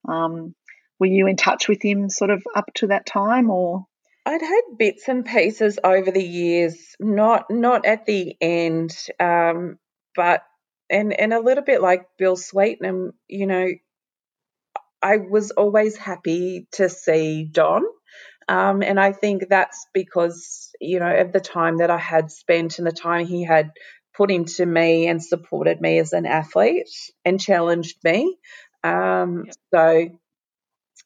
Um, 0.09 0.55
were 0.99 1.07
you 1.07 1.27
in 1.27 1.37
touch 1.37 1.69
with 1.69 1.83
him 1.83 2.09
sort 2.09 2.31
of 2.31 2.43
up 2.55 2.73
to 2.77 2.87
that 2.87 3.05
time 3.05 3.51
or? 3.51 3.85
I'd 4.25 4.41
had 4.41 4.79
bits 4.79 5.07
and 5.07 5.23
pieces 5.23 5.79
over 5.85 6.11
the 6.11 6.25
years, 6.25 6.97
not 6.99 7.51
not 7.51 7.85
at 7.85 8.07
the 8.07 8.37
end, 8.41 8.97
um, 9.21 9.79
but 10.15 10.43
and 10.91 11.13
and 11.13 11.33
a 11.33 11.41
little 11.41 11.65
bit 11.65 11.81
like 11.81 12.07
Bill 12.19 12.37
Sweetenham, 12.37 13.13
you 13.29 13.47
know, 13.47 13.69
I 15.03 15.19
was 15.19 15.51
always 15.51 15.97
happy 15.97 16.67
to 16.73 16.89
see 16.89 17.45
Don. 17.45 17.83
Um, 18.49 18.83
and 18.83 18.99
I 19.01 19.13
think 19.13 19.49
that's 19.49 19.87
because, 19.93 20.71
you 20.81 21.01
know, 21.01 21.13
of 21.13 21.33
the 21.33 21.41
time 21.41 21.79
that 21.79 21.91
I 21.91 21.99
had 21.99 22.31
spent 22.31 22.79
and 22.79 22.87
the 22.87 22.93
time 22.93 23.27
he 23.27 23.45
had 23.45 23.73
put 24.17 24.31
into 24.31 24.65
me 24.65 25.09
and 25.09 25.23
supported 25.23 25.81
me 25.81 25.99
as 25.99 26.13
an 26.13 26.27
athlete 26.27 26.89
and 27.25 27.41
challenged 27.41 27.99
me. 28.05 28.37
Um, 28.85 29.45
yep. 29.47 29.55
So 29.75 30.09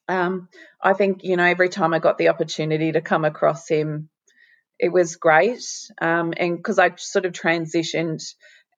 um, 0.07 0.49
I 0.81 0.93
think, 0.93 1.23
you 1.23 1.35
know, 1.35 1.43
every 1.45 1.69
time 1.69 1.93
I 1.93 1.99
got 1.99 2.17
the 2.17 2.29
opportunity 2.29 2.91
to 2.91 3.01
come 3.01 3.25
across 3.25 3.67
him, 3.67 4.09
it 4.79 4.89
was 4.89 5.15
great. 5.15 5.63
Um, 5.99 6.33
and 6.37 6.57
because 6.57 6.79
I 6.79 6.93
sort 6.95 7.25
of 7.25 7.33
transitioned 7.33 8.23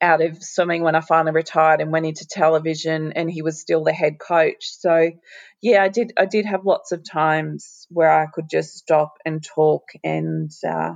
out 0.03 0.21
of 0.21 0.43
swimming 0.43 0.83
when 0.83 0.95
I 0.95 0.99
finally 0.99 1.31
retired 1.31 1.79
and 1.79 1.91
went 1.91 2.05
into 2.05 2.27
television 2.27 3.13
and 3.13 3.31
he 3.31 3.41
was 3.41 3.59
still 3.59 3.83
the 3.85 3.93
head 3.93 4.19
coach. 4.19 4.65
So 4.65 5.11
yeah, 5.61 5.81
I 5.81 5.87
did 5.87 6.11
I 6.17 6.25
did 6.25 6.45
have 6.45 6.65
lots 6.65 6.91
of 6.91 7.09
times 7.09 7.87
where 7.89 8.11
I 8.11 8.27
could 8.27 8.49
just 8.49 8.75
stop 8.75 9.13
and 9.25 9.41
talk 9.41 9.83
and 10.03 10.51
uh, 10.67 10.95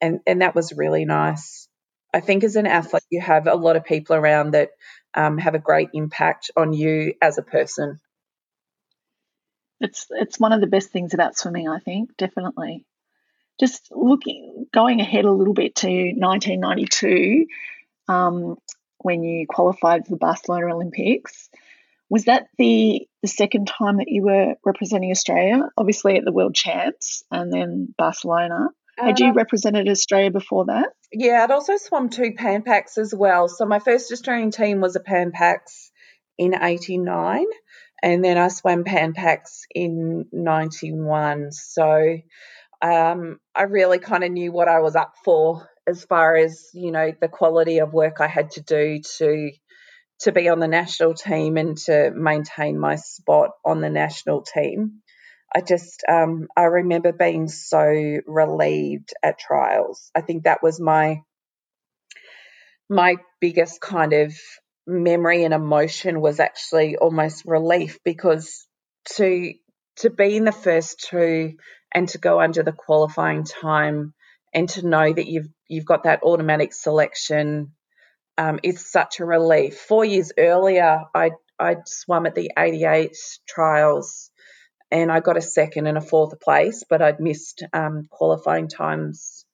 and 0.00 0.20
and 0.26 0.42
that 0.42 0.56
was 0.56 0.72
really 0.72 1.04
nice. 1.04 1.68
I 2.12 2.20
think 2.20 2.42
as 2.42 2.56
an 2.56 2.66
athlete 2.66 3.04
you 3.10 3.20
have 3.20 3.46
a 3.46 3.54
lot 3.54 3.76
of 3.76 3.84
people 3.84 4.16
around 4.16 4.50
that 4.52 4.70
um, 5.14 5.38
have 5.38 5.54
a 5.54 5.60
great 5.60 5.90
impact 5.94 6.50
on 6.56 6.72
you 6.72 7.14
as 7.22 7.38
a 7.38 7.42
person. 7.42 8.00
It's 9.80 10.08
it's 10.10 10.40
one 10.40 10.52
of 10.52 10.60
the 10.60 10.66
best 10.66 10.90
things 10.90 11.14
about 11.14 11.38
swimming, 11.38 11.68
I 11.68 11.78
think, 11.78 12.16
definitely. 12.16 12.84
Just 13.60 13.88
looking 13.92 14.66
going 14.72 15.00
ahead 15.00 15.24
a 15.24 15.30
little 15.30 15.54
bit 15.54 15.76
to 15.76 15.88
1992, 15.88 17.46
um, 18.08 18.56
when 18.98 19.22
you 19.22 19.46
qualified 19.48 20.04
for 20.04 20.10
the 20.10 20.16
Barcelona 20.16 20.74
Olympics. 20.74 21.48
Was 22.10 22.24
that 22.24 22.46
the 22.56 23.06
the 23.22 23.28
second 23.28 23.66
time 23.66 23.98
that 23.98 24.08
you 24.08 24.22
were 24.22 24.54
representing 24.64 25.10
Australia? 25.10 25.68
Obviously 25.76 26.16
at 26.16 26.24
the 26.24 26.32
World 26.32 26.54
Champs 26.54 27.22
and 27.30 27.52
then 27.52 27.94
Barcelona. 27.96 28.68
Had 28.96 29.20
you 29.20 29.28
um, 29.28 29.34
represented 29.34 29.88
Australia 29.88 30.30
before 30.30 30.66
that? 30.66 30.88
Yeah, 31.12 31.44
I'd 31.44 31.52
also 31.52 31.76
swum 31.76 32.08
two 32.08 32.32
Pan 32.36 32.62
Pacs 32.62 32.98
as 32.98 33.14
well. 33.14 33.48
So 33.48 33.64
my 33.64 33.78
first 33.78 34.10
Australian 34.10 34.50
team 34.50 34.80
was 34.80 34.96
a 34.96 35.00
Pan 35.00 35.30
Pacs 35.30 35.90
in 36.36 36.54
'89, 36.60 37.44
and 38.02 38.24
then 38.24 38.38
I 38.38 38.48
swam 38.48 38.84
Pan 38.84 39.12
Pacs 39.12 39.60
in 39.72 40.26
'91. 40.32 41.52
So 41.52 42.18
um, 42.82 43.38
I 43.54 43.62
really 43.62 43.98
kind 43.98 44.24
of 44.24 44.32
knew 44.32 44.50
what 44.50 44.68
I 44.68 44.80
was 44.80 44.96
up 44.96 45.14
for 45.24 45.68
as 45.88 46.04
far 46.04 46.36
as 46.36 46.68
you 46.74 46.92
know 46.92 47.12
the 47.18 47.28
quality 47.28 47.78
of 47.78 47.92
work 47.92 48.20
I 48.20 48.26
had 48.28 48.50
to 48.52 48.62
do 48.62 49.00
to 49.18 49.50
to 50.20 50.32
be 50.32 50.48
on 50.48 50.58
the 50.58 50.68
national 50.68 51.14
team 51.14 51.56
and 51.56 51.76
to 51.78 52.10
maintain 52.10 52.78
my 52.78 52.96
spot 52.96 53.50
on 53.64 53.80
the 53.80 53.90
national 53.90 54.42
team. 54.42 55.00
I 55.54 55.60
just 55.60 56.04
um, 56.08 56.48
I 56.56 56.64
remember 56.64 57.12
being 57.12 57.48
so 57.48 58.20
relieved 58.26 59.14
at 59.22 59.38
trials. 59.38 60.10
I 60.14 60.20
think 60.20 60.44
that 60.44 60.62
was 60.62 60.80
my 60.80 61.22
my 62.90 63.16
biggest 63.40 63.80
kind 63.80 64.12
of 64.12 64.34
memory 64.86 65.44
and 65.44 65.54
emotion 65.54 66.20
was 66.20 66.40
actually 66.40 66.96
almost 66.96 67.44
relief 67.46 67.98
because 68.04 68.66
to 69.16 69.52
to 69.96 70.10
be 70.10 70.36
in 70.36 70.44
the 70.44 70.52
first 70.52 71.06
two 71.08 71.54
and 71.94 72.08
to 72.10 72.18
go 72.18 72.40
under 72.40 72.62
the 72.62 72.72
qualifying 72.72 73.44
time 73.44 74.14
and 74.54 74.68
to 74.68 74.86
know 74.86 75.12
that 75.12 75.26
you've 75.26 75.48
you've 75.68 75.84
got 75.84 76.04
that 76.04 76.22
automatic 76.22 76.72
selection 76.72 77.72
um, 78.38 78.60
such 78.76 79.20
a 79.20 79.24
relief. 79.24 79.78
Four 79.78 80.04
years 80.04 80.32
earlier, 80.38 81.02
I 81.14 81.32
I 81.58 81.76
swum 81.86 82.26
at 82.26 82.36
the 82.36 82.52
88 82.56 83.16
trials, 83.48 84.30
and 84.92 85.10
I 85.10 85.20
got 85.20 85.36
a 85.36 85.42
second 85.42 85.88
and 85.88 85.98
a 85.98 86.00
fourth 86.00 86.40
place, 86.40 86.84
but 86.88 87.02
I'd 87.02 87.20
missed 87.20 87.64
um, 87.72 88.04
qualifying 88.08 88.68
times, 88.68 89.44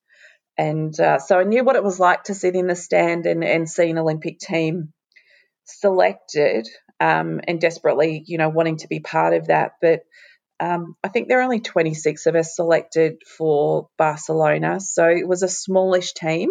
and 0.59 0.99
uh, 1.01 1.19
so 1.19 1.39
I 1.39 1.45
knew 1.45 1.65
what 1.65 1.77
it 1.77 1.85
was 1.85 1.99
like 1.99 2.25
to 2.25 2.35
sit 2.35 2.55
in 2.55 2.67
the 2.67 2.77
stand 2.77 3.27
and 3.27 3.43
and 3.43 3.69
see 3.69 3.89
an 3.91 3.99
Olympic 3.99 4.39
team 4.39 4.93
selected, 5.65 6.69
um, 7.01 7.41
and 7.49 7.59
desperately, 7.59 8.23
you 8.27 8.37
know, 8.37 8.51
wanting 8.51 8.77
to 8.79 8.89
be 8.89 9.01
part 9.01 9.33
of 9.33 9.47
that, 9.47 9.73
but 9.81 10.01
um, 10.61 10.97
I 11.03 11.09
think 11.09 11.29
there 11.29 11.41
are 11.41 11.45
only 11.45 11.61
26 11.61 12.27
of 12.27 12.35
us 12.37 12.57
selected 12.57 13.23
for 13.27 13.89
Barcelona, 13.99 14.81
so 14.81 15.07
it 15.09 15.27
was 15.27 15.43
a 15.43 15.49
smallish 15.49 16.13
team. 16.15 16.51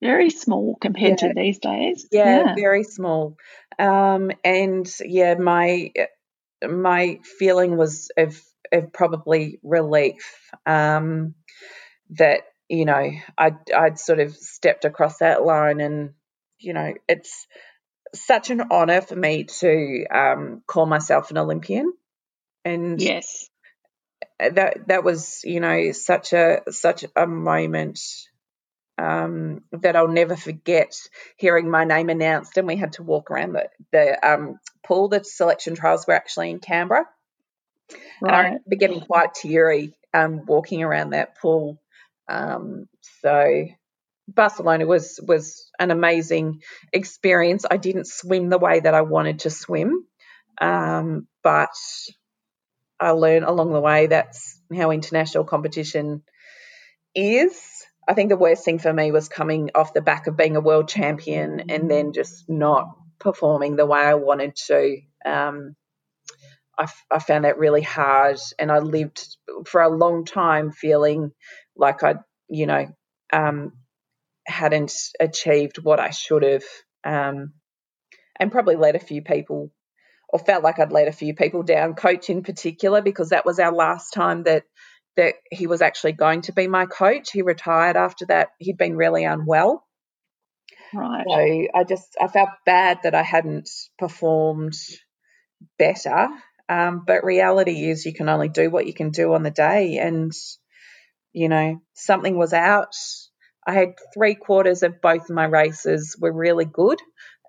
Very 0.00 0.30
small 0.30 0.76
compared 0.80 1.22
yeah. 1.22 1.28
to 1.28 1.34
these 1.34 1.58
days. 1.58 2.08
Yeah, 2.10 2.46
yeah. 2.46 2.54
very 2.56 2.82
small. 2.82 3.36
Um, 3.78 4.32
and 4.44 4.90
yeah, 5.04 5.34
my 5.34 5.92
my 6.68 7.20
feeling 7.38 7.76
was 7.76 8.10
of 8.16 8.40
of 8.72 8.92
probably 8.92 9.60
relief 9.62 10.50
um, 10.66 11.34
that 12.10 12.40
you 12.68 12.84
know 12.84 13.10
I'd 13.38 13.70
I'd 13.70 13.98
sort 13.98 14.18
of 14.18 14.34
stepped 14.34 14.84
across 14.84 15.18
that 15.18 15.44
line, 15.44 15.80
and 15.80 16.14
you 16.58 16.72
know 16.72 16.94
it's 17.08 17.46
such 18.14 18.50
an 18.50 18.62
honour 18.70 19.02
for 19.02 19.16
me 19.16 19.44
to 19.44 20.06
um, 20.12 20.62
call 20.66 20.86
myself 20.86 21.30
an 21.30 21.38
Olympian 21.38 21.92
and 22.64 23.00
yes. 23.00 23.48
that 24.38 24.88
that 24.88 25.04
was 25.04 25.40
you 25.44 25.60
know 25.60 25.92
such 25.92 26.32
a 26.32 26.62
such 26.70 27.04
a 27.16 27.26
moment 27.26 28.00
um, 28.98 29.62
that 29.72 29.96
I'll 29.96 30.08
never 30.08 30.36
forget 30.36 30.94
hearing 31.36 31.70
my 31.70 31.84
name 31.84 32.08
announced 32.08 32.56
and 32.56 32.66
we 32.66 32.76
had 32.76 32.94
to 32.94 33.02
walk 33.02 33.30
around 33.30 33.52
the 33.52 33.68
the 33.90 34.28
um, 34.28 34.58
pool. 34.84 35.08
The 35.08 35.24
selection 35.24 35.74
trials 35.74 36.06
were 36.06 36.14
actually 36.14 36.50
in 36.50 36.60
Canberra. 36.60 37.06
Right. 38.20 38.28
and 38.28 38.36
I 38.36 38.42
remember 38.44 38.76
getting 38.78 39.00
quite 39.00 39.34
teary 39.34 39.94
um, 40.14 40.46
walking 40.46 40.82
around 40.82 41.10
that 41.10 41.38
pool. 41.38 41.80
Um, 42.28 42.86
so 43.22 43.66
Barcelona 44.28 44.86
was 44.86 45.18
was 45.22 45.68
an 45.78 45.90
amazing 45.90 46.62
experience. 46.92 47.64
I 47.68 47.76
didn't 47.76 48.06
swim 48.06 48.48
the 48.48 48.58
way 48.58 48.80
that 48.80 48.94
I 48.94 49.02
wanted 49.02 49.40
to 49.40 49.50
swim 49.50 50.06
um, 50.60 51.26
but 51.42 51.74
I 53.02 53.10
learned 53.10 53.44
along 53.44 53.72
the 53.72 53.80
way 53.80 54.06
that's 54.06 54.60
how 54.74 54.92
international 54.92 55.44
competition 55.44 56.22
is. 57.16 57.60
I 58.08 58.14
think 58.14 58.28
the 58.28 58.36
worst 58.36 58.64
thing 58.64 58.78
for 58.78 58.92
me 58.92 59.10
was 59.10 59.28
coming 59.28 59.70
off 59.74 59.92
the 59.92 60.00
back 60.00 60.28
of 60.28 60.36
being 60.36 60.54
a 60.54 60.60
world 60.60 60.88
champion 60.88 61.70
and 61.70 61.90
then 61.90 62.12
just 62.12 62.48
not 62.48 62.86
performing 63.18 63.74
the 63.74 63.86
way 63.86 63.98
I 63.98 64.14
wanted 64.14 64.54
to. 64.68 64.98
Um, 65.24 65.74
I, 66.78 66.86
I, 67.10 67.18
found 67.18 67.44
that 67.44 67.58
really 67.58 67.82
hard, 67.82 68.38
and 68.58 68.70
I 68.70 68.78
lived 68.78 69.36
for 69.66 69.82
a 69.82 69.88
long 69.88 70.24
time 70.24 70.70
feeling 70.70 71.32
like 71.76 72.02
I, 72.02 72.14
you 72.48 72.66
know, 72.66 72.86
um, 73.32 73.72
hadn't 74.46 74.92
achieved 75.20 75.78
what 75.82 76.00
I 76.00 76.10
should 76.10 76.44
have, 76.44 76.64
um, 77.04 77.52
and 78.38 78.50
probably 78.50 78.76
let 78.76 78.96
a 78.96 79.00
few 79.00 79.22
people 79.22 79.70
or 80.32 80.38
felt 80.38 80.64
like 80.64 80.78
I'd 80.78 80.92
let 80.92 81.08
a 81.08 81.12
few 81.12 81.34
people 81.34 81.62
down, 81.62 81.94
coach 81.94 82.30
in 82.30 82.42
particular, 82.42 83.02
because 83.02 83.28
that 83.28 83.46
was 83.46 83.58
our 83.58 83.72
last 83.72 84.12
time 84.12 84.44
that 84.44 84.64
that 85.16 85.34
he 85.50 85.66
was 85.66 85.82
actually 85.82 86.12
going 86.12 86.40
to 86.40 86.52
be 86.52 86.66
my 86.66 86.86
coach. 86.86 87.30
He 87.30 87.42
retired 87.42 87.96
after 87.96 88.24
that. 88.26 88.48
He'd 88.58 88.78
been 88.78 88.96
really 88.96 89.24
unwell. 89.24 89.86
Right. 90.94 91.24
So 91.28 91.78
I 91.78 91.84
just 91.84 92.16
I 92.20 92.28
felt 92.28 92.48
bad 92.64 93.00
that 93.02 93.14
I 93.14 93.22
hadn't 93.22 93.68
performed 93.98 94.74
better. 95.78 96.28
Um, 96.68 97.04
but 97.06 97.24
reality 97.24 97.90
is 97.90 98.06
you 98.06 98.14
can 98.14 98.28
only 98.28 98.48
do 98.48 98.70
what 98.70 98.86
you 98.86 98.94
can 98.94 99.10
do 99.10 99.34
on 99.34 99.42
the 99.42 99.50
day. 99.50 99.98
And, 99.98 100.32
you 101.32 101.48
know, 101.48 101.82
something 101.92 102.36
was 102.38 102.52
out. 102.52 102.94
I 103.66 103.74
had 103.74 103.94
three 104.14 104.34
quarters 104.34 104.82
of 104.82 105.00
both 105.00 105.24
of 105.24 105.36
my 105.36 105.44
races 105.44 106.16
were 106.18 106.32
really 106.32 106.64
good. 106.64 106.98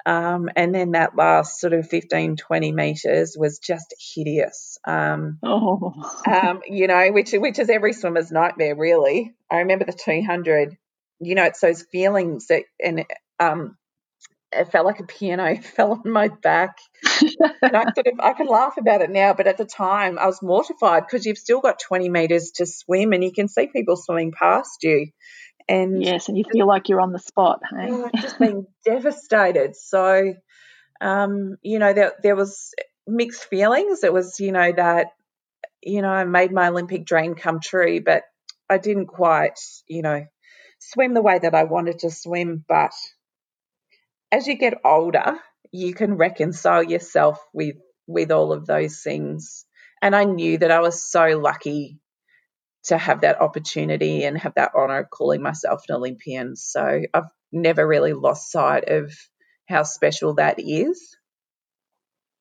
Um, 0.06 0.50
and 0.56 0.76
then 0.76 0.92
that 0.92 1.16
last 1.16 1.60
sort 1.60 1.74
of 1.74 1.88
15, 1.89 2.36
20 2.36 2.72
meters 2.74 3.36
was 3.39 3.60
just 3.60 3.94
hideous. 4.13 4.78
Um, 4.86 5.39
Oh. 5.44 5.94
um, 6.30 6.62
you 6.68 6.88
know, 6.88 7.12
which 7.12 7.32
which 7.32 7.60
is 7.60 7.70
every 7.70 7.94
swimmer's 7.94 8.32
nightmare, 8.32 8.76
really. 8.76 9.34
I 9.50 9.58
remember 9.60 9.86
the 9.86 9.94
200. 9.94 10.78
You 11.20 11.36
know, 11.36 11.46
it's 11.46 11.62
those 11.62 11.84
feelings 11.84 12.48
that, 12.48 12.63
and 12.84 13.06
um, 13.39 13.78
it 14.52 14.72
felt 14.72 14.86
like 14.86 15.00
a 15.00 15.06
piano 15.06 15.62
fell 15.62 15.94
on 16.04 16.12
my 16.12 16.28
back. 16.28 16.78
and 17.62 17.76
I 17.76 17.84
sort 17.94 18.08
of, 18.08 18.20
I 18.20 18.34
can 18.34 18.48
laugh 18.48 18.76
about 18.78 19.02
it 19.02 19.10
now, 19.10 19.34
but 19.34 19.48
at 19.48 19.58
the 19.58 19.66
time 19.66 20.20
I 20.20 20.26
was 20.26 20.42
mortified 20.42 21.04
because 21.06 21.26
you've 21.26 21.38
still 21.38 21.62
got 21.62 21.80
20 21.80 22.10
meters 22.10 22.52
to 22.56 22.66
swim, 22.66 23.13
and 23.13 23.24
you 23.24 23.32
can 23.32 23.48
see 23.48 23.68
people 23.68 23.96
swimming 23.96 24.34
past 24.38 24.84
you. 24.84 25.08
And 25.67 26.04
yes, 26.04 26.28
and 26.28 26.38
you 26.38 26.43
feel 26.52 26.67
like 26.67 26.89
you're 26.89 27.02
on 27.02 27.13
the 27.13 27.19
spot, 27.19 27.62
hey? 27.69 27.88
oh, 27.89 28.10
just 28.15 28.39
been 28.39 28.67
devastated. 28.86 29.76
So, 29.76 30.34
um, 30.99 31.58
you 31.62 31.80
know, 31.80 31.93
there 31.93 32.13
there 32.21 32.36
was 32.36 32.73
mixed 33.08 33.45
feelings. 33.45 34.04
It 34.04 34.13
was, 34.13 34.39
you 34.39 34.52
know, 34.52 34.71
that 34.71 35.08
you 35.82 36.02
know, 36.02 36.10
I 36.10 36.23
made 36.23 36.52
my 36.52 36.69
Olympic 36.69 37.06
dream 37.06 37.36
come 37.36 37.60
true, 37.60 38.02
but 38.02 38.23
I 38.69 38.78
didn't 38.78 39.08
quite, 39.08 39.60
you 39.88 40.02
know, 40.02 40.26
swim 40.80 41.13
the 41.13 41.21
way 41.21 41.39
that 41.39 41.56
I 41.56 41.63
wanted 41.65 41.99
to 41.99 42.12
swim. 42.12 42.63
But 42.67 42.93
as 44.32 44.47
you 44.47 44.56
get 44.56 44.76
older, 44.86 45.38
you 45.71 45.93
can 45.93 46.15
reconcile 46.15 46.84
yourself 46.84 47.39
with 47.54 47.76
with 48.08 48.32
all 48.32 48.54
of 48.54 48.65
those 48.65 49.02
things. 49.02 49.65
And 50.02 50.15
I 50.15 50.26
knew 50.26 50.58
that 50.58 50.71
I 50.71 50.82
was 50.82 51.04
so 51.04 51.39
lucky 51.39 51.99
to 52.84 52.98
have 52.98 53.22
that 53.22 53.41
opportunity 53.41 54.24
and 54.24 54.38
have 54.38 54.56
that 54.56 54.72
honor 54.76 55.00
of 55.00 55.10
calling 55.10 55.41
myself 55.41 55.84
an 55.88 55.96
Olympian. 55.96 56.56
So 56.56 57.02
I've 57.13 57.30
never 57.52 57.88
really 57.88 58.13
lost 58.13 58.52
sight 58.52 58.89
of 58.89 59.13
how 59.67 59.84
special 59.84 60.36
that 60.36 60.60
is. 60.60 61.15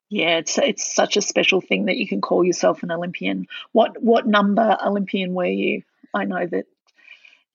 Yeah, 0.09 0.37
it's 0.37 0.57
it's 0.59 0.93
such 0.93 1.17
a 1.17 1.21
special 1.21 1.59
thing 1.59 1.85
that 1.85 1.97
you 1.97 2.07
can 2.07 2.21
call 2.21 2.43
yourself 2.43 2.83
an 2.83 2.91
Olympian. 2.91 3.47
What 3.71 4.01
what 4.01 4.27
number 4.27 4.77
Olympian 4.85 5.33
were 5.33 5.45
you? 5.45 5.83
I 6.13 6.25
know 6.25 6.45
that 6.45 6.65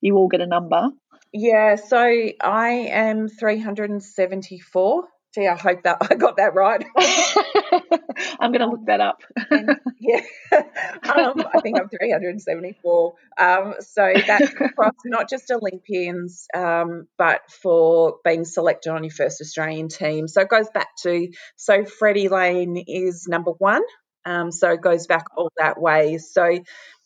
you 0.01 0.17
all 0.17 0.27
get 0.27 0.41
a 0.41 0.47
number. 0.47 0.89
Yeah, 1.31 1.75
so 1.75 1.97
I 1.97 2.69
am 2.89 3.29
374. 3.29 5.07
Gee, 5.35 5.47
I 5.47 5.55
hope 5.55 5.83
that 5.83 5.97
I 6.11 6.15
got 6.15 6.37
that 6.37 6.55
right. 6.55 6.83
I'm 8.39 8.51
going 8.51 8.61
to 8.61 8.67
look 8.67 8.85
that 8.87 9.01
up. 9.01 9.21
And, 9.51 9.77
yeah, 9.99 10.21
um, 10.51 11.43
I 11.53 11.59
think 11.61 11.79
I'm 11.79 11.89
374. 11.89 13.13
Um, 13.37 13.75
so 13.79 14.13
that's 14.27 14.53
across 14.53 14.93
not 15.05 15.29
just 15.29 15.51
Olympians, 15.51 16.45
um, 16.55 17.07
but 17.17 17.41
for 17.49 18.17
being 18.23 18.45
selected 18.45 18.91
on 18.91 19.03
your 19.03 19.11
first 19.11 19.41
Australian 19.41 19.87
team. 19.89 20.27
So 20.27 20.41
it 20.41 20.49
goes 20.49 20.69
back 20.73 20.89
to 21.03 21.29
so 21.55 21.85
Freddie 21.85 22.29
Lane 22.29 22.83
is 22.87 23.27
number 23.27 23.51
one. 23.51 23.81
Um, 24.25 24.51
so 24.51 24.71
it 24.71 24.81
goes 24.81 25.07
back 25.07 25.25
all 25.35 25.51
that 25.57 25.81
way. 25.81 26.17
So 26.17 26.59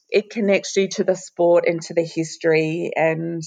it 0.10 0.30
connects 0.30 0.76
you 0.76 0.88
to 0.90 1.04
the 1.04 1.16
sport 1.16 1.66
and 1.68 1.82
to 1.84 1.94
the 1.94 2.04
history. 2.06 2.92
And 2.96 3.42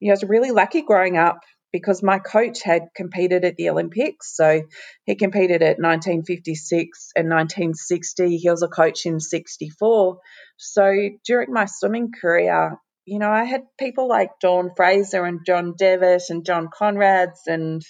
you 0.00 0.08
know, 0.08 0.12
I 0.12 0.14
was 0.14 0.24
really 0.24 0.50
lucky 0.50 0.82
growing 0.82 1.16
up 1.16 1.38
because 1.76 2.02
my 2.02 2.18
coach 2.18 2.62
had 2.62 2.88
competed 2.96 3.44
at 3.44 3.56
the 3.56 3.68
Olympics. 3.68 4.34
So 4.34 4.62
he 5.04 5.14
competed 5.14 5.60
at 5.60 5.78
1956 5.78 7.10
and 7.14 7.28
1960. 7.28 8.38
He 8.38 8.48
was 8.48 8.62
a 8.62 8.68
coach 8.68 9.04
in 9.04 9.20
64. 9.20 10.18
So 10.56 10.94
during 11.26 11.52
my 11.52 11.66
swimming 11.66 12.12
career, 12.18 12.78
you 13.04 13.18
know, 13.18 13.30
I 13.30 13.44
had 13.44 13.64
people 13.78 14.08
like 14.08 14.40
Dawn 14.40 14.70
Fraser 14.74 15.26
and 15.26 15.44
John 15.44 15.74
Devitt 15.76 16.22
and 16.30 16.46
John 16.46 16.68
Konrads 16.68 17.46
and 17.46 17.82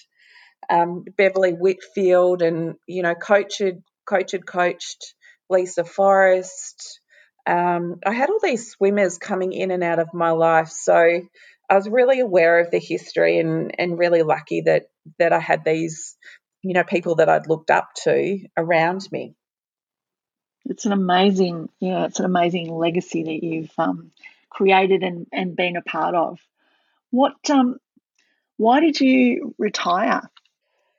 um, 0.68 1.04
Beverley 1.16 1.52
Whitfield 1.52 2.42
and, 2.42 2.74
you 2.88 3.04
know, 3.04 3.14
coached, 3.14 3.62
coached, 4.04 4.44
coached 4.44 5.14
Lisa 5.48 5.84
Forrest. 5.84 7.00
Um, 7.46 8.00
I 8.04 8.12
had 8.12 8.30
all 8.30 8.40
these 8.42 8.72
swimmers 8.72 9.18
coming 9.18 9.52
in 9.52 9.70
and 9.70 9.84
out 9.84 10.00
of 10.00 10.12
my 10.12 10.32
life. 10.32 10.70
So 10.70 11.20
I 11.68 11.74
was 11.74 11.88
really 11.88 12.20
aware 12.20 12.60
of 12.60 12.70
the 12.70 12.78
history 12.78 13.38
and, 13.38 13.74
and 13.78 13.98
really 13.98 14.22
lucky 14.22 14.62
that 14.62 14.88
that 15.18 15.32
I 15.32 15.38
had 15.38 15.64
these, 15.64 16.16
you 16.62 16.74
know, 16.74 16.84
people 16.84 17.16
that 17.16 17.28
I'd 17.28 17.48
looked 17.48 17.70
up 17.70 17.90
to 18.04 18.38
around 18.56 19.06
me. 19.10 19.34
It's 20.64 20.84
an 20.84 20.92
amazing, 20.92 21.68
yeah, 21.78 22.06
it's 22.06 22.18
an 22.18 22.24
amazing 22.24 22.68
legacy 22.72 23.22
that 23.22 23.44
you've 23.44 23.72
um, 23.78 24.10
created 24.50 25.02
and, 25.02 25.26
and 25.32 25.56
been 25.56 25.76
a 25.76 25.82
part 25.82 26.14
of. 26.14 26.40
What, 27.10 27.34
um, 27.50 27.76
why 28.56 28.80
did 28.80 29.00
you 29.00 29.54
retire? 29.58 30.22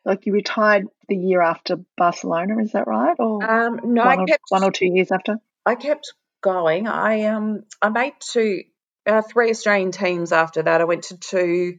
Like 0.06 0.25
you 0.25 0.32
retired 0.32 0.86
the 1.10 1.17
year 1.17 1.41
after 1.41 1.80
Barcelona, 1.97 2.62
is 2.62 2.71
that 2.71 2.88
right? 2.88 3.15
Or 3.19 3.43
Um, 3.43 3.82
no, 3.84 4.06
one, 4.06 4.19
I 4.19 4.21
or, 4.21 4.25
kept 4.25 4.43
one 4.49 4.63
or 4.63 4.71
two 4.71 4.88
years 4.88 5.12
after? 5.12 5.38
I 5.65 5.75
kept 5.75 6.13
going. 6.41 6.88
I 6.88 7.23
um 7.25 7.63
I 7.82 7.89
made 7.89 8.13
two 8.19 8.63
uh, 9.08 9.22
three 9.22 9.50
Australian 9.50 9.91
teams 9.91 10.32
after 10.32 10.63
that. 10.63 10.82
I 10.82 10.86
went 10.86 11.04
to 11.06 11.17
two 11.17 11.78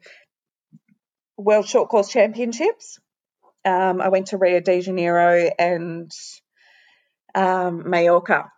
World 1.36 1.68
Short 1.68 1.88
Course 1.88 2.08
Championships. 2.08 2.98
Um, 3.64 4.00
I 4.00 4.08
went 4.08 4.28
to 4.28 4.38
Rio 4.38 4.60
de 4.60 4.80
Janeiro 4.80 5.50
and 5.58 6.10
um, 7.34 7.88
Mallorca. 7.88 8.50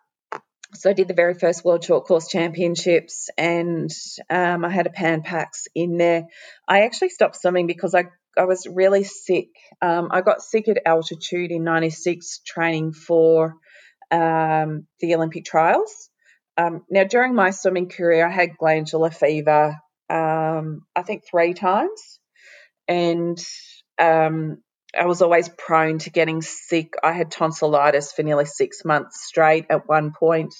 So 0.74 0.90
I 0.90 0.92
did 0.92 1.08
the 1.08 1.14
very 1.14 1.34
first 1.34 1.64
World 1.64 1.82
Short 1.82 2.06
Course 2.06 2.28
Championships, 2.28 3.28
and 3.36 3.90
um, 4.28 4.64
I 4.64 4.70
had 4.70 4.86
a 4.86 4.90
Pan 4.90 5.22
Pacs 5.22 5.66
in 5.74 5.96
there. 5.96 6.26
I 6.68 6.82
actually 6.82 7.08
stopped 7.08 7.40
swimming 7.40 7.66
because 7.66 7.94
I 7.94 8.04
I 8.38 8.44
was 8.44 8.66
really 8.70 9.02
sick. 9.02 9.48
Um, 9.82 10.10
I 10.12 10.20
got 10.20 10.42
sick 10.42 10.68
at 10.68 10.78
altitude 10.86 11.50
in 11.50 11.64
'96 11.64 12.40
training 12.46 12.92
for 12.92 13.56
um, 14.12 14.86
the 15.00 15.16
Olympic 15.16 15.44
trials. 15.44 16.09
Um, 16.60 16.84
now, 16.90 17.04
during 17.04 17.34
my 17.34 17.50
swimming 17.50 17.88
career, 17.88 18.26
I 18.26 18.30
had 18.30 18.58
glandular 18.58 19.10
fever, 19.10 19.76
um, 20.10 20.82
I 20.94 21.02
think 21.02 21.24
three 21.24 21.54
times, 21.54 22.20
and 22.86 23.38
um, 23.98 24.58
I 24.98 25.06
was 25.06 25.22
always 25.22 25.48
prone 25.48 25.98
to 26.00 26.10
getting 26.10 26.42
sick. 26.42 26.94
I 27.02 27.12
had 27.12 27.30
tonsillitis 27.30 28.12
for 28.12 28.22
nearly 28.22 28.44
six 28.44 28.84
months 28.84 29.24
straight 29.24 29.66
at 29.70 29.88
one 29.88 30.12
point. 30.12 30.54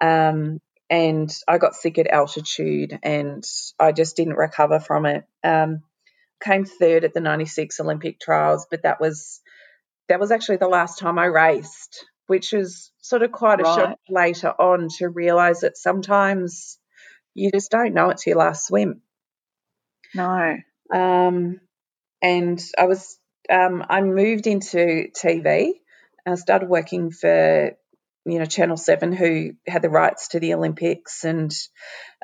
Um, 0.00 0.58
and 0.88 1.32
I 1.46 1.58
got 1.58 1.76
sick 1.76 1.98
at 1.98 2.08
altitude 2.08 2.98
and 3.02 3.44
I 3.78 3.92
just 3.92 4.16
didn't 4.16 4.34
recover 4.34 4.80
from 4.80 5.06
it. 5.06 5.24
Um, 5.44 5.82
came 6.42 6.64
third 6.64 7.04
at 7.04 7.14
the 7.14 7.20
96 7.20 7.78
Olympic 7.78 8.18
trials, 8.18 8.66
but 8.70 8.82
that 8.82 9.00
was 9.00 9.40
that 10.08 10.18
was 10.18 10.32
actually 10.32 10.56
the 10.56 10.68
last 10.68 10.98
time 10.98 11.20
I 11.20 11.26
raced, 11.26 12.04
which 12.30 12.52
was 12.52 12.92
sort 13.00 13.22
of 13.22 13.32
quite 13.32 13.60
a 13.60 13.64
Right. 13.64 13.74
shock 13.76 13.98
later 14.08 14.50
on 14.50 14.88
to 14.98 15.08
realize 15.08 15.60
that 15.62 15.76
sometimes 15.76 16.78
you 17.34 17.50
just 17.50 17.72
don't 17.72 17.92
know 17.92 18.10
it's 18.10 18.24
your 18.26 18.36
last 18.36 18.68
swim. 18.68 19.02
No. 20.14 20.56
Um, 20.94 21.60
and 22.22 22.62
I 22.78 22.84
was 22.86 23.18
um, 23.50 23.84
I 23.90 24.00
moved 24.02 24.46
into 24.46 25.08
TV. 25.12 25.72
I 26.24 26.34
started 26.36 26.68
working 26.68 27.10
for 27.10 27.72
you 28.24 28.38
know 28.38 28.44
Channel 28.44 28.76
Seven, 28.76 29.12
who 29.12 29.54
had 29.66 29.82
the 29.82 29.90
rights 29.90 30.28
to 30.28 30.40
the 30.40 30.54
Olympics, 30.54 31.24
and 31.24 31.50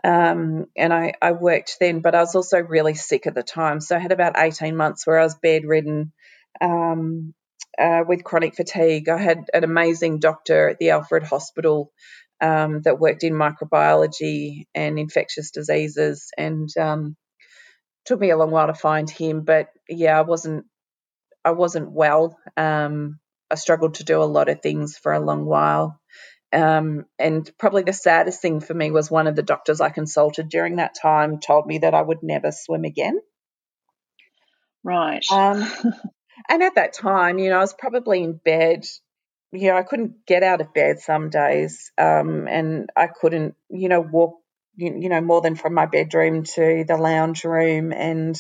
um, 0.05 0.67
and 0.77 0.93
I, 0.93 1.15
I 1.21 1.33
worked 1.33 1.79
then. 1.81 2.01
But 2.01 2.15
I 2.15 2.21
was 2.21 2.37
also 2.37 2.61
really 2.61 2.95
sick 2.95 3.27
at 3.27 3.35
the 3.35 3.43
time, 3.43 3.81
so 3.81 3.97
I 3.97 3.99
had 3.99 4.13
about 4.13 4.39
eighteen 4.39 4.77
months 4.77 5.05
where 5.07 5.19
I 5.19 5.25
was 5.25 5.35
bedridden. 5.35 6.13
Um, 6.61 7.35
uh, 7.79 8.05
with 8.07 8.25
chronic 8.25 8.55
fatigue, 8.55 9.09
I 9.09 9.19
had 9.19 9.45
an 9.53 9.65
amazing 9.65 10.19
doctor 10.19 10.69
at 10.69 10.79
the 10.79 10.91
Alfred 10.91 11.25
Hospital 11.25 11.93
um, 12.41 12.83
that 12.83 12.99
worked 12.99 13.25
in 13.25 13.33
microbiology 13.33 14.65
and 14.75 14.99
infectious 14.99 15.51
diseases, 15.51 16.31
and 16.37 16.69
um, 16.77 17.17
took 18.05 18.21
me 18.21 18.31
a 18.31 18.37
long 18.37 18.51
while 18.51 18.67
to 18.67 18.75
find 18.75 19.09
him. 19.09 19.43
But 19.43 19.69
yeah, 19.89 20.19
I 20.19 20.23
wasn't 20.23 20.67
I 21.45 21.53
wasn't 21.53 21.93
well. 21.93 22.39
Um, 22.57 23.21
I 23.51 23.55
struggled 23.55 23.95
to 23.95 24.05
do 24.05 24.21
a 24.21 24.25
lot 24.25 24.49
of 24.49 24.61
things 24.61 24.99
for 24.99 25.13
a 25.13 25.21
long 25.21 25.45
while. 25.45 26.01
Um, 26.53 27.05
and 27.19 27.49
probably 27.59 27.83
the 27.83 27.93
saddest 27.93 28.41
thing 28.41 28.61
for 28.61 28.75
me 28.75 28.91
was 28.91 29.11
one 29.11 29.27
of 29.27 29.37
the 29.37 29.43
doctors 29.43 29.81
I 29.81 29.91
consulted 29.91 30.49
during 30.49 30.77
that 30.77 30.97
time 31.01 31.39
told 31.39 31.67
me 31.67 31.79
that 31.79 31.95
I 31.95 32.03
would 32.03 32.23
never 32.23 32.51
swim 32.51 32.85
again. 32.85 33.21
Right. 34.83 35.25
Um, 35.31 35.69
and 36.49 36.63
at 36.63 36.77
that 36.77 36.93
time, 36.93 37.39
you 37.39 37.51
know, 37.51 37.57
I 37.57 37.61
was 37.61 37.75
probably 37.75 38.23
in 38.23 38.35
bed. 38.35 38.85
You 39.53 39.69
know, 39.69 39.77
I 39.77 39.83
couldn't 39.83 40.27
get 40.27 40.43
out 40.43 40.61
of 40.61 40.75
bed 40.75 40.99
some 40.99 41.31
days, 41.31 41.93
um, 41.97 42.47
and 42.49 42.91
I 42.97 43.07
couldn't, 43.07 43.55
you 43.71 43.89
know, 43.89 44.01
walk, 44.01 44.41
you, 44.75 44.99
you 45.01 45.09
know, 45.09 45.21
more 45.21 45.41
than 45.41 45.55
from 45.55 45.75
my 45.75 45.87
bedroom 45.87 46.43
to 46.43 46.85
the 46.87 46.97
lounge 46.97 47.45
room, 47.45 47.93
and 47.93 48.37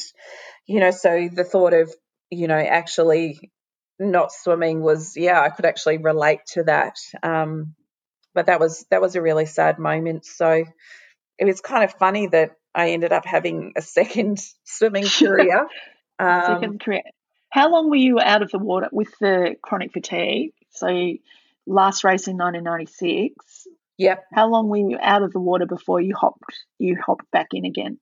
you 0.66 0.80
know, 0.80 0.90
so 0.90 1.28
the 1.32 1.44
thought 1.44 1.72
of, 1.72 1.92
you 2.30 2.48
know, 2.48 2.58
actually 2.58 3.52
not 3.98 4.30
swimming 4.30 4.82
was 4.82 5.16
yeah 5.16 5.40
I 5.40 5.48
could 5.48 5.64
actually 5.64 5.98
relate 5.98 6.40
to 6.48 6.64
that. 6.64 6.98
Um, 7.22 7.74
but 8.34 8.46
that 8.46 8.60
was 8.60 8.84
that 8.90 9.00
was 9.00 9.16
a 9.16 9.22
really 9.22 9.46
sad 9.46 9.78
moment. 9.78 10.26
So 10.26 10.64
it 11.38 11.44
was 11.44 11.60
kind 11.60 11.84
of 11.84 11.92
funny 11.94 12.26
that 12.28 12.52
I 12.74 12.90
ended 12.90 13.12
up 13.12 13.24
having 13.24 13.72
a 13.76 13.82
second 13.82 14.38
swimming 14.64 15.04
career. 15.18 15.66
Um, 16.18 16.42
second 16.46 16.80
career. 16.80 17.02
How 17.56 17.70
long 17.70 17.88
were 17.88 17.96
you 17.96 18.20
out 18.20 18.42
of 18.42 18.50
the 18.50 18.58
water 18.58 18.90
with 18.92 19.08
the 19.18 19.56
chronic 19.62 19.90
fatigue? 19.94 20.52
So 20.72 20.88
last 21.66 22.04
race 22.04 22.28
in 22.28 22.36
1996. 22.36 23.66
Yep. 23.96 24.24
How 24.34 24.50
long 24.50 24.68
were 24.68 24.76
you 24.76 24.98
out 25.00 25.22
of 25.22 25.32
the 25.32 25.40
water 25.40 25.64
before 25.64 25.98
you 25.98 26.14
hopped 26.14 26.54
you 26.78 26.98
hopped 27.00 27.30
back 27.30 27.46
in 27.54 27.64
again? 27.64 27.98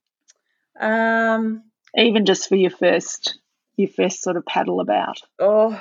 Um, 0.81 1.63
even 1.97 2.25
just 2.25 2.49
for 2.49 2.57
your 2.57 2.73
first 2.73 3.39
your 3.77 3.91
first 3.91 4.23
sort 4.23 4.37
of 4.37 4.45
paddle 4.45 4.81
about. 4.81 5.21
Oh, 5.39 5.81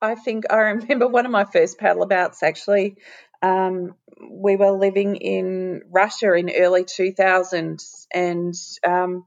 I 0.00 0.14
think 0.14 0.44
I 0.48 0.58
remember 0.58 1.08
one 1.08 1.26
of 1.26 1.32
my 1.32 1.44
first 1.44 1.80
paddle 1.80 2.04
abouts 2.04 2.44
actually. 2.44 2.98
Um, 3.42 3.96
we 4.30 4.54
were 4.54 4.70
living 4.70 5.16
in 5.16 5.82
Russia 5.90 6.34
in 6.34 6.52
early 6.56 6.84
2000s, 6.84 8.06
and 8.14 8.54
um, 8.86 9.26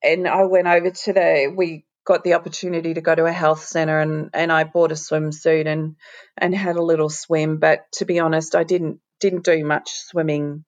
and 0.00 0.28
I 0.28 0.44
went 0.44 0.68
over 0.68 0.90
to 0.90 1.12
the 1.12 1.52
we 1.56 1.86
got 2.04 2.24
the 2.24 2.34
opportunity 2.34 2.94
to 2.94 3.00
go 3.00 3.14
to 3.14 3.24
a 3.24 3.32
health 3.32 3.64
center 3.64 4.00
and, 4.00 4.30
and 4.34 4.50
I 4.50 4.64
bought 4.64 4.92
a 4.92 4.96
swimsuit 4.96 5.66
and 5.66 5.96
and 6.36 6.54
had 6.54 6.76
a 6.76 6.82
little 6.82 7.10
swim. 7.10 7.58
But 7.58 7.90
to 7.94 8.04
be 8.04 8.18
honest, 8.18 8.54
I 8.54 8.64
didn't 8.64 9.00
didn't 9.20 9.44
do 9.44 9.64
much 9.64 9.90
swimming 9.92 10.64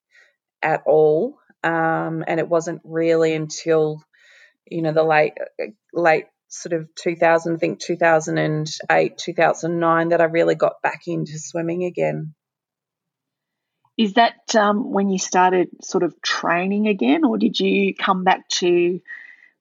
at 0.63 0.83
all. 0.87 1.39
Um, 1.63 2.25
and 2.27 2.39
it 2.39 2.49
wasn't 2.49 2.83
really 2.85 3.35
until 3.35 4.03
you 4.67 4.83
know 4.83 4.93
the 4.93 5.03
late 5.03 5.35
late 5.93 6.27
sort 6.49 6.73
of 6.73 6.89
2000, 6.95 7.55
I 7.55 7.59
think 7.59 7.81
2008, 7.81 9.19
2009 9.19 10.09
that 10.11 10.21
I 10.21 10.25
really 10.25 10.55
got 10.55 10.83
back 10.83 11.03
into 11.07 11.39
swimming 11.39 11.85
again. 11.85 12.35
Is 13.97 14.15
that 14.15 14.55
um, 14.55 14.93
when 14.93 15.09
you 15.09 15.19
started 15.19 15.69
sort 15.83 16.03
of 16.03 16.21
training 16.23 16.89
again, 16.89 17.25
or 17.25 17.39
did 17.39 17.59
you 17.59 17.95
come 17.95 18.25
back 18.25 18.49
to 18.59 19.01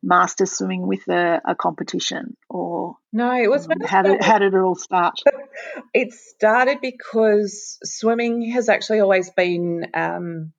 master 0.03 0.45
swimming 0.45 0.85
with 0.85 1.07
a, 1.07 1.41
a 1.45 1.55
competition? 1.55 2.35
Or 2.49 2.97
no, 3.11 3.33
it 3.33 3.49
was 3.49 3.65
um, 3.65 3.77
how 3.85 4.03
did 4.03 4.21
how 4.21 4.39
did 4.39 4.53
it 4.53 4.59
all 4.59 4.75
start? 4.75 5.19
it 5.93 6.13
started 6.13 6.79
because 6.81 7.77
swimming 7.83 8.51
has 8.51 8.69
actually 8.69 8.99
always 8.99 9.29
been 9.31 9.87
um, 9.93 10.53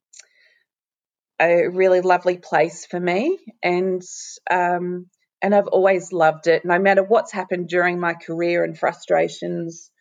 a 1.39 1.67
really 1.67 2.01
lovely 2.01 2.37
place 2.37 2.85
for 2.85 2.99
me, 2.99 3.37
and 3.61 4.01
um, 4.49 5.07
and 5.41 5.53
I've 5.53 5.67
always 5.67 6.11
loved 6.11 6.47
it. 6.47 6.65
No 6.65 6.79
matter 6.79 7.03
what's 7.03 7.31
happened 7.31 7.69
during 7.69 7.99
my 7.99 8.13
career 8.13 8.63
and 8.63 8.77
frustrations, 8.77 9.91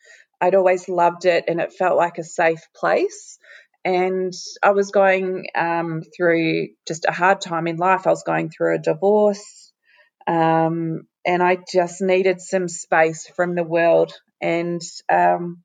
I'd 0.41 0.55
always 0.55 0.89
loved 0.89 1.27
it, 1.27 1.45
and 1.49 1.61
it 1.61 1.73
felt 1.73 1.97
like 1.97 2.19
a 2.19 2.25
safe 2.25 2.67
place. 2.75 3.39
And 3.85 4.33
I 4.63 4.71
was 4.71 4.91
going 4.91 5.47
um, 5.55 6.03
through 6.17 6.69
just 6.89 7.05
a 7.07 7.13
hard 7.13 7.41
time 7.41 7.67
in 7.67 7.77
life. 7.77 8.07
I 8.07 8.11
was 8.11 8.23
going 8.23 8.51
through 8.51 8.77
a 8.77 8.79
divorce, 8.79 9.73
um, 10.27 11.07
and 11.27 11.43
I 11.43 11.59
just 11.71 12.01
needed 12.01 12.41
some 12.41 12.69
space 12.69 13.27
from 13.37 13.55
the 13.55 13.65
world. 13.65 14.13
And 14.41 14.81
um, 15.13 15.63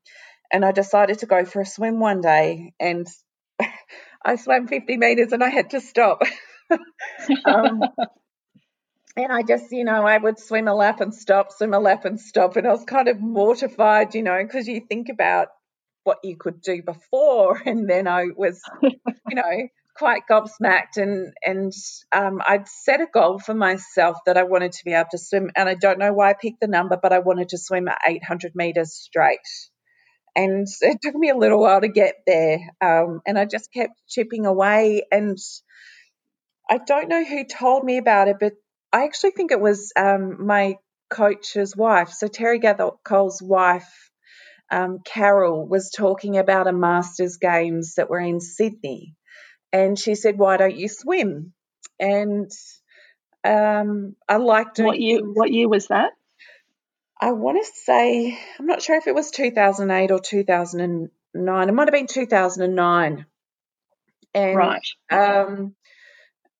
and 0.52 0.64
I 0.64 0.72
decided 0.72 1.20
to 1.20 1.26
go 1.26 1.44
for 1.44 1.62
a 1.62 1.66
swim 1.66 1.98
one 1.98 2.20
day, 2.20 2.74
and 2.78 3.06
I 4.24 4.36
swam 4.36 4.68
50 4.68 4.96
meters 4.96 5.32
and 5.32 5.42
I 5.42 5.48
had 5.48 5.70
to 5.70 5.80
stop. 5.80 6.22
um, 7.46 7.82
and 9.16 9.32
I 9.32 9.42
just, 9.42 9.72
you 9.72 9.84
know, 9.84 10.06
I 10.06 10.18
would 10.18 10.38
swim 10.38 10.68
a 10.68 10.74
lap 10.74 11.00
and 11.00 11.14
stop, 11.14 11.52
swim 11.52 11.74
a 11.74 11.80
lap 11.80 12.04
and 12.04 12.20
stop. 12.20 12.56
And 12.56 12.66
I 12.66 12.70
was 12.70 12.84
kind 12.84 13.08
of 13.08 13.20
mortified, 13.20 14.14
you 14.14 14.22
know, 14.22 14.38
because 14.42 14.68
you 14.68 14.80
think 14.80 15.08
about 15.08 15.48
what 16.04 16.18
you 16.24 16.36
could 16.36 16.60
do 16.60 16.82
before. 16.82 17.60
And 17.66 17.88
then 17.88 18.08
I 18.08 18.26
was, 18.36 18.60
you 18.82 19.34
know, 19.34 19.68
quite 19.96 20.22
gobsmacked. 20.30 20.96
And, 20.96 21.32
and 21.44 21.72
um, 22.12 22.40
I'd 22.46 22.68
set 22.68 23.00
a 23.00 23.06
goal 23.12 23.38
for 23.38 23.54
myself 23.54 24.16
that 24.26 24.36
I 24.36 24.44
wanted 24.44 24.72
to 24.72 24.84
be 24.84 24.92
able 24.92 25.08
to 25.12 25.18
swim. 25.18 25.50
And 25.56 25.68
I 25.68 25.74
don't 25.74 25.98
know 25.98 26.12
why 26.12 26.30
I 26.30 26.34
picked 26.34 26.60
the 26.60 26.68
number, 26.68 26.98
but 27.00 27.12
I 27.12 27.18
wanted 27.18 27.50
to 27.50 27.58
swim 27.58 27.88
at 27.88 27.98
800 28.06 28.52
meters 28.54 28.92
straight 28.94 29.38
and 30.36 30.66
it 30.80 30.98
took 31.02 31.14
me 31.14 31.30
a 31.30 31.36
little 31.36 31.60
while 31.60 31.80
to 31.80 31.88
get 31.88 32.16
there. 32.26 32.58
Um, 32.80 33.20
and 33.26 33.38
I 33.38 33.44
just 33.44 33.72
kept 33.72 33.92
chipping 34.08 34.46
away. 34.46 35.02
And 35.10 35.38
I 36.68 36.78
don't 36.78 37.08
know 37.08 37.24
who 37.24 37.44
told 37.44 37.84
me 37.84 37.98
about 37.98 38.28
it, 38.28 38.36
but 38.40 38.52
I 38.92 39.04
actually 39.04 39.32
think 39.32 39.52
it 39.52 39.60
was 39.60 39.92
um, 39.96 40.46
my 40.46 40.76
coach's 41.10 41.76
wife. 41.76 42.10
So 42.10 42.28
Terry 42.28 42.60
Gathercole's 42.60 43.42
wife, 43.42 44.09
um, 44.70 45.00
Carol, 45.04 45.66
was 45.66 45.90
talking 45.90 46.38
about 46.38 46.66
a 46.66 46.72
Masters 46.72 47.36
Games 47.36 47.94
that 47.96 48.10
were 48.10 48.20
in 48.20 48.40
Sydney, 48.40 49.14
and 49.72 49.98
she 49.98 50.14
said, 50.14 50.38
"Why 50.38 50.56
don't 50.56 50.76
you 50.76 50.88
swim?" 50.88 51.52
And 51.98 52.50
um, 53.44 54.16
I 54.28 54.36
liked 54.36 54.78
what 54.78 55.00
year. 55.00 55.20
What 55.22 55.52
year 55.52 55.68
was 55.68 55.88
that? 55.88 56.12
I 57.20 57.32
want 57.32 57.62
to 57.62 57.70
say, 57.84 58.38
I'm 58.58 58.66
not 58.66 58.80
sure 58.80 58.96
if 58.96 59.06
it 59.06 59.14
was 59.14 59.30
2008 59.30 60.10
or 60.10 60.20
2009. 60.20 61.68
It 61.68 61.72
might 61.72 61.88
have 61.88 61.92
been 61.92 62.06
2009. 62.06 63.26
And, 64.32 64.56
right. 64.56 64.86
Um, 65.10 65.74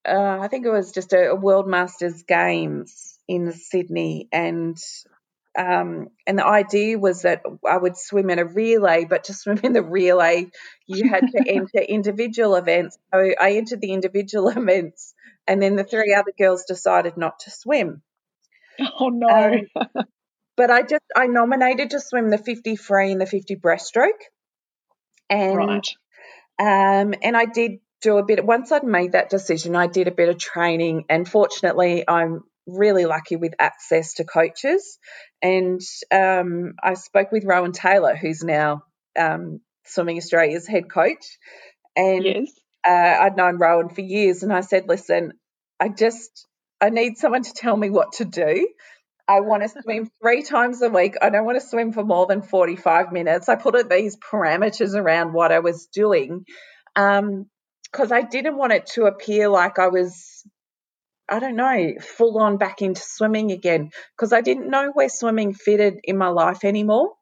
uh, 0.07 0.39
I 0.41 0.49
think 0.49 0.67
it 0.67 0.71
was 0.71 0.93
just 0.93 1.15
a, 1.15 1.31
a, 1.31 1.35
World 1.35 1.67
Masters 1.67 2.25
Games 2.25 3.19
in 3.27 3.53
Sydney, 3.53 4.29
and 4.33 4.77
um, 5.59 6.09
and 6.27 6.39
the 6.39 6.47
idea 6.47 6.99
was 6.99 7.23
that 7.23 7.43
I 7.69 7.77
would 7.77 7.97
swim 7.97 8.31
in 8.31 8.39
a 8.39 8.45
relay, 8.45 9.05
but 9.05 9.25
to 9.25 9.35
swim 9.35 9.61
in 9.63 9.73
the 9.73 9.83
relay, 9.83 10.51
you 10.87 11.09
had 11.09 11.29
to 11.33 11.45
enter 11.47 11.79
individual 11.79 12.55
events. 12.57 12.99
So 13.13 13.33
I 13.41 13.53
entered 13.53 13.81
the 13.81 13.93
individual 13.93 14.49
events, 14.57 15.15
and 15.47 15.63
then 15.63 15.77
the 15.77 15.85
three 15.85 16.15
other 16.15 16.33
girls 16.37 16.65
decided 16.67 17.17
not 17.17 17.41
to 17.41 17.51
swim. 17.51 18.03
Oh 18.99 19.09
no! 19.09 19.61
Um, 19.77 20.05
but 20.57 20.71
I 20.71 20.83
just 20.83 21.05
I 21.15 21.27
nominated 21.27 21.91
to 21.91 22.01
swim 22.01 22.31
the 22.31 22.39
50 22.39 22.77
free 22.77 23.13
and 23.13 23.21
the 23.21 23.27
50 23.27 23.57
breaststroke, 23.57 24.21
and 25.29 25.57
right. 25.57 27.03
um, 27.03 27.15
and 27.23 27.37
I 27.37 27.45
did 27.45 27.81
do 28.01 28.17
a 28.19 28.25
bit. 28.25 28.45
Once 28.45 28.73
I'd 28.73 28.85
made 28.85 29.13
that 29.13 29.29
decision, 29.29 29.77
I 29.77 29.89
did 29.89 30.09
a 30.09 30.13
bit 30.13 30.29
of 30.29 30.39
training, 30.39 31.05
and 31.11 31.29
fortunately, 31.29 32.05
I'm 32.07 32.45
really 32.67 33.07
lucky 33.07 33.37
with 33.37 33.55
access 33.59 34.15
to 34.15 34.25
coaches. 34.25 34.99
And 35.43 35.81
um, 36.11 36.75
I 36.83 36.95
spoke 36.95 37.33
with 37.33 37.45
Rohan 37.45 37.73
Taylor, 37.73 38.15
who's 38.17 38.43
now 38.43 38.85
um, 39.19 39.61
Swimming 39.87 40.19
Australia's 40.19 40.67
head 40.67 40.91
coach, 40.91 41.39
and 41.97 42.25
yes. 42.25 42.53
uh, 42.87 43.17
I'd 43.23 43.37
known 43.37 43.59
Rohan 43.59 43.89
for 43.89 44.03
years, 44.03 44.43
and 44.43 44.53
I 44.53 44.61
said, 44.61 44.89
"Listen, 44.89 45.33
I 45.81 45.89
just 45.89 46.47
I 46.81 46.91
need 46.91 47.19
someone 47.19 47.43
to 47.43 47.53
tell 47.53 47.77
me 47.77 47.91
what 47.91 48.13
to 48.15 48.25
do." 48.25 48.69
I 49.31 49.41
want 49.41 49.63
to 49.63 49.69
swim 49.83 50.11
three 50.21 50.43
times 50.43 50.83
a 50.83 50.91
week. 50.91 51.17
I 51.23 51.31
don't 51.31 51.45
want 51.45 51.61
to 51.61 51.67
swim 51.67 51.93
for 51.93 52.05
more 52.05 52.27
than 52.27 52.43
45 52.43 53.13
minutes. 53.13 53.49
I 53.49 53.55
put 53.55 53.89
these 53.89 54.17
parameters 54.17 54.95
around 54.95 55.33
what 55.33 55.53
I 55.53 55.61
was 55.61 55.87
doing 55.87 56.45
because 56.95 57.21
um, 58.11 58.13
I 58.13 58.23
didn't 58.23 58.57
want 58.57 58.73
it 58.73 58.87
to 58.95 59.05
appear 59.05 59.49
like 59.49 59.79
I 59.79 59.89
was, 59.89 60.45
I 61.31 61.39
don't 61.39 61.57
know, 61.57 61.95
full 62.01 62.39
on 62.39 62.57
back 62.57 62.83
into 62.83 63.01
swimming 63.01 63.53
again 63.53 63.91
because 64.17 64.33
I 64.33 64.41
didn't 64.41 64.69
know 64.69 64.91
where 64.93 65.09
swimming 65.09 65.55
fitted 65.55 66.01
in 66.03 66.19
my 66.19 66.29
life 66.29 66.65
anymore. 66.65 67.13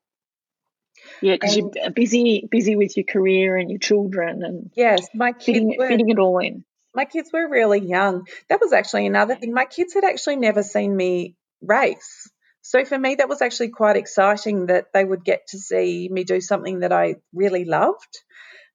Yeah, 1.20 1.34
because 1.34 1.56
you're 1.56 1.90
busy, 1.94 2.48
busy 2.50 2.74
with 2.74 2.96
your 2.96 3.04
career 3.04 3.56
and 3.56 3.70
your 3.70 3.78
children, 3.78 4.42
and 4.42 4.70
yes, 4.74 5.06
my 5.14 5.32
kids 5.32 5.44
fitting, 5.46 5.76
were, 5.78 5.88
fitting 5.88 6.08
it 6.08 6.18
all 6.18 6.38
in. 6.38 6.64
My 6.94 7.04
kids 7.04 7.30
were 7.32 7.48
really 7.48 7.80
young. 7.80 8.26
That 8.48 8.60
was 8.60 8.72
actually 8.72 9.06
another 9.06 9.36
thing. 9.36 9.52
My 9.52 9.66
kids 9.66 9.94
had 9.94 10.04
actually 10.04 10.36
never 10.36 10.62
seen 10.62 10.96
me 10.96 11.36
race. 11.60 12.28
So 12.62 12.84
for 12.84 12.98
me, 12.98 13.14
that 13.16 13.28
was 13.28 13.42
actually 13.42 13.68
quite 13.68 13.96
exciting 13.96 14.66
that 14.66 14.86
they 14.92 15.04
would 15.04 15.24
get 15.24 15.46
to 15.48 15.58
see 15.58 16.08
me 16.10 16.24
do 16.24 16.40
something 16.40 16.80
that 16.80 16.92
I 16.92 17.16
really 17.32 17.64
loved. 17.64 18.18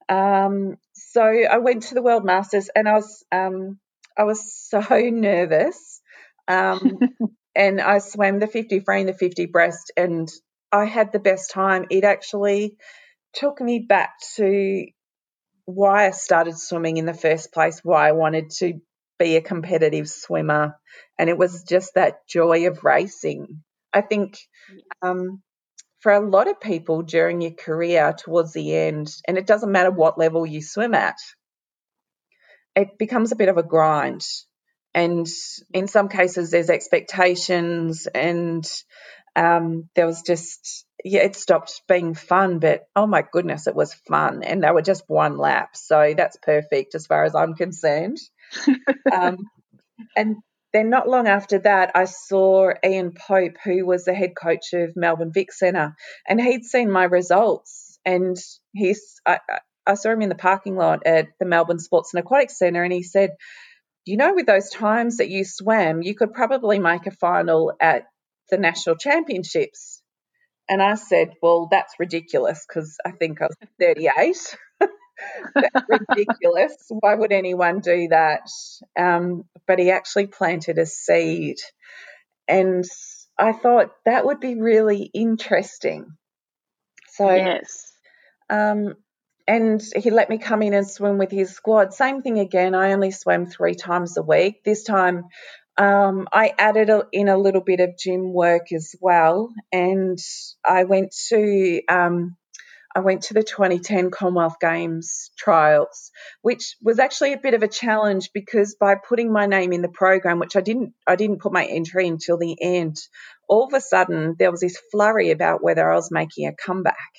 Um, 0.10 0.78
so 0.94 1.24
I 1.24 1.58
went 1.60 1.84
to 1.84 1.96
the 1.96 2.02
World 2.02 2.26
Masters 2.26 2.70
and 2.76 2.88
I 2.88 2.94
was 2.94 3.24
um, 3.32 3.80
I 4.18 4.24
was 4.24 4.54
so 4.54 4.80
nervous. 4.90 6.02
Um, 6.48 7.00
and 7.56 7.82
I 7.82 8.00
swam 8.00 8.40
the 8.40 8.48
50 8.48 8.80
free 8.82 9.02
and 9.02 9.10
the 9.10 9.14
50 9.14 9.48
breast 9.48 9.92
and 9.96 10.30
I 10.72 10.86
had 10.86 11.12
the 11.12 11.20
best 11.20 11.52
time. 11.52 11.86
It 11.92 12.04
actually 12.04 12.78
took 13.34 13.62
me 13.62 13.80
back 13.80 14.14
to 14.36 14.86
why 15.66 16.08
I 16.08 16.12
started 16.12 16.58
swimming 16.58 16.98
in 16.98 17.06
the 17.06 17.14
first 17.14 17.54
place, 17.54 17.80
why 17.84 18.10
I 18.10 18.14
wanted 18.14 18.50
to 18.58 18.82
be 19.20 19.36
a 19.36 19.42
competitive 19.42 20.10
swimmer. 20.10 20.76
And 21.18 21.30
it 21.30 21.38
was 21.38 21.64
just 21.64 21.94
that 21.96 22.28
joy 22.28 22.68
of 22.68 22.84
racing. 22.84 23.64
I 23.94 24.02
think 24.02 24.40
um, 25.02 25.42
for 26.00 26.12
a 26.12 26.28
lot 26.28 26.50
of 26.50 26.60
people 26.60 27.04
during 27.04 27.42
your 27.42 27.52
career 27.52 28.14
towards 28.18 28.54
the 28.54 28.76
end, 28.76 29.10
and 29.28 29.38
it 29.38 29.48
doesn't 29.48 29.72
matter 29.72 29.92
what 29.92 30.18
level 30.18 30.46
you 30.46 30.62
swim 30.62 30.94
at, 30.96 31.16
it 32.76 32.98
becomes 32.98 33.32
a 33.32 33.36
bit 33.36 33.50
of 33.50 33.58
a 33.58 33.64
grind. 33.64 34.26
And 34.94 35.28
in 35.74 35.88
some 35.88 36.08
cases, 36.08 36.52
there's 36.52 36.70
expectations, 36.70 38.08
and 38.14 38.64
um, 39.36 39.90
there 39.96 40.06
was 40.06 40.22
just 40.22 40.86
yeah, 41.04 41.22
it 41.22 41.36
stopped 41.36 41.82
being 41.88 42.14
fun, 42.14 42.60
but 42.60 42.88
oh 42.96 43.08
my 43.08 43.24
goodness, 43.30 43.68
it 43.68 43.76
was 43.76 43.94
fun, 44.08 44.44
and 44.44 44.64
they 44.64 44.72
were 44.72 44.82
just 44.82 45.04
one 45.08 45.38
lap, 45.38 45.76
so 45.76 46.14
that's 46.16 46.38
perfect 46.42 46.96
as 46.96 47.08
far 47.08 47.26
as 47.26 47.36
I'm 47.36 47.56
concerned. 47.56 48.20
um, 49.14 49.38
and 50.16 50.38
then 50.72 50.90
not 50.90 51.10
long 51.10 51.28
after 51.28 51.60
that, 51.60 51.92
I 51.96 52.06
saw 52.06 52.72
Ian 52.86 53.14
Pope, 53.14 53.58
who 53.64 53.86
was 53.86 54.06
the 54.06 54.14
head 54.14 54.34
coach 54.36 54.74
of 54.74 54.96
Melbourne 54.96 55.32
Vicentre, 55.34 55.96
and 56.28 56.40
he'd 56.40 56.64
seen 56.64 56.90
my 56.90 57.04
results, 57.04 58.00
and 58.06 58.38
he's 58.74 59.20
I, 59.26 59.40
I 59.86 59.96
saw 59.96 60.12
him 60.12 60.22
in 60.22 60.30
the 60.30 60.36
parking 60.36 60.76
lot 60.76 61.06
at 61.06 61.28
the 61.40 61.46
Melbourne 61.46 61.80
Sports 61.80 62.14
and 62.14 62.24
Aquatics 62.24 62.58
Centre, 62.58 62.84
and 62.84 62.94
he 62.94 63.04
said, 63.04 63.32
"You 64.06 64.18
know, 64.18 64.34
with 64.34 64.46
those 64.46 64.70
times 64.70 65.18
that 65.18 65.30
you 65.30 65.44
swam, 65.46 66.02
you 66.02 66.16
could 66.16 66.34
probably 66.34 66.80
make 66.80 67.06
a 67.06 67.12
final 67.12 67.74
at 67.80 68.06
the 68.50 68.58
national 68.58 68.98
championships." 68.98 70.04
And 70.70 70.82
I 70.82 70.96
said, 70.96 71.34
Well, 71.42 71.68
that's 71.70 71.94
ridiculous 72.00 72.66
because 72.68 72.98
I 73.06 73.12
think 73.12 73.42
I 73.42 73.48
was 73.48 73.58
38. 73.80 74.58
that's 75.56 75.86
ridiculous. 75.88 76.76
Why 76.90 77.16
would 77.16 77.32
anyone 77.32 77.80
do 77.80 78.08
that? 78.10 78.50
Um, 78.98 79.46
but 79.68 79.80
he 79.80 79.92
actually 79.92 80.28
planted 80.28 80.78
a 80.78 80.86
seed. 80.86 81.58
And 82.48 82.86
I 83.38 83.54
thought 83.54 83.92
that 84.06 84.26
would 84.26 84.40
be 84.40 84.56
really 84.56 85.10
interesting. 85.14 86.18
So, 87.10 87.34
yes. 87.34 87.92
Um, 88.50 88.96
and 89.48 89.82
he 89.96 90.10
let 90.10 90.30
me 90.30 90.38
come 90.38 90.62
in 90.62 90.74
and 90.74 90.90
swim 90.90 91.18
with 91.18 91.32
his 91.32 91.52
squad. 91.52 91.94
Same 91.94 92.22
thing 92.22 92.40
again. 92.40 92.76
I 92.76 92.94
only 92.94 93.12
swam 93.12 93.46
three 93.46 93.76
times 93.76 94.18
a 94.18 94.22
week. 94.22 94.64
This 94.64 94.84
time 94.84 95.26
um, 95.78 96.28
I 96.32 96.54
added 96.58 96.90
a, 96.90 97.04
in 97.12 97.30
a 97.30 97.38
little 97.38 97.62
bit 97.62 97.80
of 97.80 97.98
gym 97.98 98.32
work 98.32 98.72
as 98.72 98.96
well, 99.02 99.52
and 99.72 100.20
I 100.66 100.84
went 100.84 101.16
to 101.30 101.82
um, 101.90 102.38
I 102.96 103.00
went 103.00 103.24
to 103.24 103.34
the 103.34 103.42
2010 103.42 104.12
Commonwealth 104.12 104.58
Games 104.62 105.32
trials, 105.36 106.12
which 106.44 106.76
was 106.82 107.00
actually 107.00 107.34
a 107.34 107.40
bit 107.40 107.56
of 107.56 107.64
a 107.64 107.68
challenge 107.68 108.30
because 108.34 108.76
by 108.76 108.96
putting 108.96 109.34
my 109.34 109.48
name 109.48 109.74
in 109.74 109.82
the 109.82 109.90
program, 109.90 110.38
which 110.38 110.56
I 110.56 110.62
didn't 110.62 110.94
I 111.08 111.16
didn't 111.16 111.42
put 111.42 111.54
my 111.54 111.66
entry 111.66 112.08
until 112.08 112.38
the 112.38 112.56
end, 112.62 112.98
all 113.48 113.66
of 113.66 113.74
a 113.74 113.82
sudden 113.82 114.36
there 114.38 114.52
was 114.52 114.62
this 114.62 114.80
flurry 114.92 115.32
about 115.32 115.64
whether 115.64 115.92
I 115.92 115.96
was 115.96 116.12
making 116.12 116.48
a 116.48 116.54
comeback. 116.54 117.14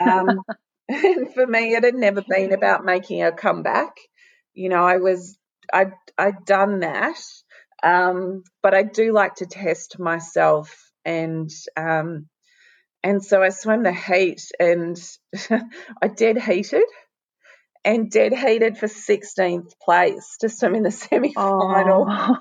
Um, 0.00 0.42
and 0.88 1.32
for 1.34 1.46
me, 1.46 1.74
it 1.74 1.84
had 1.84 1.94
never 1.94 2.22
been 2.22 2.52
about 2.52 2.84
making 2.84 3.22
a 3.22 3.32
comeback. 3.32 3.96
You 4.52 4.68
know, 4.68 4.84
I 4.84 4.98
was 4.98 5.38
I 5.72 5.86
I'd 6.18 6.44
done 6.44 6.80
that 6.80 7.18
um, 7.84 8.44
but 8.62 8.74
I 8.74 8.82
do 8.82 9.12
like 9.12 9.36
to 9.36 9.46
test 9.46 9.98
myself 9.98 10.90
and 11.04 11.50
um, 11.76 12.26
and 13.02 13.22
so 13.22 13.42
I 13.42 13.50
swam 13.50 13.82
the 13.82 13.92
heat 13.92 14.40
and 14.58 14.96
I 16.02 16.08
dead 16.08 16.40
heated 16.40 16.84
and 17.84 18.10
dead 18.10 18.32
heated 18.32 18.78
for 18.78 18.86
16th 18.86 19.72
place 19.82 20.38
to 20.40 20.48
swim 20.48 20.74
in 20.76 20.82
the 20.82 20.90
semi 20.92 21.34
final. 21.34 22.06
Oh. 22.08 22.36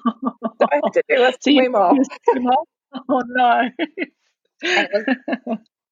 so 0.62 0.68
I 0.72 0.76
had 0.76 0.94
to 0.94 1.04
do 1.10 1.24
a 1.24 1.34
swim 1.42 1.76
swim 2.30 2.48
off. 2.48 2.68
Oh 3.10 3.22
no. 3.26 3.70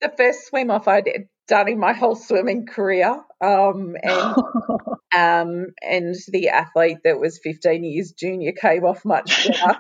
The 0.02 0.14
first 0.18 0.48
swim 0.48 0.72
off 0.72 0.88
I'd 0.88 1.10
done 1.48 1.68
in 1.68 1.80
my 1.80 1.94
whole 1.94 2.16
swimming 2.16 2.66
career. 2.66 3.22
Um, 3.42 3.96
and 4.02 4.36
um, 5.16 5.68
and 5.82 6.16
the 6.30 6.50
athlete 6.50 7.00
that 7.04 7.20
was 7.20 7.40
15 7.44 7.84
years 7.84 8.14
junior 8.18 8.54
came 8.54 8.84
off 8.84 9.04
much 9.06 9.48
better. 9.48 9.80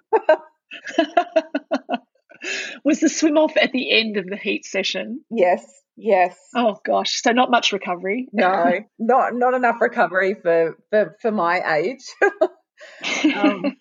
was 2.84 2.99
the 2.99 3.09
swim 3.09 3.38
off 3.38 3.55
at 3.57 3.72
the 3.72 3.91
end 3.97 4.17
of 4.17 4.26
the 4.26 4.38
heat 4.38 4.65
session? 4.65 5.24
Yes, 5.30 5.65
yes. 5.95 6.38
Oh 6.55 6.78
gosh, 6.86 7.22
so 7.22 7.32
not 7.32 7.49
much 7.49 7.72
recovery. 7.72 8.28
no, 8.34 8.80
not 8.99 9.34
not 9.34 9.53
enough 9.53 9.80
recovery 9.82 10.36
for 10.41 10.78
for, 10.89 11.15
for 11.22 11.32
my 11.32 11.78
age. 11.78 12.03
um, 13.36 13.78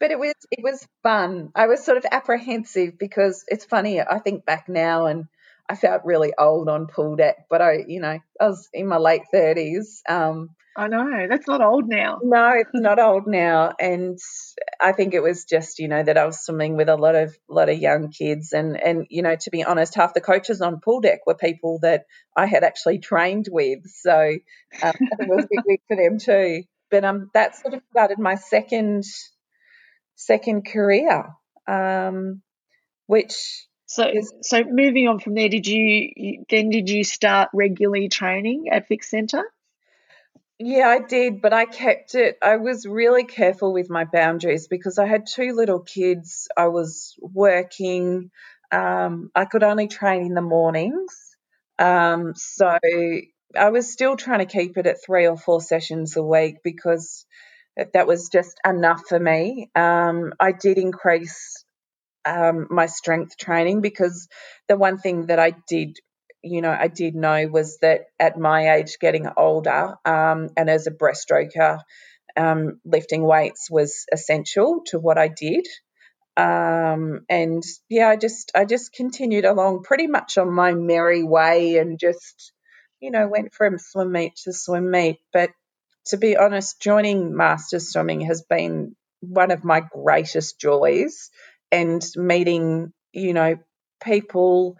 but 0.00 0.10
it 0.10 0.18
was 0.18 0.34
it 0.50 0.62
was 0.62 0.86
fun. 1.02 1.50
I 1.54 1.66
was 1.66 1.84
sort 1.84 1.98
of 1.98 2.04
apprehensive 2.10 2.98
because 2.98 3.44
it's 3.48 3.64
funny. 3.64 4.00
I 4.00 4.18
think 4.18 4.44
back 4.44 4.68
now 4.68 5.06
and 5.06 5.24
I 5.68 5.76
felt 5.76 6.02
really 6.04 6.32
old 6.38 6.68
on 6.68 6.86
pool 6.86 7.16
deck, 7.16 7.46
but 7.50 7.60
I, 7.60 7.84
you 7.86 8.00
know, 8.00 8.18
I 8.40 8.46
was 8.46 8.68
in 8.72 8.86
my 8.86 8.96
late 8.96 9.22
thirties. 9.30 10.02
Um, 10.08 10.50
I 10.76 10.86
know 10.86 11.26
that's 11.28 11.48
not 11.48 11.60
old 11.60 11.88
now. 11.88 12.20
No, 12.22 12.52
it's 12.52 12.70
not 12.72 13.00
old 13.00 13.26
now, 13.26 13.72
and 13.80 14.16
I 14.80 14.92
think 14.92 15.12
it 15.12 15.22
was 15.22 15.44
just, 15.44 15.80
you 15.80 15.88
know, 15.88 16.02
that 16.02 16.16
I 16.16 16.24
was 16.24 16.40
swimming 16.40 16.76
with 16.76 16.88
a 16.88 16.96
lot 16.96 17.16
of 17.16 17.36
lot 17.48 17.68
of 17.68 17.78
young 17.78 18.10
kids, 18.10 18.52
and 18.52 18.80
and 18.80 19.06
you 19.10 19.22
know, 19.22 19.34
to 19.34 19.50
be 19.50 19.64
honest, 19.64 19.96
half 19.96 20.14
the 20.14 20.20
coaches 20.20 20.60
on 20.60 20.80
pool 20.80 21.00
deck 21.00 21.26
were 21.26 21.34
people 21.34 21.80
that 21.82 22.04
I 22.36 22.46
had 22.46 22.62
actually 22.62 23.00
trained 23.00 23.48
with, 23.50 23.86
so 23.86 24.36
um, 24.82 24.92
it 25.00 25.28
was 25.28 25.44
a 25.44 25.48
big 25.50 25.64
week 25.66 25.82
for 25.88 25.96
them 25.96 26.18
too. 26.18 26.62
But 26.90 27.04
um, 27.04 27.30
that 27.34 27.56
sort 27.56 27.74
of 27.74 27.82
started 27.90 28.18
my 28.18 28.36
second 28.36 29.04
second 30.14 30.64
career, 30.64 31.26
um, 31.66 32.40
which 33.06 33.66
so, 33.88 34.04
so 34.42 34.64
moving 34.64 35.08
on 35.08 35.18
from 35.18 35.34
there, 35.34 35.48
did 35.48 35.66
you 35.66 36.44
then 36.50 36.68
did 36.68 36.90
you 36.90 37.04
start 37.04 37.48
regularly 37.54 38.08
training 38.08 38.66
at 38.70 38.86
Vicentre? 38.86 39.42
Yeah, 40.58 40.88
I 40.88 40.98
did, 40.98 41.40
but 41.40 41.54
I 41.54 41.64
kept 41.64 42.14
it. 42.14 42.36
I 42.42 42.56
was 42.56 42.84
really 42.84 43.24
careful 43.24 43.72
with 43.72 43.88
my 43.88 44.04
boundaries 44.04 44.68
because 44.68 44.98
I 44.98 45.06
had 45.06 45.26
two 45.26 45.52
little 45.52 45.80
kids. 45.80 46.48
I 46.54 46.68
was 46.68 47.14
working. 47.20 48.30
Um, 48.70 49.30
I 49.34 49.46
could 49.46 49.62
only 49.62 49.88
train 49.88 50.26
in 50.26 50.34
the 50.34 50.42
mornings, 50.42 51.36
um, 51.78 52.34
so 52.36 52.78
I 53.56 53.70
was 53.70 53.90
still 53.90 54.16
trying 54.16 54.40
to 54.40 54.46
keep 54.46 54.76
it 54.76 54.86
at 54.86 55.02
three 55.02 55.26
or 55.26 55.38
four 55.38 55.62
sessions 55.62 56.14
a 56.18 56.22
week 56.22 56.56
because 56.62 57.24
that 57.94 58.06
was 58.06 58.28
just 58.28 58.60
enough 58.66 59.02
for 59.08 59.18
me. 59.18 59.70
Um, 59.74 60.34
I 60.38 60.52
did 60.52 60.76
increase 60.76 61.64
um, 62.24 62.66
my 62.70 62.86
strength 62.86 63.36
training 63.36 63.80
because 63.80 64.28
the 64.68 64.76
one 64.76 64.98
thing 64.98 65.26
that 65.26 65.38
I 65.38 65.54
did, 65.68 65.96
you 66.42 66.62
know, 66.62 66.70
I 66.70 66.88
did 66.88 67.14
know 67.14 67.48
was 67.48 67.78
that 67.78 68.06
at 68.18 68.38
my 68.38 68.74
age, 68.76 68.98
getting 69.00 69.28
older, 69.36 69.96
um, 70.04 70.48
and 70.56 70.68
as 70.70 70.86
a 70.86 70.90
breaststroker, 70.90 71.80
um, 72.36 72.80
lifting 72.84 73.22
weights 73.22 73.68
was 73.70 74.06
essential 74.12 74.82
to 74.86 74.98
what 74.98 75.18
I 75.18 75.28
did. 75.28 75.66
Um, 76.36 77.22
and 77.28 77.64
yeah, 77.88 78.08
I 78.08 78.16
just 78.16 78.52
I 78.54 78.64
just 78.64 78.92
continued 78.92 79.44
along 79.44 79.82
pretty 79.82 80.06
much 80.06 80.38
on 80.38 80.52
my 80.52 80.72
merry 80.72 81.24
way 81.24 81.78
and 81.78 81.98
just 81.98 82.52
you 83.00 83.10
know 83.10 83.26
went 83.26 83.52
from 83.52 83.78
swim 83.78 84.12
meet 84.12 84.36
to 84.44 84.52
swim 84.52 84.90
meet. 84.90 85.18
But 85.32 85.50
to 86.06 86.16
be 86.16 86.36
honest, 86.36 86.80
joining 86.80 87.36
masters 87.36 87.90
swimming 87.90 88.22
has 88.22 88.42
been 88.42 88.94
one 89.20 89.50
of 89.50 89.64
my 89.64 89.80
greatest 89.80 90.60
joys 90.60 91.30
and 91.70 92.02
meeting, 92.16 92.92
you 93.12 93.32
know, 93.32 93.56
people, 94.02 94.76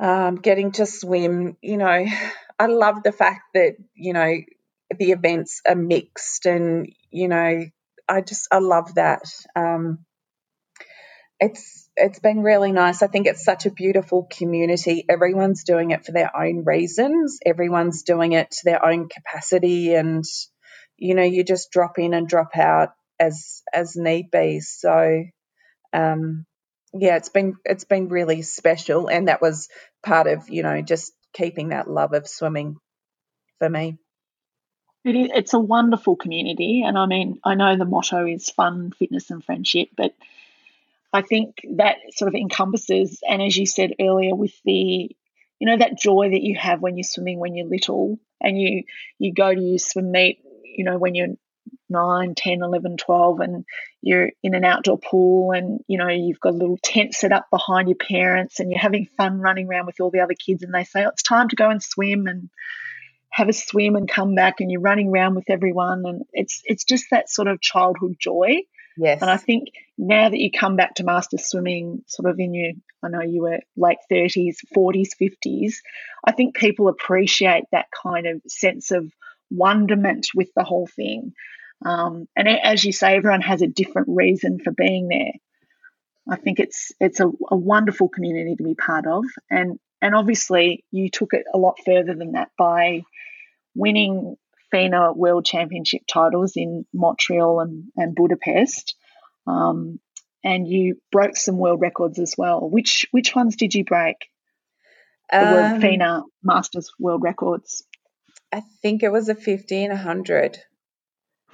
um, 0.00 0.36
getting 0.36 0.72
to 0.72 0.86
swim. 0.86 1.56
You 1.62 1.78
know, 1.78 2.06
I 2.58 2.66
love 2.66 3.02
the 3.02 3.12
fact 3.12 3.42
that, 3.54 3.76
you 3.94 4.12
know, 4.12 4.34
the 4.96 5.10
events 5.12 5.60
are 5.66 5.74
mixed 5.74 6.46
and, 6.46 6.88
you 7.10 7.28
know, 7.28 7.64
I 8.08 8.20
just, 8.20 8.48
I 8.50 8.58
love 8.58 8.94
that. 8.94 9.24
Um, 9.54 10.04
it's, 11.38 11.90
it's 11.96 12.18
been 12.18 12.42
really 12.42 12.72
nice. 12.72 13.02
I 13.02 13.08
think 13.08 13.26
it's 13.26 13.44
such 13.44 13.66
a 13.66 13.70
beautiful 13.70 14.26
community. 14.30 15.04
Everyone's 15.08 15.64
doing 15.64 15.90
it 15.90 16.06
for 16.06 16.12
their 16.12 16.34
own 16.34 16.64
reasons. 16.64 17.40
Everyone's 17.44 18.04
doing 18.04 18.32
it 18.32 18.50
to 18.52 18.60
their 18.64 18.84
own 18.84 19.08
capacity 19.08 19.94
and, 19.94 20.24
you 20.96 21.14
know, 21.14 21.22
you 21.22 21.44
just 21.44 21.70
drop 21.70 21.98
in 21.98 22.14
and 22.14 22.28
drop 22.28 22.56
out 22.56 22.90
as 23.18 23.62
as 23.72 23.96
need 23.96 24.30
be. 24.30 24.60
So 24.60 25.24
um, 25.96 26.46
yeah, 26.92 27.16
it's 27.16 27.28
been 27.28 27.56
it's 27.64 27.84
been 27.84 28.08
really 28.08 28.42
special, 28.42 29.08
and 29.08 29.28
that 29.28 29.42
was 29.42 29.68
part 30.04 30.26
of 30.26 30.48
you 30.48 30.62
know 30.62 30.82
just 30.82 31.12
keeping 31.32 31.68
that 31.68 31.90
love 31.90 32.12
of 32.12 32.28
swimming 32.28 32.76
for 33.58 33.68
me. 33.68 33.98
It 35.04 35.14
is, 35.14 35.30
it's 35.34 35.54
a 35.54 35.58
wonderful 35.58 36.16
community, 36.16 36.82
and 36.86 36.98
I 36.98 37.06
mean, 37.06 37.40
I 37.44 37.54
know 37.54 37.76
the 37.76 37.84
motto 37.84 38.26
is 38.26 38.50
fun, 38.50 38.92
fitness, 38.98 39.30
and 39.30 39.44
friendship, 39.44 39.88
but 39.96 40.14
I 41.12 41.22
think 41.22 41.60
that 41.76 41.96
sort 42.10 42.28
of 42.28 42.34
encompasses, 42.34 43.20
and 43.26 43.42
as 43.42 43.56
you 43.56 43.66
said 43.66 43.94
earlier, 44.00 44.34
with 44.34 44.54
the 44.64 45.10
you 45.58 45.66
know 45.66 45.78
that 45.78 45.98
joy 45.98 46.30
that 46.30 46.42
you 46.42 46.56
have 46.56 46.82
when 46.82 46.96
you're 46.96 47.04
swimming 47.04 47.38
when 47.38 47.54
you're 47.54 47.68
little, 47.68 48.18
and 48.40 48.60
you 48.60 48.84
you 49.18 49.32
go 49.32 49.54
to 49.54 49.60
your 49.60 49.78
swim 49.78 50.12
meet, 50.12 50.40
you 50.64 50.84
know, 50.84 50.98
when 50.98 51.14
you're 51.14 51.36
9, 51.88 52.34
10, 52.34 52.62
11, 52.62 52.96
12, 52.96 53.40
and 53.40 53.64
you're 54.02 54.30
in 54.42 54.54
an 54.54 54.64
outdoor 54.64 54.98
pool 54.98 55.52
and, 55.52 55.80
you 55.86 55.98
know, 55.98 56.08
you've 56.08 56.40
got 56.40 56.54
a 56.54 56.56
little 56.56 56.78
tent 56.82 57.14
set 57.14 57.32
up 57.32 57.46
behind 57.50 57.88
your 57.88 57.96
parents 57.96 58.60
and 58.60 58.70
you're 58.70 58.80
having 58.80 59.08
fun 59.16 59.40
running 59.40 59.68
around 59.68 59.86
with 59.86 60.00
all 60.00 60.10
the 60.10 60.20
other 60.20 60.34
kids 60.34 60.62
and 60.62 60.74
they 60.74 60.84
say, 60.84 61.04
oh, 61.04 61.10
it's 61.10 61.22
time 61.22 61.48
to 61.48 61.56
go 61.56 61.70
and 61.70 61.82
swim 61.82 62.26
and 62.26 62.48
have 63.30 63.48
a 63.48 63.52
swim 63.52 63.96
and 63.96 64.08
come 64.08 64.34
back 64.34 64.60
and 64.60 64.70
you're 64.70 64.80
running 64.80 65.08
around 65.08 65.34
with 65.34 65.50
everyone 65.50 66.04
and 66.06 66.22
it's 66.32 66.62
it's 66.64 66.84
just 66.84 67.04
that 67.10 67.28
sort 67.28 67.48
of 67.48 67.60
childhood 67.60 68.16
joy 68.18 68.60
Yes. 68.96 69.20
And 69.20 69.30
I 69.30 69.36
think 69.36 69.68
now 69.98 70.28
that 70.28 70.38
you 70.38 70.50
come 70.50 70.76
back 70.76 70.94
to 70.94 71.04
master 71.04 71.38
swimming, 71.38 72.02
sort 72.06 72.30
of 72.30 72.40
in 72.40 72.54
your, 72.54 72.72
I 73.02 73.08
know 73.08 73.20
you 73.20 73.42
were 73.42 73.60
late 73.76 73.98
30s, 74.10 74.56
40s, 74.74 75.10
50s, 75.20 75.74
I 76.24 76.32
think 76.32 76.56
people 76.56 76.88
appreciate 76.88 77.64
that 77.72 77.86
kind 78.02 78.26
of 78.26 78.40
sense 78.48 78.90
of 78.90 79.12
wonderment 79.50 80.28
with 80.34 80.48
the 80.54 80.64
whole 80.64 80.86
thing. 80.86 81.32
Um, 81.84 82.26
and 82.36 82.48
as 82.48 82.84
you 82.84 82.92
say, 82.92 83.16
everyone 83.16 83.42
has 83.42 83.62
a 83.62 83.66
different 83.66 84.08
reason 84.10 84.58
for 84.58 84.72
being 84.72 85.08
there. 85.08 85.32
I 86.28 86.36
think 86.36 86.58
it's 86.58 86.92
it's 86.98 87.20
a, 87.20 87.30
a 87.50 87.56
wonderful 87.56 88.08
community 88.08 88.56
to 88.56 88.64
be 88.64 88.74
part 88.74 89.06
of, 89.06 89.24
and 89.50 89.78
and 90.02 90.14
obviously 90.14 90.84
you 90.90 91.08
took 91.10 91.34
it 91.34 91.44
a 91.52 91.58
lot 91.58 91.78
further 91.84 92.14
than 92.14 92.32
that 92.32 92.50
by 92.58 93.02
winning 93.74 94.36
FINA 94.72 95.12
World 95.12 95.44
Championship 95.44 96.02
titles 96.12 96.56
in 96.56 96.84
Montreal 96.92 97.60
and, 97.60 97.84
and 97.96 98.14
Budapest. 98.14 98.96
Um, 99.46 100.00
and 100.42 100.66
you 100.66 101.00
broke 101.10 101.36
some 101.36 101.58
world 101.58 101.80
records 101.80 102.18
as 102.18 102.34
well. 102.36 102.68
Which 102.68 103.06
which 103.10 103.34
ones 103.34 103.56
did 103.56 103.74
you 103.74 103.84
break? 103.84 104.16
The 105.30 105.46
um, 105.46 105.54
World 105.54 105.80
FINA 105.80 106.22
Masters 106.42 106.90
World 106.98 107.22
Records. 107.22 107.84
I 108.56 108.62
think 108.80 109.02
it 109.02 109.12
was 109.12 109.28
a 109.28 109.34
50 109.34 109.84
and 109.84 109.92
100. 109.92 110.58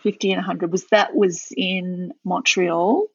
50 0.05 0.31
and 0.31 0.39
100. 0.39 0.71
Was 0.71 0.87
that 0.93 1.17
was 1.17 1.49
in 1.51 2.13
Montreal? 2.25 3.09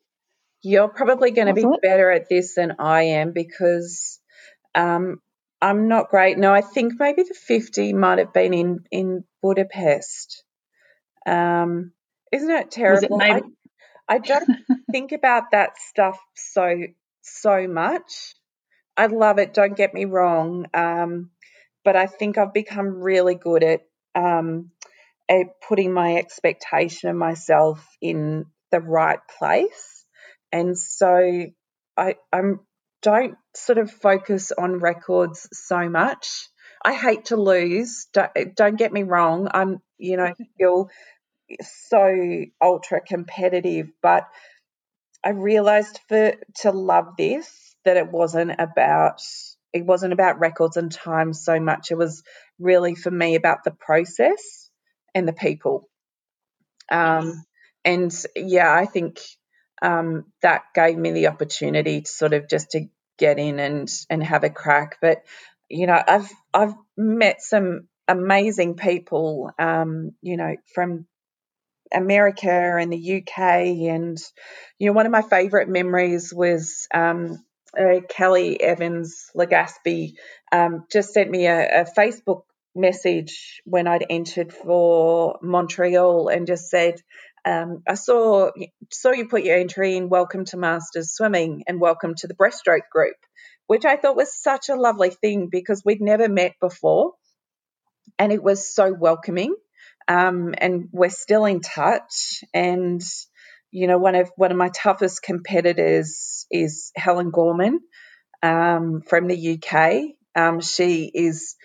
You're 0.62 0.90
probably 0.90 1.32
going 1.32 1.48
to 1.48 1.54
be 1.54 1.62
it? 1.62 1.82
better 1.82 2.12
at 2.12 2.28
this 2.28 2.56
than 2.56 2.74
I 2.80 3.04
am 3.04 3.32
because 3.32 4.20
um, 4.76 5.22
I'm 5.62 5.88
not 5.88 6.10
great. 6.10 6.38
No, 6.38 6.54
I 6.54 6.60
think 6.60 6.96
maybe 7.00 7.24
the 7.24 7.34
50 7.34 7.94
might 7.94 8.18
have 8.18 8.34
been 8.34 8.54
in, 8.54 8.80
in 8.92 9.24
Budapest. 9.42 10.44
Um, 11.26 11.94
isn't 12.34 12.52
it 12.52 12.72
terrible? 12.72 13.22
It 13.22 13.32
I, 14.10 14.16
I 14.16 14.18
don't 14.18 14.50
think 14.92 15.14
about 15.14 15.52
that 15.52 15.78
stuff 15.78 16.20
so 16.36 16.76
so 17.22 17.70
much. 17.70 18.36
I 18.98 19.06
love 19.06 19.40
it. 19.40 19.54
Don't 19.54 19.78
get 19.78 19.94
me 19.94 20.04
wrong, 20.04 20.66
um, 20.74 21.30
but 21.88 21.96
I 21.96 22.06
think 22.06 22.38
I've 22.38 22.54
become 22.54 23.02
really 23.02 23.36
good 23.36 23.64
at 23.64 23.80
um, 24.14 24.72
at 25.30 25.62
putting 25.66 25.94
my 25.94 26.18
expectation 26.18 27.10
of 27.10 27.16
myself 27.16 27.80
in 28.02 28.44
the 28.72 28.82
right 28.82 29.20
place, 29.40 30.06
and 30.52 30.78
so 30.78 31.46
I, 31.96 32.16
I'm 32.34 32.60
don't 33.02 33.38
sort 33.56 33.78
of 33.78 33.90
focus 33.90 34.52
on 34.52 34.80
records 34.80 35.48
so 35.54 35.88
much. 35.88 36.50
I 36.84 36.94
hate 36.94 37.26
to 37.28 37.38
lose. 37.38 38.08
Don't, 38.12 38.32
don't 38.54 38.78
get 38.78 38.92
me 38.92 39.04
wrong. 39.04 39.48
I'm, 39.54 39.78
you 39.98 40.18
know, 40.18 40.34
feel 40.58 40.90
so 41.62 42.44
ultra 42.62 43.00
competitive, 43.00 43.88
but 44.04 44.28
I 45.24 45.30
realized 45.30 46.02
for 46.10 46.34
to 46.64 46.72
love 46.72 47.16
this 47.18 47.50
that 47.86 47.96
it 47.96 48.12
wasn't 48.12 48.52
about 48.60 49.22
it 49.78 49.86
wasn't 49.86 50.14
about 50.14 50.40
records 50.40 50.78
and 50.78 50.92
time 50.92 51.34
so 51.34 51.60
much. 51.60 51.92
It 51.92 51.98
was 51.98 52.24
really 52.60 52.96
for 52.96 53.12
me 53.12 53.36
about 53.36 53.64
the 53.64 53.72
process 53.72 54.70
and 55.16 55.28
the 55.28 55.34
people. 55.34 55.90
Um, 56.92 57.44
and 57.84 58.14
yeah, 58.36 58.74
I 58.74 58.86
think 58.86 59.20
um, 59.82 60.26
that 60.42 60.64
gave 60.74 60.98
me 60.98 61.12
the 61.12 61.28
opportunity 61.28 62.02
to 62.02 62.10
sort 62.10 62.34
of 62.34 62.50
just 62.50 62.72
to 62.72 62.88
get 63.18 63.40
in 63.40 63.60
and 63.60 63.92
and 64.10 64.24
have 64.24 64.44
a 64.44 64.50
crack. 64.50 64.98
But 65.02 65.24
you 65.70 65.88
know, 65.88 66.02
I've 66.08 66.30
I've 66.54 66.76
met 66.96 67.42
some 67.42 67.88
amazing 68.08 68.76
people, 68.76 69.52
um, 69.60 70.12
you 70.22 70.38
know, 70.38 70.56
from 70.74 71.06
America 71.94 72.78
and 72.80 72.92
the 72.92 73.18
UK, 73.22 73.40
and 73.40 74.18
you 74.80 74.88
know, 74.88 74.94
one 74.94 75.06
of 75.06 75.12
my 75.12 75.22
favourite 75.22 75.70
memories 75.70 76.34
was 76.34 76.88
um, 76.94 77.44
uh, 77.78 78.02
Kelly 78.10 78.62
Evans 78.62 79.30
Legaspi 79.36 80.14
um, 80.52 80.86
just 80.92 81.14
sent 81.14 81.30
me 81.30 81.46
a, 81.46 81.82
a 81.82 81.86
Facebook 81.86 82.44
message 82.76 83.62
when 83.66 83.88
I'd 83.88 84.06
entered 84.10 84.54
for 84.54 85.40
Montreal 85.42 86.28
and 86.28 86.48
just 86.48 86.70
said, 86.70 87.02
um, 87.46 87.84
I 87.88 87.94
saw 87.94 88.52
saw 88.92 89.12
you 89.12 89.28
put 89.28 89.44
your 89.44 89.58
entry 89.58 89.96
in 89.96 90.10
Welcome 90.10 90.46
to 90.46 90.58
Masters 90.58 91.14
Swimming 91.14 91.64
and 91.68 91.80
Welcome 91.80 92.16
to 92.16 92.28
the 92.28 92.34
Breaststroke 92.34 92.90
Group, 92.92 93.16
which 93.68 93.86
I 93.86 93.96
thought 93.96 94.18
was 94.18 94.36
such 94.36 94.70
a 94.70 94.76
lovely 94.76 95.12
thing 95.12 95.48
because 95.50 95.84
we'd 95.86 96.02
never 96.02 96.28
met 96.28 96.56
before, 96.60 97.14
and 98.20 98.32
it 98.32 98.44
was 98.44 98.74
so 98.74 98.94
welcoming. 98.94 99.56
Um, 100.10 100.56
and 100.58 100.88
we're 100.92 101.10
still 101.10 101.46
in 101.46 101.60
touch. 101.60 102.44
And 102.54 103.02
you 103.72 103.88
know, 103.88 103.98
one 103.98 104.16
of 104.16 104.32
one 104.36 104.52
of 104.52 104.58
my 104.58 104.70
toughest 104.70 105.22
competitors 105.22 106.46
is 106.52 106.92
Helen 106.96 107.32
Gorman 107.32 107.80
um, 108.42 109.02
from 109.08 109.28
the 109.28 109.60
UK. 109.60 110.16
Um, 110.36 110.62
she 110.62 111.12
is 111.14 111.56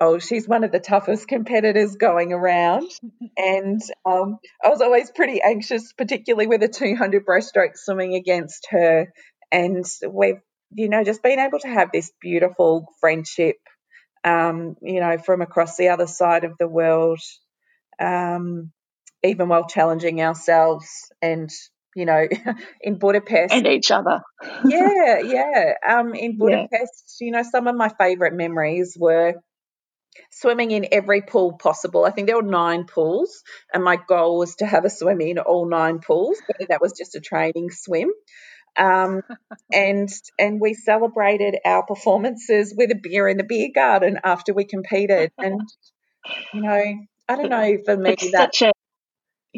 oh, 0.00 0.18
she's 0.18 0.46
one 0.46 0.64
of 0.64 0.72
the 0.72 0.80
toughest 0.80 1.26
competitors 1.28 1.96
going 1.96 2.32
around. 2.32 2.88
and 3.36 3.80
um, 4.06 4.38
I 4.64 4.68
was 4.68 4.80
always 4.80 5.10
pretty 5.10 5.40
anxious, 5.42 5.92
particularly 5.92 6.46
with 6.46 6.62
a 6.62 6.68
200 6.68 7.24
breaststroke 7.26 7.76
swimming 7.76 8.14
against 8.14 8.68
her. 8.70 9.12
And 9.50 9.84
we've, 10.08 10.40
you 10.72 10.88
know, 10.88 11.02
just 11.04 11.22
been 11.22 11.38
able 11.38 11.58
to 11.60 11.68
have 11.68 11.90
this 11.92 12.12
beautiful 12.20 12.86
friendship, 13.00 13.56
um, 14.24 14.76
you 14.82 15.00
know, 15.00 15.18
from 15.18 15.42
across 15.42 15.76
the 15.76 15.88
other 15.88 16.06
side 16.06 16.44
of 16.44 16.52
the 16.58 16.68
world, 16.68 17.20
um, 18.00 18.70
even 19.24 19.48
while 19.48 19.66
challenging 19.66 20.20
ourselves 20.20 21.10
and 21.20 21.50
you 21.94 22.04
know, 22.04 22.28
in 22.80 22.98
Budapest. 22.98 23.52
And 23.52 23.66
each 23.66 23.90
other. 23.90 24.20
yeah, 24.64 25.18
yeah. 25.24 25.72
Um, 25.88 26.14
in 26.14 26.38
Budapest, 26.38 27.16
yeah. 27.20 27.26
you 27.26 27.32
know, 27.32 27.42
some 27.42 27.66
of 27.66 27.74
my 27.74 27.88
favourite 27.88 28.34
memories 28.34 28.96
were 28.98 29.34
swimming 30.30 30.70
in 30.70 30.86
every 30.92 31.22
pool 31.22 31.58
possible. 31.58 32.04
I 32.04 32.10
think 32.10 32.28
there 32.28 32.36
were 32.36 32.42
nine 32.42 32.84
pools, 32.84 33.42
and 33.72 33.82
my 33.82 33.96
goal 33.96 34.38
was 34.38 34.56
to 34.56 34.66
have 34.66 34.84
a 34.84 34.90
swim 34.90 35.20
in 35.20 35.38
all 35.38 35.68
nine 35.68 35.98
pools, 35.98 36.38
but 36.46 36.68
that 36.68 36.80
was 36.80 36.92
just 36.92 37.16
a 37.16 37.20
training 37.20 37.70
swim. 37.70 38.10
Um, 38.76 39.22
and 39.72 40.08
and 40.38 40.60
we 40.60 40.74
celebrated 40.74 41.56
our 41.64 41.84
performances 41.84 42.74
with 42.76 42.90
a 42.92 43.00
beer 43.00 43.28
in 43.28 43.38
the 43.38 43.44
beer 43.44 43.70
garden 43.74 44.20
after 44.22 44.54
we 44.54 44.64
competed. 44.64 45.32
And 45.36 45.62
you 46.52 46.62
know, 46.62 46.84
I 47.28 47.36
don't 47.36 47.50
know 47.50 47.78
for 47.84 47.96
me 47.96 48.10
it's 48.12 48.30
that 48.32 48.50
a, 48.62 48.72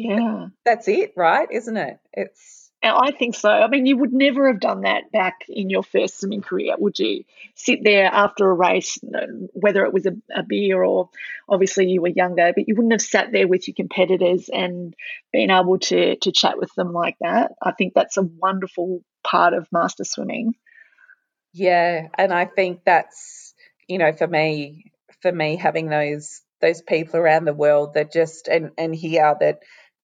yeah, 0.03 0.47
that's 0.65 0.87
it, 0.87 1.13
right? 1.15 1.47
Isn't 1.51 1.77
it? 1.77 1.99
It's 2.13 2.61
I 2.83 3.11
think 3.11 3.35
so. 3.35 3.49
I 3.49 3.67
mean, 3.67 3.85
you 3.85 3.97
would 3.97 4.11
never 4.11 4.47
have 4.47 4.59
done 4.59 4.81
that 4.81 5.11
back 5.11 5.41
in 5.47 5.69
your 5.69 5.83
first 5.83 6.19
swimming 6.19 6.41
career, 6.41 6.73
would 6.79 6.97
you? 6.97 7.25
Sit 7.53 7.83
there 7.83 8.05
after 8.05 8.49
a 8.49 8.53
race, 8.53 8.97
whether 9.53 9.85
it 9.85 9.93
was 9.93 10.07
a, 10.07 10.13
a, 10.35 10.41
beer 10.41 10.83
or 10.83 11.09
obviously 11.47 11.89
you 11.89 12.01
were 12.01 12.07
younger, 12.07 12.51
but 12.55 12.67
you 12.67 12.73
wouldn't 12.75 12.93
have 12.93 13.01
sat 13.01 13.31
there 13.31 13.47
with 13.47 13.67
your 13.67 13.75
competitors 13.75 14.49
and 14.51 14.95
been 15.31 15.51
able 15.51 15.77
to 15.77 16.15
to 16.15 16.31
chat 16.31 16.57
with 16.57 16.73
them 16.73 16.91
like 16.91 17.17
that. 17.21 17.51
I 17.61 17.71
think 17.71 17.93
that's 17.93 18.17
a 18.17 18.23
wonderful 18.23 19.03
part 19.23 19.53
of 19.53 19.67
master 19.71 20.03
swimming. 20.03 20.55
Yeah, 21.53 22.07
and 22.17 22.33
I 22.33 22.45
think 22.45 22.81
that's 22.83 23.53
you 23.87 23.99
know 23.99 24.11
for 24.11 24.27
me, 24.27 24.91
for 25.21 25.31
me 25.31 25.55
having 25.55 25.87
those 25.87 26.41
those 26.61 26.81
people 26.81 27.19
around 27.19 27.45
the 27.45 27.53
world 27.53 27.93
that 27.93 28.11
just 28.11 28.47
and 28.47 28.71
and 28.77 28.95
here 28.95 29.35
that 29.39 29.59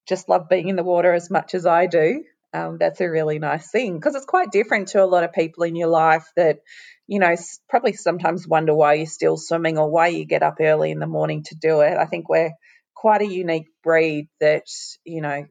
just 0.08 0.28
love 0.28 0.48
being 0.48 0.68
in 0.68 0.76
the 0.76 0.82
water 0.82 1.12
as 1.12 1.30
much 1.30 1.54
as 1.54 1.66
I 1.66 1.86
do 1.86 2.24
um, 2.52 2.78
that's 2.78 3.00
a 3.00 3.10
really 3.10 3.38
nice 3.38 3.70
thing 3.70 3.94
because 3.94 4.14
it's 4.14 4.24
quite 4.24 4.50
different 4.50 4.88
to 4.88 5.02
a 5.02 5.06
lot 5.06 5.24
of 5.24 5.32
people 5.32 5.64
in 5.64 5.76
your 5.76 5.88
life 5.88 6.26
that, 6.36 6.60
you 7.06 7.18
know, 7.18 7.34
probably 7.68 7.92
sometimes 7.92 8.48
wonder 8.48 8.74
why 8.74 8.94
you're 8.94 9.06
still 9.06 9.36
swimming 9.36 9.78
or 9.78 9.90
why 9.90 10.08
you 10.08 10.24
get 10.24 10.42
up 10.42 10.56
early 10.60 10.90
in 10.90 10.98
the 10.98 11.06
morning 11.06 11.42
to 11.44 11.54
do 11.54 11.80
it. 11.80 11.96
I 11.98 12.06
think 12.06 12.28
we're 12.28 12.52
quite 12.94 13.20
a 13.20 13.26
unique 13.26 13.68
breed 13.84 14.28
that, 14.40 14.64
you 15.04 15.20
know, 15.20 15.46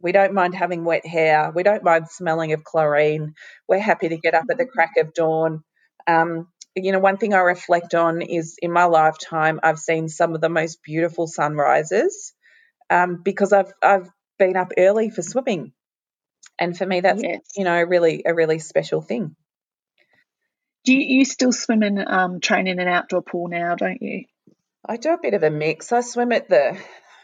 we 0.00 0.12
don't 0.12 0.32
mind 0.32 0.54
having 0.54 0.84
wet 0.84 1.04
hair. 1.04 1.52
We 1.54 1.64
don't 1.64 1.84
mind 1.84 2.08
smelling 2.08 2.52
of 2.52 2.64
chlorine. 2.64 3.34
We're 3.68 3.78
happy 3.78 4.08
to 4.08 4.16
get 4.16 4.34
up 4.34 4.44
at 4.50 4.56
the 4.56 4.66
crack 4.66 4.92
of 4.96 5.12
dawn. 5.12 5.64
Um, 6.06 6.48
you 6.74 6.92
know, 6.92 7.00
one 7.00 7.18
thing 7.18 7.34
I 7.34 7.38
reflect 7.38 7.94
on 7.94 8.22
is 8.22 8.56
in 8.62 8.72
my 8.72 8.84
lifetime, 8.84 9.60
I've 9.62 9.78
seen 9.78 10.08
some 10.08 10.34
of 10.34 10.40
the 10.40 10.48
most 10.48 10.82
beautiful 10.82 11.26
sunrises 11.26 12.32
um, 12.90 13.22
because 13.22 13.52
I've 13.52 13.72
I've 13.82 14.08
been 14.38 14.56
up 14.56 14.72
early 14.76 15.10
for 15.10 15.22
swimming. 15.22 15.72
And 16.58 16.76
for 16.76 16.86
me, 16.86 17.00
that's 17.00 17.22
yes. 17.22 17.40
you 17.56 17.64
know 17.64 17.80
really 17.82 18.22
a 18.26 18.34
really 18.34 18.58
special 18.58 19.00
thing. 19.00 19.36
Do 20.84 20.94
you, 20.94 21.18
you 21.18 21.24
still 21.24 21.52
swim 21.52 21.82
and 21.82 21.98
um, 22.06 22.40
train 22.40 22.66
in 22.66 22.80
an 22.80 22.88
outdoor 22.88 23.22
pool 23.22 23.48
now? 23.48 23.74
Don't 23.74 24.00
you? 24.00 24.24
I 24.86 24.96
do 24.96 25.12
a 25.12 25.18
bit 25.20 25.34
of 25.34 25.42
a 25.42 25.50
mix. 25.50 25.92
I 25.92 26.00
swim 26.00 26.32
at 26.32 26.48
the 26.48 26.78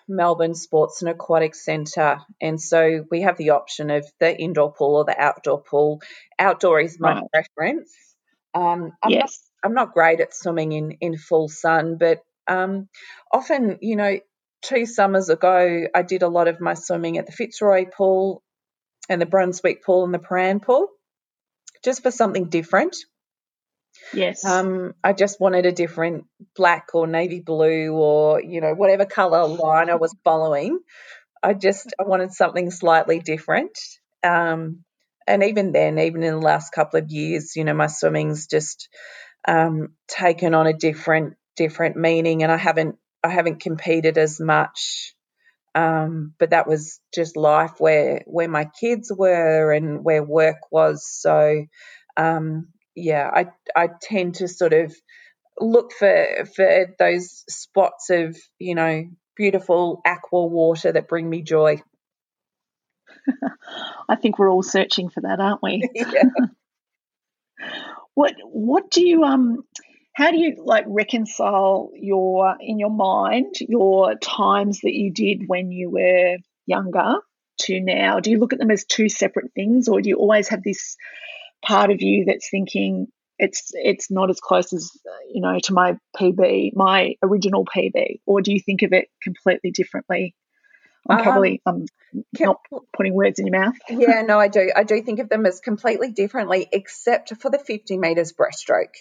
Melbourne 0.06 0.54
Sports 0.54 1.02
and 1.02 1.10
Aquatic 1.10 1.54
Centre, 1.54 2.18
and 2.40 2.60
so 2.60 3.04
we 3.10 3.22
have 3.22 3.38
the 3.38 3.50
option 3.50 3.90
of 3.90 4.06
the 4.20 4.36
indoor 4.36 4.72
pool 4.72 4.96
or 4.96 5.04
the 5.04 5.18
outdoor 5.18 5.62
pool. 5.62 6.02
Outdoor 6.38 6.80
is 6.80 7.00
my 7.00 7.14
right. 7.14 7.24
preference. 7.32 7.92
Um, 8.54 8.92
I'm 9.02 9.10
yes. 9.10 9.40
Not, 9.62 9.68
I'm 9.68 9.74
not 9.74 9.94
great 9.94 10.20
at 10.20 10.34
swimming 10.34 10.72
in 10.72 10.92
in 11.00 11.16
full 11.16 11.48
sun, 11.48 11.96
but 11.98 12.20
um, 12.46 12.88
often, 13.32 13.78
you 13.80 13.96
know, 13.96 14.18
two 14.64 14.86
summers 14.86 15.28
ago, 15.28 15.86
I 15.94 16.02
did 16.02 16.22
a 16.22 16.28
lot 16.28 16.48
of 16.48 16.60
my 16.60 16.74
swimming 16.74 17.18
at 17.18 17.26
the 17.26 17.32
Fitzroy 17.32 17.86
pool 17.86 18.42
and 19.08 19.20
the 19.20 19.26
Brunswick 19.26 19.84
pool 19.84 20.04
and 20.04 20.14
the 20.14 20.18
Prahran 20.18 20.62
pool, 20.62 20.88
just 21.84 22.02
for 22.02 22.10
something 22.10 22.48
different. 22.48 22.96
Yes. 24.12 24.44
Um, 24.44 24.94
I 25.02 25.12
just 25.12 25.40
wanted 25.40 25.66
a 25.66 25.72
different 25.72 26.24
black 26.56 26.88
or 26.94 27.06
navy 27.06 27.40
blue 27.40 27.92
or 27.92 28.42
you 28.42 28.60
know 28.60 28.74
whatever 28.74 29.04
color 29.04 29.46
line 29.46 29.90
I 29.90 29.94
was 29.94 30.14
following. 30.24 30.80
I 31.42 31.54
just 31.54 31.94
I 32.00 32.04
wanted 32.04 32.32
something 32.32 32.70
slightly 32.70 33.20
different. 33.20 33.78
Um, 34.22 34.84
and 35.26 35.42
even 35.44 35.72
then, 35.72 35.98
even 35.98 36.22
in 36.22 36.34
the 36.34 36.40
last 36.40 36.72
couple 36.72 36.98
of 36.98 37.10
years, 37.10 37.56
you 37.56 37.64
know, 37.64 37.74
my 37.74 37.86
swimming's 37.86 38.46
just 38.46 38.88
um, 39.46 39.94
taken 40.08 40.54
on 40.54 40.66
a 40.66 40.72
different 40.72 41.34
different 41.56 41.96
meaning, 41.96 42.42
and 42.42 42.50
I 42.50 42.56
haven't 42.56 42.96
I 43.24 43.28
haven't 43.30 43.60
competed 43.60 44.18
as 44.18 44.38
much. 44.38 45.14
Um, 45.74 46.34
but 46.38 46.50
that 46.50 46.68
was 46.68 47.00
just 47.12 47.36
life 47.36 47.72
where 47.78 48.22
where 48.26 48.48
my 48.48 48.66
kids 48.80 49.10
were 49.16 49.72
and 49.72 50.04
where 50.04 50.22
work 50.22 50.58
was. 50.70 51.04
So 51.04 51.64
um, 52.16 52.68
yeah, 52.94 53.28
I 53.32 53.46
I 53.74 53.88
tend 54.00 54.36
to 54.36 54.46
sort 54.46 54.72
of 54.72 54.94
look 55.60 55.92
for 55.92 56.44
for 56.54 56.94
those 56.98 57.44
spots 57.48 58.10
of 58.10 58.36
you 58.58 58.74
know 58.74 59.04
beautiful 59.36 60.00
aqua 60.04 60.46
water 60.46 60.92
that 60.92 61.08
bring 61.08 61.28
me 61.28 61.42
joy. 61.42 61.82
I 64.08 64.16
think 64.16 64.38
we're 64.38 64.50
all 64.50 64.62
searching 64.62 65.08
for 65.08 65.22
that, 65.22 65.40
aren't 65.40 65.62
we? 65.62 65.88
yeah. 65.94 66.22
what 68.14 68.34
what 68.44 68.90
do 68.90 69.04
you 69.04 69.24
um 69.24 69.64
how 70.14 70.30
do 70.30 70.38
you 70.38 70.62
like 70.64 70.84
reconcile 70.86 71.90
your 71.94 72.56
in 72.60 72.78
your 72.78 72.90
mind 72.90 73.56
your 73.60 74.14
times 74.14 74.80
that 74.82 74.94
you 74.94 75.12
did 75.12 75.48
when 75.48 75.72
you 75.72 75.90
were 75.90 76.36
younger 76.66 77.16
to 77.62 77.80
now? 77.80 78.20
Do 78.20 78.30
you 78.30 78.38
look 78.38 78.52
at 78.52 78.58
them 78.58 78.70
as 78.70 78.84
two 78.84 79.08
separate 79.08 79.52
things 79.54 79.88
or 79.88 80.00
do 80.00 80.08
you 80.08 80.16
always 80.16 80.48
have 80.48 80.62
this 80.62 80.96
part 81.64 81.90
of 81.90 82.00
you 82.00 82.24
that's 82.26 82.48
thinking 82.48 83.08
it's 83.38 83.70
it's 83.72 84.10
not 84.10 84.30
as 84.30 84.38
close 84.38 84.72
as 84.72 84.92
you 85.32 85.40
know 85.40 85.58
to 85.64 85.72
my 85.72 85.98
PB, 86.16 86.76
my 86.76 87.16
original 87.22 87.64
PB, 87.64 88.20
or 88.26 88.40
do 88.40 88.52
you 88.52 88.60
think 88.60 88.82
of 88.82 88.92
it 88.92 89.08
completely 89.22 89.72
differently? 89.72 90.34
I'm 91.08 91.18
um, 91.18 91.22
probably 91.24 91.60
um, 91.66 91.86
not 92.38 92.60
putting 92.96 93.14
words 93.14 93.38
in 93.38 93.46
your 93.46 93.60
mouth. 93.60 93.74
yeah, 93.90 94.22
no, 94.22 94.38
I 94.38 94.48
do. 94.48 94.70
I 94.74 94.84
do 94.84 95.02
think 95.02 95.18
of 95.18 95.28
them 95.28 95.44
as 95.44 95.60
completely 95.60 96.12
differently, 96.12 96.66
except 96.72 97.34
for 97.42 97.50
the 97.50 97.58
50 97.58 97.98
meters 97.98 98.32
breaststroke. 98.32 98.94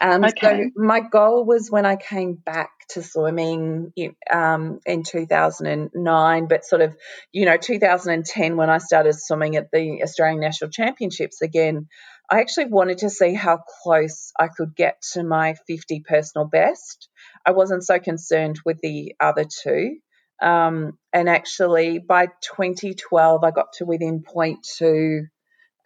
Um, 0.00 0.24
okay. 0.24 0.64
So 0.64 0.70
my 0.76 1.00
goal 1.00 1.44
was 1.44 1.70
when 1.70 1.84
I 1.84 1.96
came 1.96 2.34
back 2.34 2.70
to 2.90 3.02
swimming 3.02 3.92
um, 4.32 4.80
in 4.86 5.02
2009, 5.02 6.46
but 6.48 6.64
sort 6.64 6.82
of, 6.82 6.96
you 7.32 7.44
know, 7.44 7.56
2010 7.56 8.56
when 8.56 8.70
I 8.70 8.78
started 8.78 9.14
swimming 9.14 9.56
at 9.56 9.70
the 9.72 10.02
Australian 10.02 10.40
National 10.40 10.70
Championships 10.70 11.42
again, 11.42 11.88
I 12.30 12.40
actually 12.40 12.66
wanted 12.66 12.98
to 12.98 13.10
see 13.10 13.34
how 13.34 13.58
close 13.82 14.32
I 14.38 14.48
could 14.48 14.74
get 14.76 15.02
to 15.12 15.24
my 15.24 15.54
50 15.66 16.02
personal 16.08 16.46
best. 16.46 17.08
I 17.44 17.50
wasn't 17.50 17.84
so 17.84 17.98
concerned 17.98 18.60
with 18.64 18.78
the 18.80 19.14
other 19.20 19.44
two. 19.44 19.96
Um, 20.40 20.98
and 21.12 21.28
actually, 21.28 21.98
by 21.98 22.26
2012, 22.26 23.44
I 23.44 23.50
got 23.50 23.72
to 23.74 23.84
within 23.84 24.22
0.2 24.22 25.22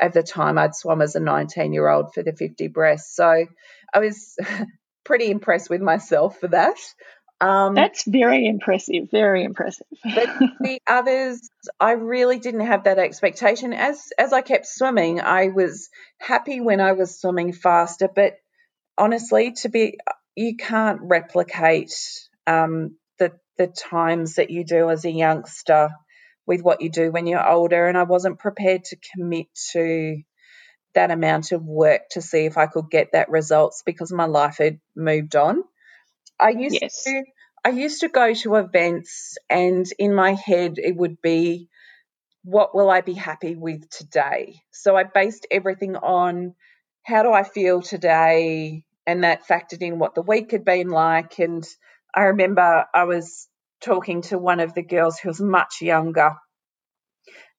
at 0.01 0.13
the 0.13 0.23
time 0.23 0.59
I'd 0.59 0.75
swum 0.75 1.03
as 1.03 1.15
a 1.17 1.21
19 1.21 1.73
year 1.73 1.89
old 1.89 2.13
for 2.15 2.23
the 2.23 2.33
50 2.33 2.69
breast. 2.69 3.15
So 3.15 3.47
I 3.93 3.99
was 3.99 4.37
pretty 5.05 5.31
impressed 5.31 5.71
with 5.71 5.81
myself 5.81 6.39
for 6.41 6.49
that. 6.49 6.77
Um, 7.41 7.75
That's 7.75 8.05
very 8.07 8.47
impressive. 8.47 9.11
Very 9.11 9.45
impressive. 9.45 9.87
but 10.03 10.29
the 10.61 10.79
others, 10.87 11.49
I 11.81 11.93
really 11.93 12.39
didn't 12.39 12.67
have 12.67 12.85
that 12.85 12.99
expectation. 12.99 13.73
As 13.73 14.13
as 14.19 14.33
I 14.33 14.41
kept 14.41 14.67
swimming, 14.67 15.21
I 15.21 15.49
was 15.49 15.91
happy 16.19 16.61
when 16.61 16.81
I 16.81 16.93
was 16.93 17.21
swimming 17.21 17.53
faster. 17.53 18.09
But 18.15 18.35
honestly, 18.97 19.53
to 19.63 19.69
be, 19.69 19.99
you 20.37 20.57
can't 20.57 21.01
replicate 21.03 21.93
um, 22.47 22.97
the 23.19 23.33
the 23.59 23.67
times 23.67 24.37
that 24.37 24.51
you 24.51 24.65
do 24.65 24.89
as 24.89 25.05
a 25.05 25.11
youngster 25.11 25.91
with 26.47 26.63
what 26.63 26.81
you 26.83 26.91
do 26.91 27.11
when 27.11 27.27
you're 27.27 27.47
older. 27.47 27.87
And 27.87 27.97
I 27.97 28.05
wasn't 28.05 28.39
prepared 28.39 28.85
to 28.85 28.97
commit 29.15 29.47
to 29.73 30.23
that 30.95 31.11
amount 31.11 31.53
of 31.53 31.65
work 31.65 32.03
to 32.13 32.23
see 32.23 32.45
if 32.47 32.57
I 32.57 32.67
could 32.67 32.91
get 32.91 33.13
that 33.13 33.31
results 33.31 33.83
because 33.85 34.13
my 34.13 34.27
life 34.27 34.57
had 34.59 34.81
moved 34.97 35.37
on. 35.37 35.65
I 36.39 36.51
used 36.51 36.79
yes. 36.81 37.03
to 37.05 37.23
I 37.65 37.71
used 37.71 38.01
to 38.01 38.09
go 38.09 38.35
to 38.35 38.57
events 38.57 39.37
and 39.49 39.87
in 39.99 40.15
my 40.15 40.33
head 40.33 40.75
it 40.77 40.95
would 40.95 41.21
be 41.23 41.69
what 42.43 42.75
will 42.75 42.91
I 42.91 43.01
be 43.01 43.15
happy 43.15 43.57
with 43.57 43.89
today? 43.89 44.57
So 44.71 44.97
I 44.97 45.05
based 45.05 45.47
everything 45.51 45.97
on 45.97 46.55
how 47.03 47.23
do 47.23 47.33
I 47.33 47.43
feel 47.43 47.81
today 47.81 48.85
and 49.07 49.25
that 49.25 49.49
factored 49.49 49.81
in 49.81 49.99
what 49.99 50.15
the 50.15 50.23
week 50.23 50.51
had 50.53 50.65
been 50.65 50.91
like 50.91 51.39
and 51.39 51.65
I 52.15 52.25
remember 52.25 52.85
I 52.95 53.05
was 53.05 53.49
talking 53.85 54.23
to 54.23 54.39
one 54.39 54.61
of 54.61 54.75
the 54.75 54.83
girls 54.83 55.19
who 55.19 55.29
was 55.29 55.41
much 55.41 55.83
younger. 55.83 56.33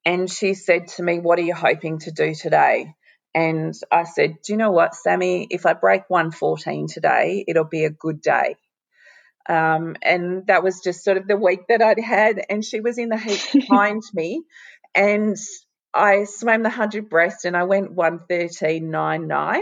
And 0.06 0.30
she 0.30 0.54
said 0.54 0.88
to 0.90 1.04
me, 1.04 1.20
What 1.20 1.40
are 1.40 1.44
you 1.44 1.56
hoping 1.56 2.00
to 2.00 2.12
do 2.12 2.34
today? 2.36 2.94
And 3.34 3.74
I 3.92 4.04
said, 4.04 4.36
Do 4.44 4.54
you 4.54 4.58
know 4.58 4.72
what, 4.72 4.96
Sammy? 4.96 5.48
If 5.50 5.66
I 5.66 5.74
break 5.74 6.04
114 6.08 6.88
today, 6.88 7.44
it'll 7.48 7.66
be 7.66 7.86
a 7.86 7.90
good 7.90 8.22
day. 8.22 8.56
Um, 9.48 9.96
and 10.02 10.48
that 10.48 10.64
was 10.64 10.82
just 10.84 11.04
sort 11.04 11.18
of 11.18 11.28
the 11.28 11.38
week 11.38 11.62
that 11.70 11.82
I'd 11.82 12.00
had. 12.00 12.42
And 12.50 12.64
she 12.64 12.80
was 12.82 12.98
in 12.98 13.10
the 13.10 13.18
heat 13.18 13.48
behind 13.54 14.02
me. 14.14 14.44
And 14.94 15.36
I 15.94 16.24
swam 16.26 16.64
the 16.64 16.70
100 16.70 17.10
breast 17.10 17.46
and 17.46 17.56
I 17.56 17.64
went 17.64 17.96
113.99. 17.96 19.62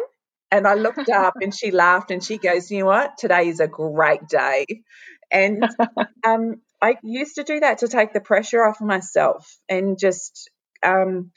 And 0.52 0.68
I 0.68 0.76
looked 0.76 1.10
up 1.10 1.34
and 1.42 1.54
she 1.54 1.72
laughed 1.72 2.12
and 2.12 2.24
she 2.24 2.38
goes, 2.38 2.70
You 2.70 2.80
know 2.80 2.86
what? 2.86 3.18
Today 3.18 3.48
is 3.48 3.60
a 3.60 3.68
great 3.68 4.28
day. 4.28 4.66
And 5.34 5.68
um, 6.26 6.62
I 6.82 6.98
used 7.04 7.36
to 7.36 7.44
do 7.44 7.60
that 7.62 7.80
to 7.80 7.88
take 7.88 8.14
the 8.14 8.22
pressure 8.22 8.64
off 8.64 8.80
myself 8.80 9.58
and 9.68 9.98
just, 10.00 10.50
um, 10.84 11.32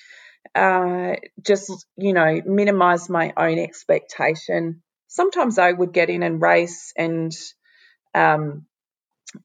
uh, 0.54 1.14
just 1.42 1.86
you 1.96 2.12
know, 2.12 2.40
minimize 2.44 3.08
my 3.08 3.32
own 3.36 3.58
expectation. 3.58 4.82
Sometimes 5.08 5.58
I 5.58 5.72
would 5.72 5.92
get 5.92 6.10
in 6.10 6.22
and 6.22 6.40
race, 6.40 6.92
and 6.96 7.32
um, 8.14 8.66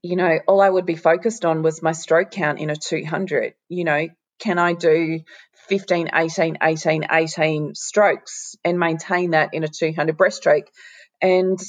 you 0.02 0.16
know, 0.16 0.40
all 0.48 0.62
I 0.62 0.70
would 0.70 0.86
be 0.86 0.96
focused 0.96 1.46
on 1.46 1.64
was 1.64 1.82
my 1.82 1.92
stroke 1.92 2.32
count 2.32 2.60
in 2.60 2.70
a 2.70 2.76
200. 2.76 3.54
You 3.70 3.84
know, 3.84 4.08
can 4.40 4.58
I 4.58 4.74
do 4.74 5.22
15, 5.70 6.10
18, 6.14 6.58
18, 6.62 7.06
18 7.12 7.76
strokes 7.76 8.56
and 8.64 8.80
maintain 8.80 9.32
that 9.32 9.54
in 9.54 9.64
a 9.64 9.68
200 9.68 10.18
breaststroke? 10.18 10.68
And 11.22 11.60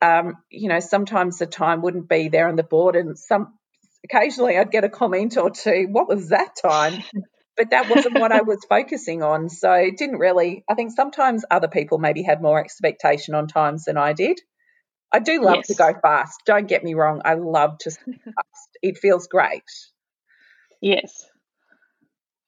um, 0.00 0.36
you 0.50 0.68
know, 0.68 0.80
sometimes 0.80 1.38
the 1.38 1.46
time 1.46 1.82
wouldn't 1.82 2.08
be 2.08 2.28
there 2.28 2.48
on 2.48 2.56
the 2.56 2.62
board, 2.62 2.96
and 2.96 3.18
some 3.18 3.54
occasionally 4.04 4.56
I'd 4.56 4.70
get 4.70 4.84
a 4.84 4.88
comment 4.88 5.36
or 5.36 5.50
two. 5.50 5.88
What 5.90 6.08
was 6.08 6.28
that 6.28 6.56
time? 6.60 7.02
but 7.56 7.70
that 7.70 7.90
wasn't 7.90 8.18
what 8.18 8.32
I 8.32 8.40
was 8.40 8.64
focusing 8.68 9.22
on. 9.22 9.50
So 9.50 9.70
it 9.72 9.98
didn't 9.98 10.18
really. 10.18 10.64
I 10.68 10.74
think 10.74 10.92
sometimes 10.92 11.44
other 11.50 11.68
people 11.68 11.98
maybe 11.98 12.22
had 12.22 12.40
more 12.40 12.58
expectation 12.58 13.34
on 13.34 13.48
times 13.48 13.84
than 13.84 13.96
I 13.96 14.14
did. 14.14 14.40
I 15.12 15.18
do 15.18 15.42
love 15.42 15.56
yes. 15.56 15.66
to 15.66 15.74
go 15.74 15.92
fast. 16.00 16.40
Don't 16.46 16.68
get 16.68 16.84
me 16.84 16.94
wrong. 16.94 17.20
I 17.24 17.34
love 17.34 17.78
to 17.80 17.90
fast. 18.24 18.78
It 18.80 18.98
feels 18.98 19.26
great. 19.26 19.64
Yes, 20.80 21.26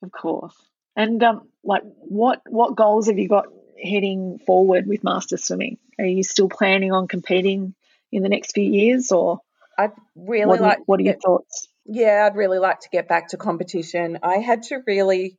of 0.03 0.11
course. 0.13 0.55
And 0.97 1.23
um, 1.23 1.49
like, 1.65 1.83
what 1.85 2.41
what 2.49 2.77
goals 2.77 3.09
have 3.09 3.19
you 3.19 3.29
got 3.29 3.47
heading 3.83 4.39
forward 4.47 4.87
with 4.87 5.05
master 5.05 5.37
swimming? 5.37 5.79
Are 5.99 6.05
you 6.05 6.23
still 6.23 6.49
planning 6.49 6.93
on 6.93 7.09
competing 7.09 7.75
in 8.11 8.23
the 8.23 8.29
next 8.29 8.53
few 8.53 8.71
years, 8.71 9.11
or 9.11 9.41
I'd 9.79 9.93
really 10.15 10.47
what 10.47 10.61
like. 10.61 10.79
what 10.87 11.01
are 11.01 11.05
your 11.05 11.15
thoughts? 11.15 11.69
Yeah, 11.87 12.27
I'd 12.27 12.37
really 12.37 12.59
like 12.59 12.81
to 12.81 12.89
get 12.93 13.09
back 13.09 13.29
to 13.29 13.37
competition. 13.37 14.19
I 14.23 14.37
had 14.37 14.65
to 14.65 14.81
really 14.87 15.39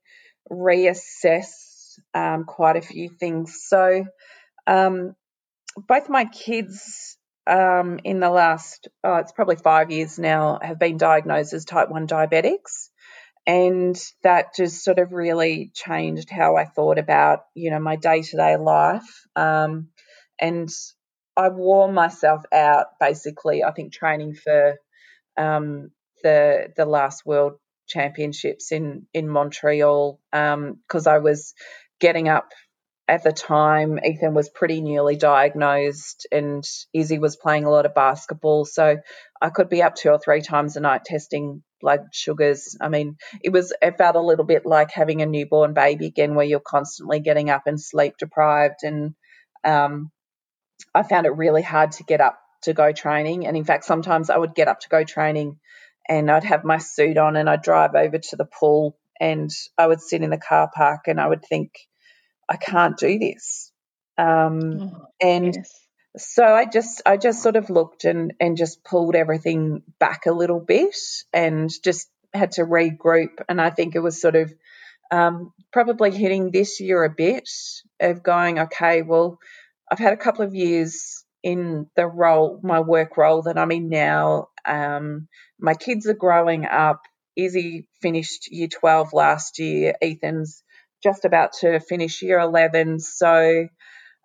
reassess 0.51 1.99
um, 2.13 2.43
quite 2.43 2.75
a 2.75 2.81
few 2.81 3.09
things. 3.09 3.61
So, 3.63 4.05
um, 4.67 5.15
both 5.87 6.09
my 6.09 6.25
kids 6.25 7.17
um, 7.47 7.99
in 8.03 8.19
the 8.19 8.29
last, 8.29 8.87
oh, 9.03 9.15
it's 9.15 9.31
probably 9.31 9.55
five 9.55 9.91
years 9.91 10.19
now, 10.19 10.59
have 10.61 10.79
been 10.79 10.97
diagnosed 10.97 11.53
as 11.53 11.65
type 11.65 11.89
1 11.89 12.07
diabetics 12.07 12.89
and 13.45 13.99
that 14.23 14.55
just 14.55 14.83
sort 14.83 14.99
of 14.99 15.11
really 15.11 15.71
changed 15.73 16.29
how 16.29 16.55
I 16.55 16.65
thought 16.65 16.97
about 16.97 17.41
you 17.53 17.71
know 17.71 17.79
my 17.79 17.95
day 17.95 18.21
to 18.21 18.37
day 18.37 18.57
life. 18.57 19.25
Um, 19.35 19.89
and 20.39 20.69
I 21.35 21.49
wore 21.49 21.91
myself 21.91 22.43
out 22.53 22.87
basically. 22.99 23.63
I 23.63 23.71
think 23.71 23.93
training 23.93 24.35
for 24.35 24.75
um, 25.37 25.91
the 26.23 26.71
the 26.75 26.85
last 26.85 27.25
World 27.25 27.53
Championships 27.87 28.71
in 28.71 29.07
in 29.13 29.27
Montreal 29.27 30.19
because 30.31 31.07
um, 31.07 31.13
I 31.13 31.19
was 31.19 31.53
getting 31.99 32.29
up 32.29 32.51
at 33.07 33.23
the 33.23 33.33
time, 33.33 33.99
Ethan 34.03 34.33
was 34.33 34.49
pretty 34.49 34.81
newly 34.81 35.17
diagnosed, 35.17 36.25
and 36.31 36.63
Izzy 36.93 37.19
was 37.19 37.35
playing 37.35 37.65
a 37.65 37.69
lot 37.69 37.85
of 37.85 37.93
basketball. 37.93 38.65
So 38.65 38.97
I 39.41 39.49
could 39.49 39.69
be 39.69 39.83
up 39.83 39.95
two 39.95 40.09
or 40.09 40.19
three 40.19 40.41
times 40.41 40.77
a 40.77 40.79
night 40.79 41.03
testing 41.05 41.63
blood 41.81 42.05
sugars. 42.13 42.77
I 42.79 42.87
mean, 42.87 43.17
it 43.41 43.51
was 43.51 43.73
it 43.81 43.97
felt 43.97 44.15
a 44.15 44.21
little 44.21 44.45
bit 44.45 44.65
like 44.65 44.91
having 44.91 45.21
a 45.21 45.25
newborn 45.25 45.73
baby 45.73 46.05
again, 46.05 46.35
where 46.35 46.45
you're 46.45 46.61
constantly 46.61 47.19
getting 47.19 47.49
up 47.49 47.63
and 47.65 47.79
sleep 47.79 48.15
deprived. 48.17 48.83
And 48.83 49.15
um, 49.65 50.09
I 50.95 51.03
found 51.03 51.25
it 51.25 51.35
really 51.35 51.61
hard 51.61 51.91
to 51.93 52.03
get 52.03 52.21
up 52.21 52.39
to 52.61 52.73
go 52.73 52.93
training. 52.93 53.45
And 53.45 53.57
in 53.57 53.65
fact, 53.65 53.83
sometimes 53.83 54.29
I 54.29 54.37
would 54.37 54.55
get 54.55 54.69
up 54.69 54.79
to 54.81 54.89
go 54.89 55.03
training, 55.03 55.59
and 56.07 56.31
I'd 56.31 56.45
have 56.45 56.63
my 56.63 56.77
suit 56.77 57.17
on, 57.17 57.35
and 57.35 57.49
I'd 57.49 57.63
drive 57.63 57.95
over 57.95 58.17
to 58.17 58.35
the 58.37 58.45
pool, 58.45 58.97
and 59.19 59.49
I 59.77 59.87
would 59.87 59.99
sit 59.99 60.21
in 60.21 60.29
the 60.29 60.37
car 60.37 60.71
park, 60.73 61.01
and 61.07 61.19
I 61.19 61.27
would 61.27 61.43
think, 61.43 61.71
I 62.49 62.57
can't 62.57 62.97
do 62.97 63.19
this. 63.19 63.71
Um, 64.17 64.79
oh, 64.81 65.05
and 65.21 65.55
yes. 65.55 65.79
so 66.17 66.43
I 66.43 66.65
just 66.65 67.01
I 67.05 67.17
just 67.17 67.41
sort 67.41 67.55
of 67.55 67.69
looked 67.69 68.05
and 68.05 68.33
and 68.39 68.57
just 68.57 68.83
pulled 68.83 69.15
everything 69.15 69.81
back 69.99 70.25
a 70.25 70.31
little 70.31 70.59
bit 70.59 70.95
and 71.31 71.69
just 71.83 72.09
had 72.33 72.53
to 72.53 72.65
regroup. 72.65 73.41
And 73.49 73.59
I 73.59 73.69
think 73.69 73.95
it 73.95 73.99
was 73.99 74.21
sort 74.21 74.35
of 74.35 74.53
um, 75.11 75.53
probably 75.71 76.11
hitting 76.11 76.51
this 76.51 76.79
year 76.79 77.03
a 77.03 77.09
bit 77.09 77.49
of 77.99 78.23
going 78.23 78.57
okay 78.59 79.03
well 79.03 79.37
I've 79.91 79.99
had 79.99 80.13
a 80.13 80.17
couple 80.17 80.43
of 80.43 80.55
years 80.55 81.23
in 81.43 81.87
the 81.95 82.07
role 82.07 82.59
my 82.63 82.79
work 82.79 83.17
role 83.17 83.43
that 83.43 83.57
I'm 83.57 83.71
in 83.71 83.89
now. 83.89 84.47
Um, 84.65 85.27
my 85.59 85.73
kids 85.75 86.07
are 86.07 86.13
growing 86.13 86.65
up. 86.65 87.01
Izzy 87.35 87.87
finished 88.01 88.51
year 88.51 88.67
12 88.67 89.13
last 89.13 89.59
year. 89.59 89.93
Ethan's 90.01 90.63
just 91.03 91.25
about 91.25 91.53
to 91.53 91.79
finish 91.79 92.21
year 92.21 92.39
11 92.39 92.99
so 92.99 93.67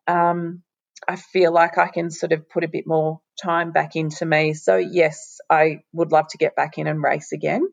um, 0.07 0.63
I 1.07 1.17
feel 1.17 1.53
like 1.53 1.79
I 1.79 1.89
can 1.89 2.11
sort 2.11 2.33
of 2.33 2.49
put 2.49 2.65
a 2.65 2.69
bit 2.69 2.87
more 2.87 3.21
time 3.41 3.73
back 3.73 3.95
into 3.95 4.27
me. 4.27 4.55
So, 4.55 4.77
yes, 4.77 5.39
I 5.49 5.83
would 5.93 6.11
love 6.11 6.29
to 6.29 6.39
get 6.39 6.57
back 6.57 6.79
in 6.79 6.87
and 6.87 7.03
race 7.03 7.33
again. 7.33 7.69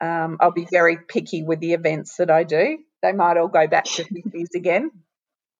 Um, 0.00 0.38
I'll 0.40 0.52
be 0.52 0.66
very 0.70 0.98
picky 0.98 1.42
with 1.42 1.60
the 1.60 1.72
events 1.72 2.16
that 2.16 2.30
I 2.30 2.44
do. 2.44 2.78
They 3.02 3.12
might 3.12 3.36
all 3.36 3.48
go 3.48 3.66
back 3.66 3.84
to 3.84 4.04
50s 4.04 4.54
again. 4.54 4.90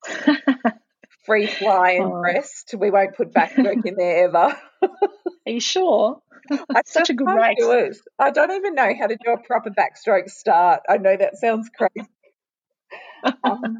Free 1.26 1.46
fly 1.46 1.92
and 1.92 2.12
oh. 2.12 2.20
rest. 2.20 2.74
We 2.76 2.90
won't 2.90 3.16
put 3.16 3.32
backwork 3.32 3.84
in 3.84 3.94
there 3.96 4.24
ever. 4.24 4.56
Are 4.82 4.90
you 5.46 5.60
sure? 5.60 6.20
That's 6.68 6.92
such 6.92 7.10
a 7.10 7.14
good 7.14 7.26
race. 7.26 7.56
Do 7.58 7.92
I 8.18 8.30
don't 8.30 8.50
even 8.50 8.74
know 8.74 8.92
how 8.98 9.06
to 9.06 9.16
do 9.16 9.32
a 9.32 9.38
proper 9.38 9.70
backstroke 9.70 10.30
start. 10.30 10.80
I 10.88 10.96
know 10.96 11.14
that 11.16 11.36
sounds 11.36 11.68
crazy. 11.76 12.08
Um, 13.44 13.78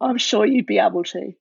I'm 0.00 0.18
sure 0.18 0.44
you'd 0.44 0.66
be 0.66 0.78
able 0.78 1.04
to. 1.04 1.32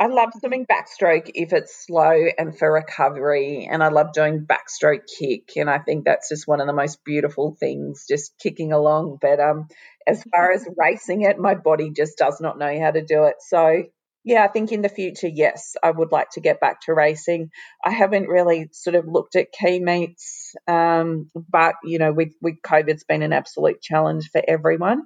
I 0.00 0.06
love 0.06 0.30
swimming 0.38 0.64
backstroke 0.64 1.30
if 1.34 1.52
it's 1.52 1.84
slow 1.84 2.24
and 2.38 2.58
for 2.58 2.72
recovery. 2.72 3.68
And 3.70 3.82
I 3.82 3.88
love 3.88 4.14
doing 4.14 4.46
backstroke 4.46 5.02
kick. 5.18 5.50
And 5.56 5.68
I 5.68 5.78
think 5.78 6.06
that's 6.06 6.30
just 6.30 6.48
one 6.48 6.62
of 6.62 6.66
the 6.66 6.72
most 6.72 7.04
beautiful 7.04 7.54
things, 7.60 8.06
just 8.08 8.32
kicking 8.38 8.72
along. 8.72 9.18
But 9.20 9.40
um, 9.40 9.68
as 10.06 10.24
far 10.32 10.52
as 10.52 10.66
racing 10.78 11.20
it, 11.22 11.38
my 11.38 11.54
body 11.54 11.90
just 11.90 12.16
does 12.16 12.40
not 12.40 12.58
know 12.58 12.80
how 12.80 12.90
to 12.90 13.04
do 13.04 13.24
it. 13.24 13.36
So, 13.46 13.82
yeah, 14.24 14.42
I 14.42 14.48
think 14.48 14.72
in 14.72 14.80
the 14.80 14.88
future, 14.88 15.28
yes, 15.28 15.76
I 15.82 15.90
would 15.90 16.12
like 16.12 16.30
to 16.30 16.40
get 16.40 16.60
back 16.60 16.80
to 16.82 16.94
racing. 16.94 17.50
I 17.84 17.90
haven't 17.90 18.28
really 18.28 18.70
sort 18.72 18.96
of 18.96 19.06
looked 19.06 19.36
at 19.36 19.52
key 19.52 19.80
meets, 19.80 20.54
um, 20.66 21.30
but, 21.34 21.74
you 21.84 21.98
know, 21.98 22.12
with, 22.12 22.32
with 22.40 22.62
COVID's 22.62 23.04
been 23.04 23.22
an 23.22 23.34
absolute 23.34 23.82
challenge 23.82 24.30
for 24.30 24.42
everyone. 24.46 25.02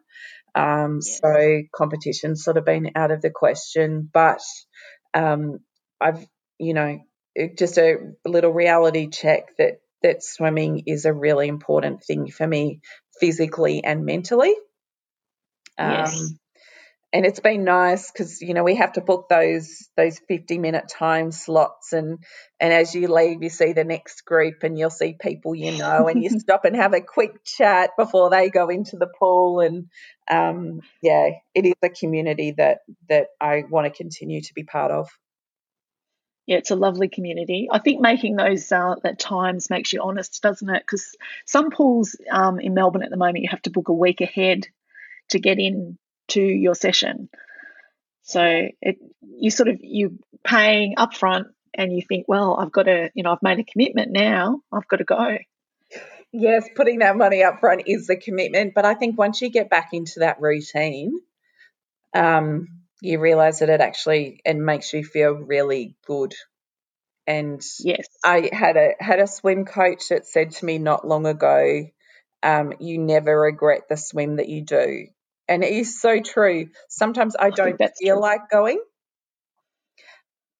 Um, 0.54 1.00
yes. 1.04 1.20
So 1.22 1.62
competition's 1.74 2.44
sort 2.44 2.56
of 2.56 2.64
been 2.64 2.92
out 2.94 3.10
of 3.10 3.22
the 3.22 3.30
question. 3.30 4.08
But 4.12 4.40
um, 5.12 5.60
I've, 6.00 6.24
you 6.58 6.74
know, 6.74 6.98
just 7.56 7.78
a 7.78 7.96
little 8.24 8.52
reality 8.52 9.08
check 9.08 9.56
that 9.58 9.80
that 10.02 10.22
swimming 10.22 10.84
is 10.86 11.06
a 11.06 11.12
really 11.12 11.48
important 11.48 12.04
thing 12.04 12.30
for 12.30 12.46
me 12.46 12.80
physically 13.18 13.82
and 13.82 14.04
mentally. 14.04 14.54
Um, 15.78 15.92
yes. 15.92 16.32
And 17.14 17.24
it's 17.24 17.38
been 17.38 17.62
nice 17.62 18.10
because 18.10 18.42
you 18.42 18.54
know 18.54 18.64
we 18.64 18.74
have 18.74 18.94
to 18.94 19.00
book 19.00 19.28
those 19.30 19.88
those 19.96 20.18
fifty 20.18 20.58
minute 20.58 20.88
time 20.88 21.30
slots, 21.30 21.92
and 21.92 22.18
and 22.58 22.72
as 22.72 22.92
you 22.92 23.06
leave, 23.06 23.40
you 23.40 23.50
see 23.50 23.72
the 23.72 23.84
next 23.84 24.24
group, 24.24 24.64
and 24.64 24.76
you'll 24.76 24.90
see 24.90 25.14
people 25.18 25.54
you 25.54 25.78
know, 25.78 26.08
and 26.08 26.24
you 26.24 26.30
stop 26.40 26.64
and 26.64 26.74
have 26.74 26.92
a 26.92 27.00
quick 27.00 27.44
chat 27.44 27.90
before 27.96 28.30
they 28.30 28.50
go 28.50 28.68
into 28.68 28.96
the 28.96 29.06
pool, 29.06 29.60
and 29.60 29.86
um, 30.28 30.80
yeah, 31.02 31.30
it 31.54 31.64
is 31.64 31.74
a 31.84 31.88
community 31.88 32.50
that 32.56 32.78
that 33.08 33.28
I 33.40 33.62
want 33.70 33.86
to 33.86 33.96
continue 33.96 34.40
to 34.40 34.52
be 34.52 34.64
part 34.64 34.90
of. 34.90 35.08
Yeah, 36.46 36.56
it's 36.56 36.72
a 36.72 36.76
lovely 36.76 37.08
community. 37.08 37.68
I 37.70 37.78
think 37.78 38.00
making 38.00 38.34
those 38.34 38.72
uh, 38.72 38.96
that 39.04 39.20
times 39.20 39.70
makes 39.70 39.92
you 39.92 40.02
honest, 40.02 40.42
doesn't 40.42 40.68
it? 40.68 40.82
Because 40.82 41.16
some 41.46 41.70
pools 41.70 42.16
um, 42.28 42.58
in 42.58 42.74
Melbourne 42.74 43.04
at 43.04 43.10
the 43.10 43.16
moment 43.16 43.44
you 43.44 43.50
have 43.50 43.62
to 43.62 43.70
book 43.70 43.88
a 43.88 43.94
week 43.94 44.20
ahead 44.20 44.66
to 45.30 45.38
get 45.38 45.60
in 45.60 45.96
to 46.28 46.40
your 46.40 46.74
session. 46.74 47.28
So 48.22 48.68
it 48.80 48.98
you 49.20 49.50
sort 49.50 49.68
of 49.68 49.78
you 49.80 50.18
paying 50.44 50.94
upfront 50.96 51.46
and 51.74 51.92
you 51.92 52.02
think, 52.06 52.26
well, 52.28 52.56
I've 52.56 52.72
got 52.72 52.84
to, 52.84 53.10
you 53.14 53.22
know, 53.22 53.32
I've 53.32 53.42
made 53.42 53.58
a 53.58 53.64
commitment 53.64 54.12
now. 54.12 54.60
I've 54.72 54.88
got 54.88 54.98
to 54.98 55.04
go. 55.04 55.38
Yes, 56.32 56.68
putting 56.74 57.00
that 57.00 57.16
money 57.16 57.42
up 57.44 57.60
front 57.60 57.82
is 57.86 58.06
the 58.06 58.16
commitment. 58.16 58.74
But 58.74 58.84
I 58.84 58.94
think 58.94 59.18
once 59.18 59.40
you 59.40 59.50
get 59.50 59.70
back 59.70 59.90
into 59.92 60.20
that 60.20 60.40
routine, 60.40 61.18
um, 62.14 62.68
you 63.00 63.20
realize 63.20 63.58
that 63.58 63.70
it 63.70 63.80
actually 63.80 64.40
it 64.44 64.56
makes 64.56 64.92
you 64.92 65.04
feel 65.04 65.32
really 65.32 65.96
good. 66.06 66.34
And 67.26 67.62
yes, 67.80 68.08
I 68.24 68.50
had 68.52 68.76
a 68.76 68.94
had 68.98 69.20
a 69.20 69.26
swim 69.26 69.64
coach 69.64 70.08
that 70.08 70.26
said 70.26 70.52
to 70.52 70.64
me 70.64 70.78
not 70.78 71.06
long 71.06 71.26
ago, 71.26 71.86
um, 72.42 72.72
"You 72.80 72.98
never 72.98 73.40
regret 73.40 73.82
the 73.88 73.96
swim 73.96 74.36
that 74.36 74.48
you 74.48 74.62
do," 74.62 75.06
and 75.48 75.62
it 75.64 75.72
is 75.72 76.00
so 76.00 76.20
true. 76.20 76.68
Sometimes 76.88 77.36
I 77.38 77.50
don't 77.50 77.80
I 77.80 77.88
feel 77.98 78.16
true. 78.16 78.22
like 78.22 78.50
going, 78.50 78.80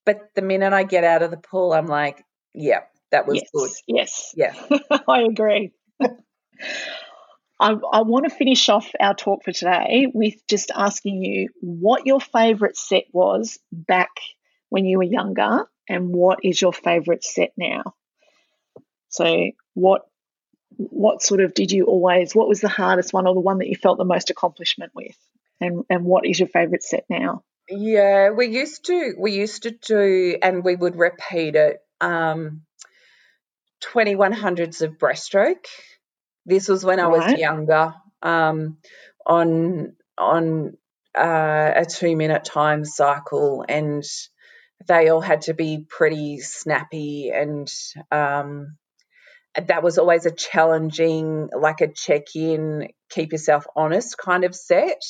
but 0.05 0.19
the 0.35 0.43
minute 0.43 0.73
I 0.73 0.85
get 0.85 1.05
out 1.05 1.23
of 1.23 1.31
the 1.31 1.37
pool, 1.37 1.73
I'm 1.73 1.87
like, 1.87 2.25
"Yeah, 2.55 2.81
that 3.11 3.27
was 3.27 3.41
yes, 3.41 3.51
good. 3.55 3.71
Yes. 3.87 4.35
Yeah. 4.37 4.55
I 5.09 5.23
agree. 5.23 5.73
I, 7.61 7.71
I 7.93 8.03
want 8.03 8.25
to 8.29 8.35
finish 8.35 8.69
off 8.69 8.91
our 8.99 9.15
talk 9.15 9.45
for 9.45 9.53
today 9.53 10.09
with 10.13 10.35
just 10.49 10.73
asking 10.75 11.23
you 11.23 11.49
what 11.61 12.07
your 12.07 12.21
favorite 12.21 12.77
set 12.77 13.05
was 13.13 13.59
back 13.73 14.11
when 14.69 14.85
you 14.85 14.99
were 14.99 15.05
younger 15.05 15.67
and 15.89 16.09
what 16.09 16.41
is 16.43 16.61
your 16.61 16.73
favorite 16.73 17.23
set 17.23 17.53
now. 17.57 17.95
So, 19.09 19.51
what 19.75 20.03
what 20.77 21.23
sort 21.23 21.41
of 21.41 21.55
did 21.55 21.71
you 21.73 21.85
always 21.85 22.35
what 22.35 22.49
was 22.49 22.61
the 22.61 22.69
hardest 22.69 23.13
one 23.13 23.27
or 23.27 23.35
the 23.35 23.41
one 23.41 23.59
that 23.59 23.69
you 23.69 23.77
felt 23.77 23.99
the 23.99 24.05
most 24.05 24.31
accomplishment 24.31 24.93
with 24.95 25.17
and 25.61 25.85
and 25.91 26.05
what 26.05 26.27
is 26.27 26.39
your 26.39 26.49
favorite 26.49 26.83
set 26.83 27.05
now 27.09 27.43
yeah 27.69 28.31
we 28.31 28.47
used 28.47 28.85
to 28.85 29.15
we 29.19 29.33
used 29.33 29.65
to 29.65 29.71
do 29.71 30.37
and 30.43 30.65
we 30.65 30.75
would 30.75 30.97
repeat 30.97 31.55
it 31.55 31.79
um 32.01 32.63
2100s 33.93 34.83
of 34.83 34.99
breaststroke. 34.99 35.67
This 36.47 36.69
was 36.69 36.85
when 36.85 37.01
I 37.01 37.07
was 37.07 37.39
younger. 37.39 37.95
Um, 38.23 38.79
on 39.27 39.97
on 40.17 40.77
uh, 41.17 41.73
a 41.77 41.85
two 41.85 42.17
minute 42.17 42.45
time 42.45 42.85
cycle, 42.85 43.65
and 43.69 44.05
they 44.87 45.09
all 45.09 45.21
had 45.21 45.43
to 45.43 45.55
be 45.55 45.85
pretty 45.89 46.41
snappy 46.41 47.31
and 47.35 47.71
um, 48.11 48.77
that 49.55 49.83
was 49.83 49.99
always 49.99 50.27
a 50.27 50.31
challenging, 50.31 51.49
like 51.57 51.81
a 51.81 51.89
check 51.93 52.35
in, 52.35 52.89
keep 53.11 53.33
yourself 53.33 53.67
honest 53.77 54.17
kind 54.19 54.45
of 54.45 54.55
set. 54.55 55.03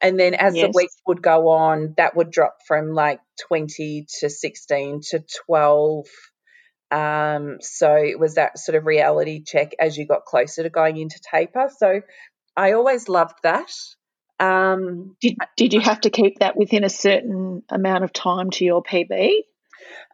And 0.00 0.18
then 0.18 0.34
as 0.34 0.54
yes. 0.54 0.66
the 0.66 0.72
weeks 0.76 0.94
would 1.06 1.22
go 1.22 1.48
on, 1.48 1.94
that 1.96 2.16
would 2.16 2.30
drop 2.30 2.58
from 2.66 2.92
like 2.92 3.20
20 3.48 4.06
to 4.20 4.30
16 4.30 5.00
to 5.10 5.24
12 5.46 6.06
um, 6.92 7.56
so 7.62 7.94
it 7.94 8.20
was 8.20 8.34
that 8.34 8.58
sort 8.58 8.76
of 8.76 8.84
reality 8.84 9.42
check 9.42 9.72
as 9.80 9.96
you 9.96 10.06
got 10.06 10.26
closer 10.26 10.62
to 10.62 10.68
going 10.68 10.98
into 10.98 11.18
taper. 11.22 11.70
So 11.74 12.02
I 12.54 12.72
always 12.72 13.08
loved 13.08 13.36
that. 13.44 13.72
Um, 14.38 15.16
did 15.20 15.36
did 15.56 15.72
you 15.72 15.80
have 15.80 16.02
to 16.02 16.10
keep 16.10 16.40
that 16.40 16.56
within 16.56 16.84
a 16.84 16.90
certain 16.90 17.62
amount 17.70 18.04
of 18.04 18.12
time 18.12 18.50
to 18.50 18.64
your 18.64 18.82
PB? 18.82 19.30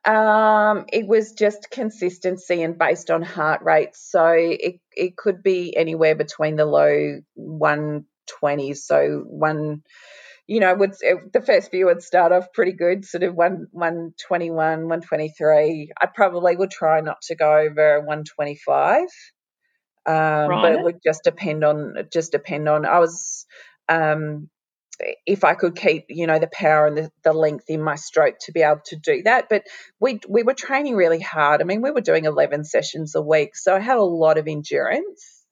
Um, 0.04 0.86
it 0.92 1.06
was 1.06 1.32
just 1.32 1.70
consistency 1.70 2.62
and 2.62 2.78
based 2.78 3.10
on 3.10 3.22
heart 3.22 3.62
rate. 3.62 3.94
So 3.94 4.32
it 4.34 4.80
it 4.94 5.16
could 5.16 5.42
be 5.42 5.76
anywhere 5.76 6.14
between 6.14 6.56
the 6.56 6.64
low 6.64 7.20
120s, 7.38 8.78
so 8.78 9.24
one 9.26 9.82
you 10.48 10.60
know, 10.60 10.74
would 10.74 10.92
the 10.92 11.42
first 11.44 11.70
few 11.70 11.86
would 11.86 12.02
start 12.02 12.32
off 12.32 12.54
pretty 12.54 12.72
good, 12.72 13.04
sort 13.04 13.22
of 13.22 13.34
one 13.34 13.66
one 13.70 14.14
twenty 14.18 14.50
one, 14.50 14.88
one 14.88 15.02
twenty 15.02 15.28
three. 15.28 15.90
I 16.00 16.06
probably 16.06 16.56
would 16.56 16.70
try 16.70 17.02
not 17.02 17.20
to 17.24 17.36
go 17.36 17.58
over 17.58 18.00
one 18.00 18.24
twenty 18.24 18.56
five, 18.56 19.08
um, 20.06 20.14
right. 20.48 20.62
but 20.62 20.72
it 20.72 20.82
would 20.82 21.00
just 21.04 21.22
depend 21.22 21.64
on 21.64 21.96
just 22.10 22.32
depend 22.32 22.66
on. 22.66 22.86
I 22.86 22.98
was 22.98 23.44
um, 23.90 24.48
if 25.26 25.44
I 25.44 25.54
could 25.54 25.76
keep, 25.76 26.06
you 26.08 26.26
know, 26.26 26.38
the 26.38 26.50
power 26.52 26.86
and 26.86 26.96
the, 26.96 27.12
the 27.22 27.32
length 27.32 27.64
in 27.68 27.82
my 27.82 27.94
stroke 27.94 28.36
to 28.42 28.52
be 28.52 28.62
able 28.62 28.80
to 28.86 28.96
do 28.96 29.22
that. 29.22 29.48
But 29.48 29.64
we 30.00 30.20
we 30.28 30.42
were 30.42 30.54
training 30.54 30.96
really 30.96 31.20
hard. 31.20 31.60
I 31.60 31.64
mean, 31.64 31.82
we 31.82 31.90
were 31.90 32.00
doing 32.00 32.24
11 32.24 32.64
sessions 32.64 33.14
a 33.14 33.22
week, 33.22 33.56
so 33.56 33.74
I 33.74 33.80
had 33.80 33.98
a 33.98 34.02
lot 34.02 34.38
of 34.38 34.48
endurance. 34.48 35.44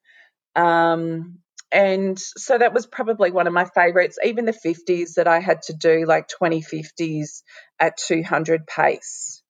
Um, 0.54 1.38
and 1.72 2.18
so 2.18 2.56
that 2.56 2.72
was 2.72 2.86
probably 2.86 3.30
one 3.30 3.46
of 3.46 3.52
my 3.52 3.64
favorites. 3.64 4.18
Even 4.24 4.44
the 4.44 4.52
50s 4.52 5.14
that 5.14 5.26
I 5.28 5.40
had 5.40 5.62
to 5.62 5.74
do, 5.74 6.06
like 6.06 6.28
2050s 6.28 7.42
at 7.80 7.96
200 7.96 8.66
pace, 8.66 9.42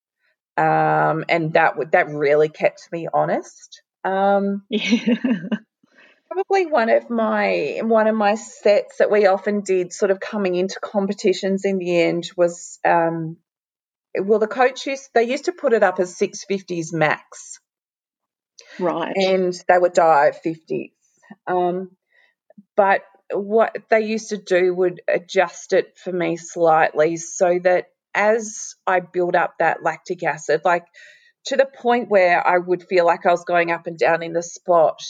um, 0.57 1.24
and 1.28 1.53
that 1.53 1.76
would 1.76 1.92
that 1.92 2.09
really 2.09 2.49
kept 2.49 2.88
me 2.90 3.09
honest. 3.12 3.82
Um, 4.05 4.62
yeah. 4.70 5.14
Probably 6.57 6.72
one 6.72 6.90
of 6.90 7.11
my 7.11 7.80
one 7.82 8.07
of 8.07 8.14
my 8.14 8.34
sets 8.34 8.98
that 8.98 9.11
we 9.11 9.26
often 9.26 9.61
did, 9.61 9.92
sort 9.92 10.11
of 10.11 10.20
coming 10.20 10.54
into 10.54 10.80
competitions. 10.80 11.64
In 11.64 11.78
the 11.78 12.00
end, 12.00 12.30
was 12.36 12.78
um, 12.84 13.36
well, 14.18 14.38
the 14.38 14.46
coaches 14.46 15.09
they 15.14 15.24
used 15.24 15.46
to 15.46 15.52
put 15.52 15.72
it 15.72 15.82
up 15.82 16.00
as 16.00 16.16
six 16.16 16.44
fifties 16.44 16.92
max, 16.92 17.61
right? 18.78 19.14
And 19.16 19.54
they 19.68 19.78
would 19.78 19.92
dive 19.92 20.38
fifties. 20.38 20.92
Um, 21.46 21.90
but 22.76 23.02
what 23.32 23.76
they 23.90 24.02
used 24.02 24.30
to 24.30 24.36
do 24.36 24.74
would 24.74 25.00
adjust 25.09 25.72
it 25.72 25.98
for 26.02 26.12
me 26.12 26.36
slightly 26.36 27.16
so 27.16 27.59
that 27.64 27.86
as 28.14 28.74
I 28.86 29.00
build 29.00 29.34
up 29.34 29.54
that 29.59 29.82
lactic 29.82 30.22
acid, 30.22 30.62
like 30.64 30.84
to 31.46 31.57
the 31.57 31.66
point 31.66 32.09
where 32.09 32.44
I 32.46 32.57
would 32.59 32.84
feel 32.84 33.04
like 33.04 33.26
I 33.26 33.30
was 33.30 33.44
going 33.44 33.70
up 33.70 33.86
and 33.86 33.98
down 33.98 34.22
in 34.22 34.32
the 34.32 34.42
spot, 34.42 35.02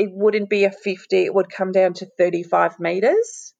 it 0.00 0.10
wouldn't 0.12 0.48
be 0.48 0.64
a 0.64 0.70
50, 0.70 1.24
it 1.24 1.34
would 1.34 1.50
come 1.50 1.72
down 1.72 1.94
to 1.94 2.06
35 2.18 2.80
meters. 2.80 3.54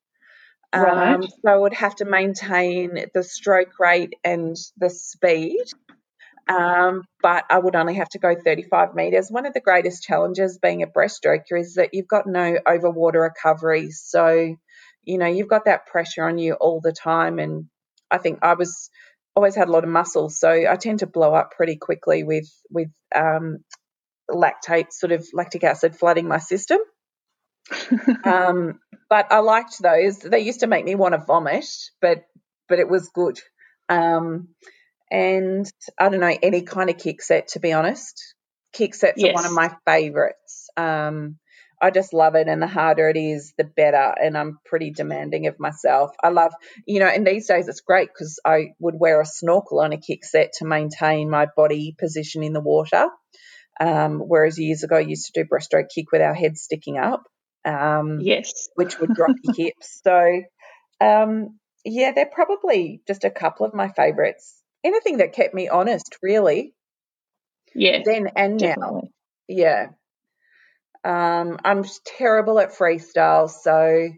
Right. 0.74 1.14
Um, 1.14 1.22
so 1.22 1.52
I 1.52 1.56
would 1.56 1.74
have 1.74 1.96
to 1.96 2.04
maintain 2.04 3.06
the 3.12 3.22
stroke 3.22 3.78
rate 3.78 4.14
and 4.24 4.56
the 4.78 4.88
speed. 4.88 5.64
Um, 6.48 7.02
but 7.22 7.44
I 7.50 7.58
would 7.58 7.76
only 7.76 7.94
have 7.94 8.08
to 8.10 8.18
go 8.18 8.34
35 8.34 8.94
metres. 8.94 9.30
One 9.30 9.46
of 9.46 9.54
the 9.54 9.60
greatest 9.60 10.02
challenges 10.02 10.58
being 10.60 10.82
a 10.82 10.86
breaststroker 10.86 11.58
is 11.58 11.74
that 11.74 11.90
you've 11.92 12.08
got 12.08 12.26
no 12.26 12.56
overwater 12.66 13.22
recovery. 13.22 13.90
So, 13.90 14.56
you 15.04 15.18
know, 15.18 15.26
you've 15.26 15.48
got 15.48 15.66
that 15.66 15.86
pressure 15.86 16.24
on 16.24 16.38
you 16.38 16.54
all 16.54 16.80
the 16.80 16.92
time. 16.92 17.38
And 17.38 17.66
I 18.10 18.18
think 18.18 18.38
I 18.42 18.54
was 18.54 18.90
always 19.36 19.54
had 19.54 19.68
a 19.68 19.72
lot 19.72 19.84
of 19.84 19.90
muscle, 19.90 20.28
so 20.28 20.50
I 20.50 20.76
tend 20.76 21.00
to 21.00 21.06
blow 21.06 21.34
up 21.34 21.52
pretty 21.56 21.76
quickly 21.76 22.24
with 22.24 22.48
with 22.70 22.88
um, 23.14 23.58
lactate, 24.30 24.92
sort 24.92 25.12
of 25.12 25.26
lactic 25.32 25.64
acid 25.64 25.96
flooding 25.96 26.28
my 26.28 26.38
system. 26.38 26.78
um, 28.24 28.80
but 29.08 29.32
I 29.32 29.38
liked 29.38 29.80
those. 29.82 30.18
They 30.18 30.40
used 30.40 30.60
to 30.60 30.66
make 30.66 30.84
me 30.84 30.94
want 30.94 31.14
to 31.14 31.24
vomit, 31.24 31.66
but 32.00 32.24
but 32.68 32.78
it 32.78 32.88
was 32.88 33.10
good. 33.12 33.38
Um, 33.88 34.48
and 35.10 35.70
I 35.98 36.08
don't 36.08 36.20
know 36.20 36.38
any 36.42 36.62
kind 36.62 36.88
of 36.88 36.98
kick 36.98 37.20
set 37.22 37.48
to 37.48 37.60
be 37.60 37.72
honest. 37.72 38.34
Kick 38.72 38.94
sets 38.94 39.20
yes. 39.20 39.32
are 39.32 39.34
one 39.34 39.46
of 39.46 39.52
my 39.52 39.74
favorites. 39.84 40.68
Um, 40.76 41.38
I 41.82 41.90
just 41.90 42.12
love 42.12 42.34
it, 42.34 42.46
and 42.46 42.60
the 42.60 42.66
harder 42.66 43.08
it 43.08 43.16
is, 43.16 43.54
the 43.56 43.64
better. 43.64 44.14
And 44.22 44.36
I'm 44.36 44.58
pretty 44.64 44.90
demanding 44.90 45.46
of 45.46 45.58
myself. 45.58 46.10
I 46.22 46.28
love, 46.28 46.52
you 46.86 47.00
know, 47.00 47.06
and 47.06 47.26
these 47.26 47.48
days 47.48 47.68
it's 47.68 47.80
great 47.80 48.10
because 48.12 48.38
I 48.44 48.74
would 48.78 48.94
wear 48.98 49.20
a 49.20 49.26
snorkel 49.26 49.80
on 49.80 49.92
a 49.92 49.96
kick 49.96 50.24
set 50.24 50.52
to 50.58 50.66
maintain 50.66 51.30
my 51.30 51.46
body 51.56 51.96
position 51.98 52.42
in 52.42 52.52
the 52.52 52.60
water. 52.60 53.06
Um, 53.80 54.18
whereas 54.20 54.58
years 54.58 54.82
ago, 54.84 54.96
I 54.96 55.00
used 55.00 55.32
to 55.32 55.42
do 55.42 55.48
breaststroke 55.48 55.88
kick 55.94 56.12
with 56.12 56.20
our 56.20 56.34
heads 56.34 56.62
sticking 56.62 56.98
up. 56.98 57.24
Um, 57.64 58.18
yes, 58.20 58.68
which 58.74 58.98
would 58.98 59.10
drop 59.14 59.36
your 59.42 59.54
hips. 59.54 60.00
So, 60.04 60.42
um, 61.00 61.58
yeah, 61.84 62.12
they're 62.12 62.26
probably 62.26 63.00
just 63.06 63.24
a 63.24 63.30
couple 63.30 63.66
of 63.66 63.74
my 63.74 63.88
favorites 63.88 64.60
anything 64.84 65.18
that 65.18 65.32
kept 65.32 65.54
me 65.54 65.68
honest, 65.68 66.16
really. 66.22 66.74
Yeah. 67.74 68.00
Then 68.04 68.28
and 68.36 68.58
definitely. 68.58 69.02
now. 69.02 69.08
Yeah. 69.48 69.86
Um, 71.02 71.58
I'm 71.64 71.84
terrible 72.04 72.58
at 72.58 72.72
freestyle, 72.74 73.48
so 73.48 74.10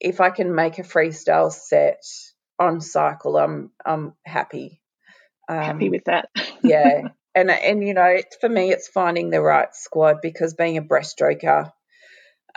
if 0.00 0.20
I 0.20 0.30
can 0.30 0.54
make 0.54 0.78
a 0.78 0.82
freestyle 0.82 1.52
set 1.52 2.02
on 2.58 2.80
cycle, 2.80 3.36
I'm 3.36 3.70
I'm 3.84 4.14
happy. 4.24 4.80
Um, 5.48 5.58
happy 5.58 5.90
with 5.90 6.04
that. 6.04 6.30
yeah, 6.62 7.08
and 7.40 7.50
and 7.50 7.86
you 7.86 7.94
know, 7.94 8.18
for 8.40 8.48
me, 8.48 8.70
it's 8.70 8.88
finding 8.88 9.30
the 9.30 9.40
right 9.40 9.74
squad 9.74 10.16
because 10.22 10.54
being 10.54 10.76
a 10.76 10.82
breaststroker, 10.82 11.72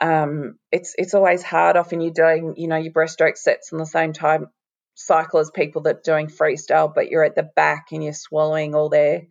um, 0.01 0.57
it's 0.71 0.95
it's 0.97 1.13
always 1.13 1.43
hard. 1.43 1.77
Often 1.77 2.01
you're 2.01 2.11
doing, 2.11 2.55
you 2.57 2.67
know, 2.67 2.77
your 2.77 2.93
breaststroke 2.93 3.37
sets 3.37 3.73
on 3.73 3.79
the 3.79 3.85
same 3.85 4.13
time 4.13 4.47
cycle 4.95 5.39
as 5.39 5.51
people 5.51 5.83
that 5.83 5.97
are 5.97 6.01
doing 6.03 6.27
freestyle, 6.27 6.93
but 6.93 7.09
you're 7.09 7.23
at 7.23 7.35
the 7.35 7.49
back 7.55 7.87
and 7.91 8.03
you're 8.03 8.13
swallowing 8.13 8.75
all 8.75 8.89
their, 8.89 9.23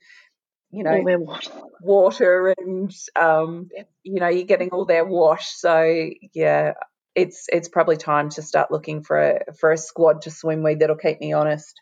you 0.70 0.82
know, 0.82 1.02
their 1.04 1.20
water. 1.20 1.50
water 1.80 2.54
and 2.58 2.92
um, 3.16 3.68
you 4.02 4.20
know, 4.20 4.28
you're 4.28 4.44
getting 4.46 4.70
all 4.70 4.84
their 4.84 5.04
wash. 5.04 5.48
So 5.54 6.10
yeah, 6.34 6.72
it's 7.14 7.46
it's 7.52 7.68
probably 7.68 7.96
time 7.96 8.30
to 8.30 8.42
start 8.42 8.70
looking 8.70 9.02
for 9.02 9.18
a 9.18 9.54
for 9.54 9.72
a 9.72 9.78
squad 9.78 10.22
to 10.22 10.30
swim 10.30 10.62
with 10.62 10.80
that'll 10.80 10.96
keep 10.96 11.20
me 11.20 11.32
honest. 11.32 11.80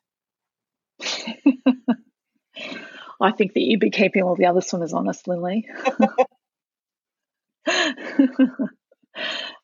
I 3.21 3.33
think 3.33 3.55
that 3.55 3.61
you'd 3.61 3.81
be 3.81 3.91
keeping 3.91 4.23
all 4.23 4.37
the 4.37 4.47
other 4.47 4.61
swimmers 4.61 4.93
honest, 4.93 5.29
Linley. 5.29 5.67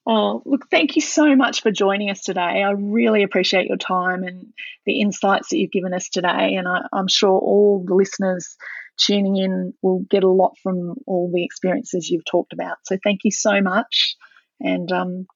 Oh, 0.08 0.40
look, 0.46 0.70
thank 0.70 0.94
you 0.94 1.02
so 1.02 1.34
much 1.34 1.62
for 1.62 1.72
joining 1.72 2.10
us 2.10 2.22
today. 2.22 2.62
I 2.62 2.70
really 2.70 3.24
appreciate 3.24 3.66
your 3.66 3.76
time 3.76 4.22
and 4.22 4.52
the 4.84 5.00
insights 5.00 5.48
that 5.48 5.58
you've 5.58 5.72
given 5.72 5.92
us 5.92 6.08
today. 6.08 6.54
And 6.54 6.68
I, 6.68 6.82
am 6.96 7.08
sure 7.08 7.30
all 7.30 7.84
the 7.84 7.94
listeners 7.94 8.56
tuning 9.04 9.36
in 9.36 9.74
will 9.82 10.04
get 10.08 10.22
a 10.22 10.28
lot 10.28 10.52
from 10.62 10.94
all 11.08 11.32
the 11.34 11.44
experiences 11.44 12.08
you've 12.08 12.24
talked 12.24 12.52
about. 12.52 12.76
So 12.84 12.98
thank 13.02 13.22
you 13.24 13.32
so 13.32 13.60
much. 13.60 14.14
And 14.60 14.90
um, 14.92 15.26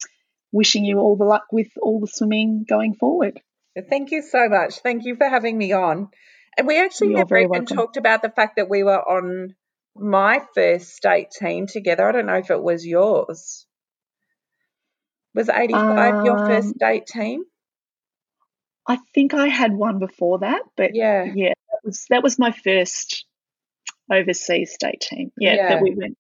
wishing 0.53 0.85
you 0.85 0.99
all 0.99 1.17
the 1.17 1.25
luck 1.25 1.47
with 1.51 1.69
all 1.83 1.99
the 1.99 2.07
swimming 2.07 2.65
going 2.69 2.95
forward. 2.95 3.41
Thank 3.89 4.13
you 4.13 4.23
so 4.23 4.49
much. 4.49 4.79
Thank 4.83 5.05
you 5.05 5.17
for 5.17 5.29
having 5.29 5.59
me 5.59 5.73
on. 5.73 6.11
And 6.57 6.67
we 6.67 6.79
actually 6.79 7.11
You're 7.11 7.19
never 7.19 7.39
even 7.39 7.51
welcome. 7.51 7.77
talked 7.77 7.97
about 7.97 8.23
the 8.23 8.31
fact 8.31 8.57
that 8.57 8.69
we 8.69 8.83
were 8.83 8.99
on 8.99 9.55
my 9.97 10.43
first 10.55 10.95
state 10.95 11.31
team 11.31 11.67
together. 11.67 12.09
I 12.09 12.13
don't 12.13 12.27
know 12.27 12.37
if 12.39 12.51
it 12.51 12.63
was 12.63 12.87
yours. 12.87 13.67
Was 15.35 15.49
85 15.49 16.15
um, 16.15 16.27
your 16.27 16.39
first 16.39 16.75
state 16.75 17.07
team? 17.07 17.45
I 18.87 18.99
think 19.15 19.35
I 19.35 19.47
had 19.47 19.73
one 19.73 20.01
before 20.01 20.41
that, 20.41 20.63
but 20.77 20.95
yeah, 20.95 21.25
yeah, 21.33 21.53
that 21.71 21.81
was 21.85 22.07
that 22.11 22.23
was 22.25 22.39
my 22.39 22.51
first 22.51 23.25
overseas 24.13 24.73
state 24.73 25.01
team. 25.01 25.31
Yeah, 25.39 25.55
yeah. 25.55 25.69
that 25.69 25.83
we 25.83 25.95
went, 25.95 26.19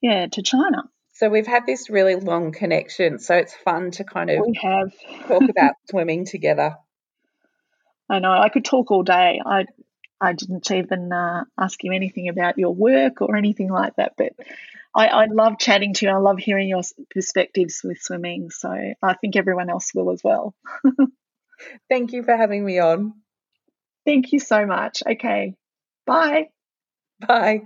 yeah, 0.00 0.26
to 0.28 0.42
China. 0.42 0.84
So 1.14 1.28
we've 1.28 1.48
had 1.48 1.66
this 1.66 1.90
really 1.90 2.14
long 2.14 2.52
connection. 2.52 3.18
So 3.18 3.34
it's 3.34 3.52
fun 3.52 3.90
to 3.92 4.04
kind 4.04 4.30
of 4.30 4.46
we 4.46 4.56
have 4.62 4.92
talk 5.26 5.42
about 5.50 5.74
swimming 5.90 6.24
together. 6.24 6.76
I 8.08 8.18
know 8.20 8.32
I 8.32 8.48
could 8.48 8.64
talk 8.64 8.90
all 8.90 9.02
day. 9.02 9.40
I 9.44 9.66
I 10.20 10.32
didn't 10.32 10.70
even 10.70 11.12
uh, 11.12 11.44
ask 11.58 11.82
you 11.84 11.92
anything 11.92 12.28
about 12.28 12.58
your 12.58 12.74
work 12.74 13.20
or 13.20 13.36
anything 13.36 13.70
like 13.70 13.94
that, 13.96 14.14
but 14.16 14.32
I, 14.94 15.06
I 15.06 15.26
love 15.26 15.58
chatting 15.58 15.94
to 15.94 16.06
you. 16.06 16.12
I 16.12 16.16
love 16.16 16.38
hearing 16.38 16.68
your 16.68 16.82
perspectives 17.10 17.82
with 17.84 17.98
swimming. 18.00 18.50
So 18.50 18.70
I 19.00 19.14
think 19.14 19.36
everyone 19.36 19.70
else 19.70 19.92
will 19.94 20.10
as 20.10 20.22
well. 20.24 20.54
Thank 21.88 22.12
you 22.12 22.22
for 22.22 22.36
having 22.36 22.64
me 22.64 22.78
on. 22.78 23.14
Thank 24.06 24.32
you 24.32 24.40
so 24.40 24.66
much. 24.66 25.02
Okay. 25.06 25.54
Bye. 26.06 26.48
Bye. 27.26 27.62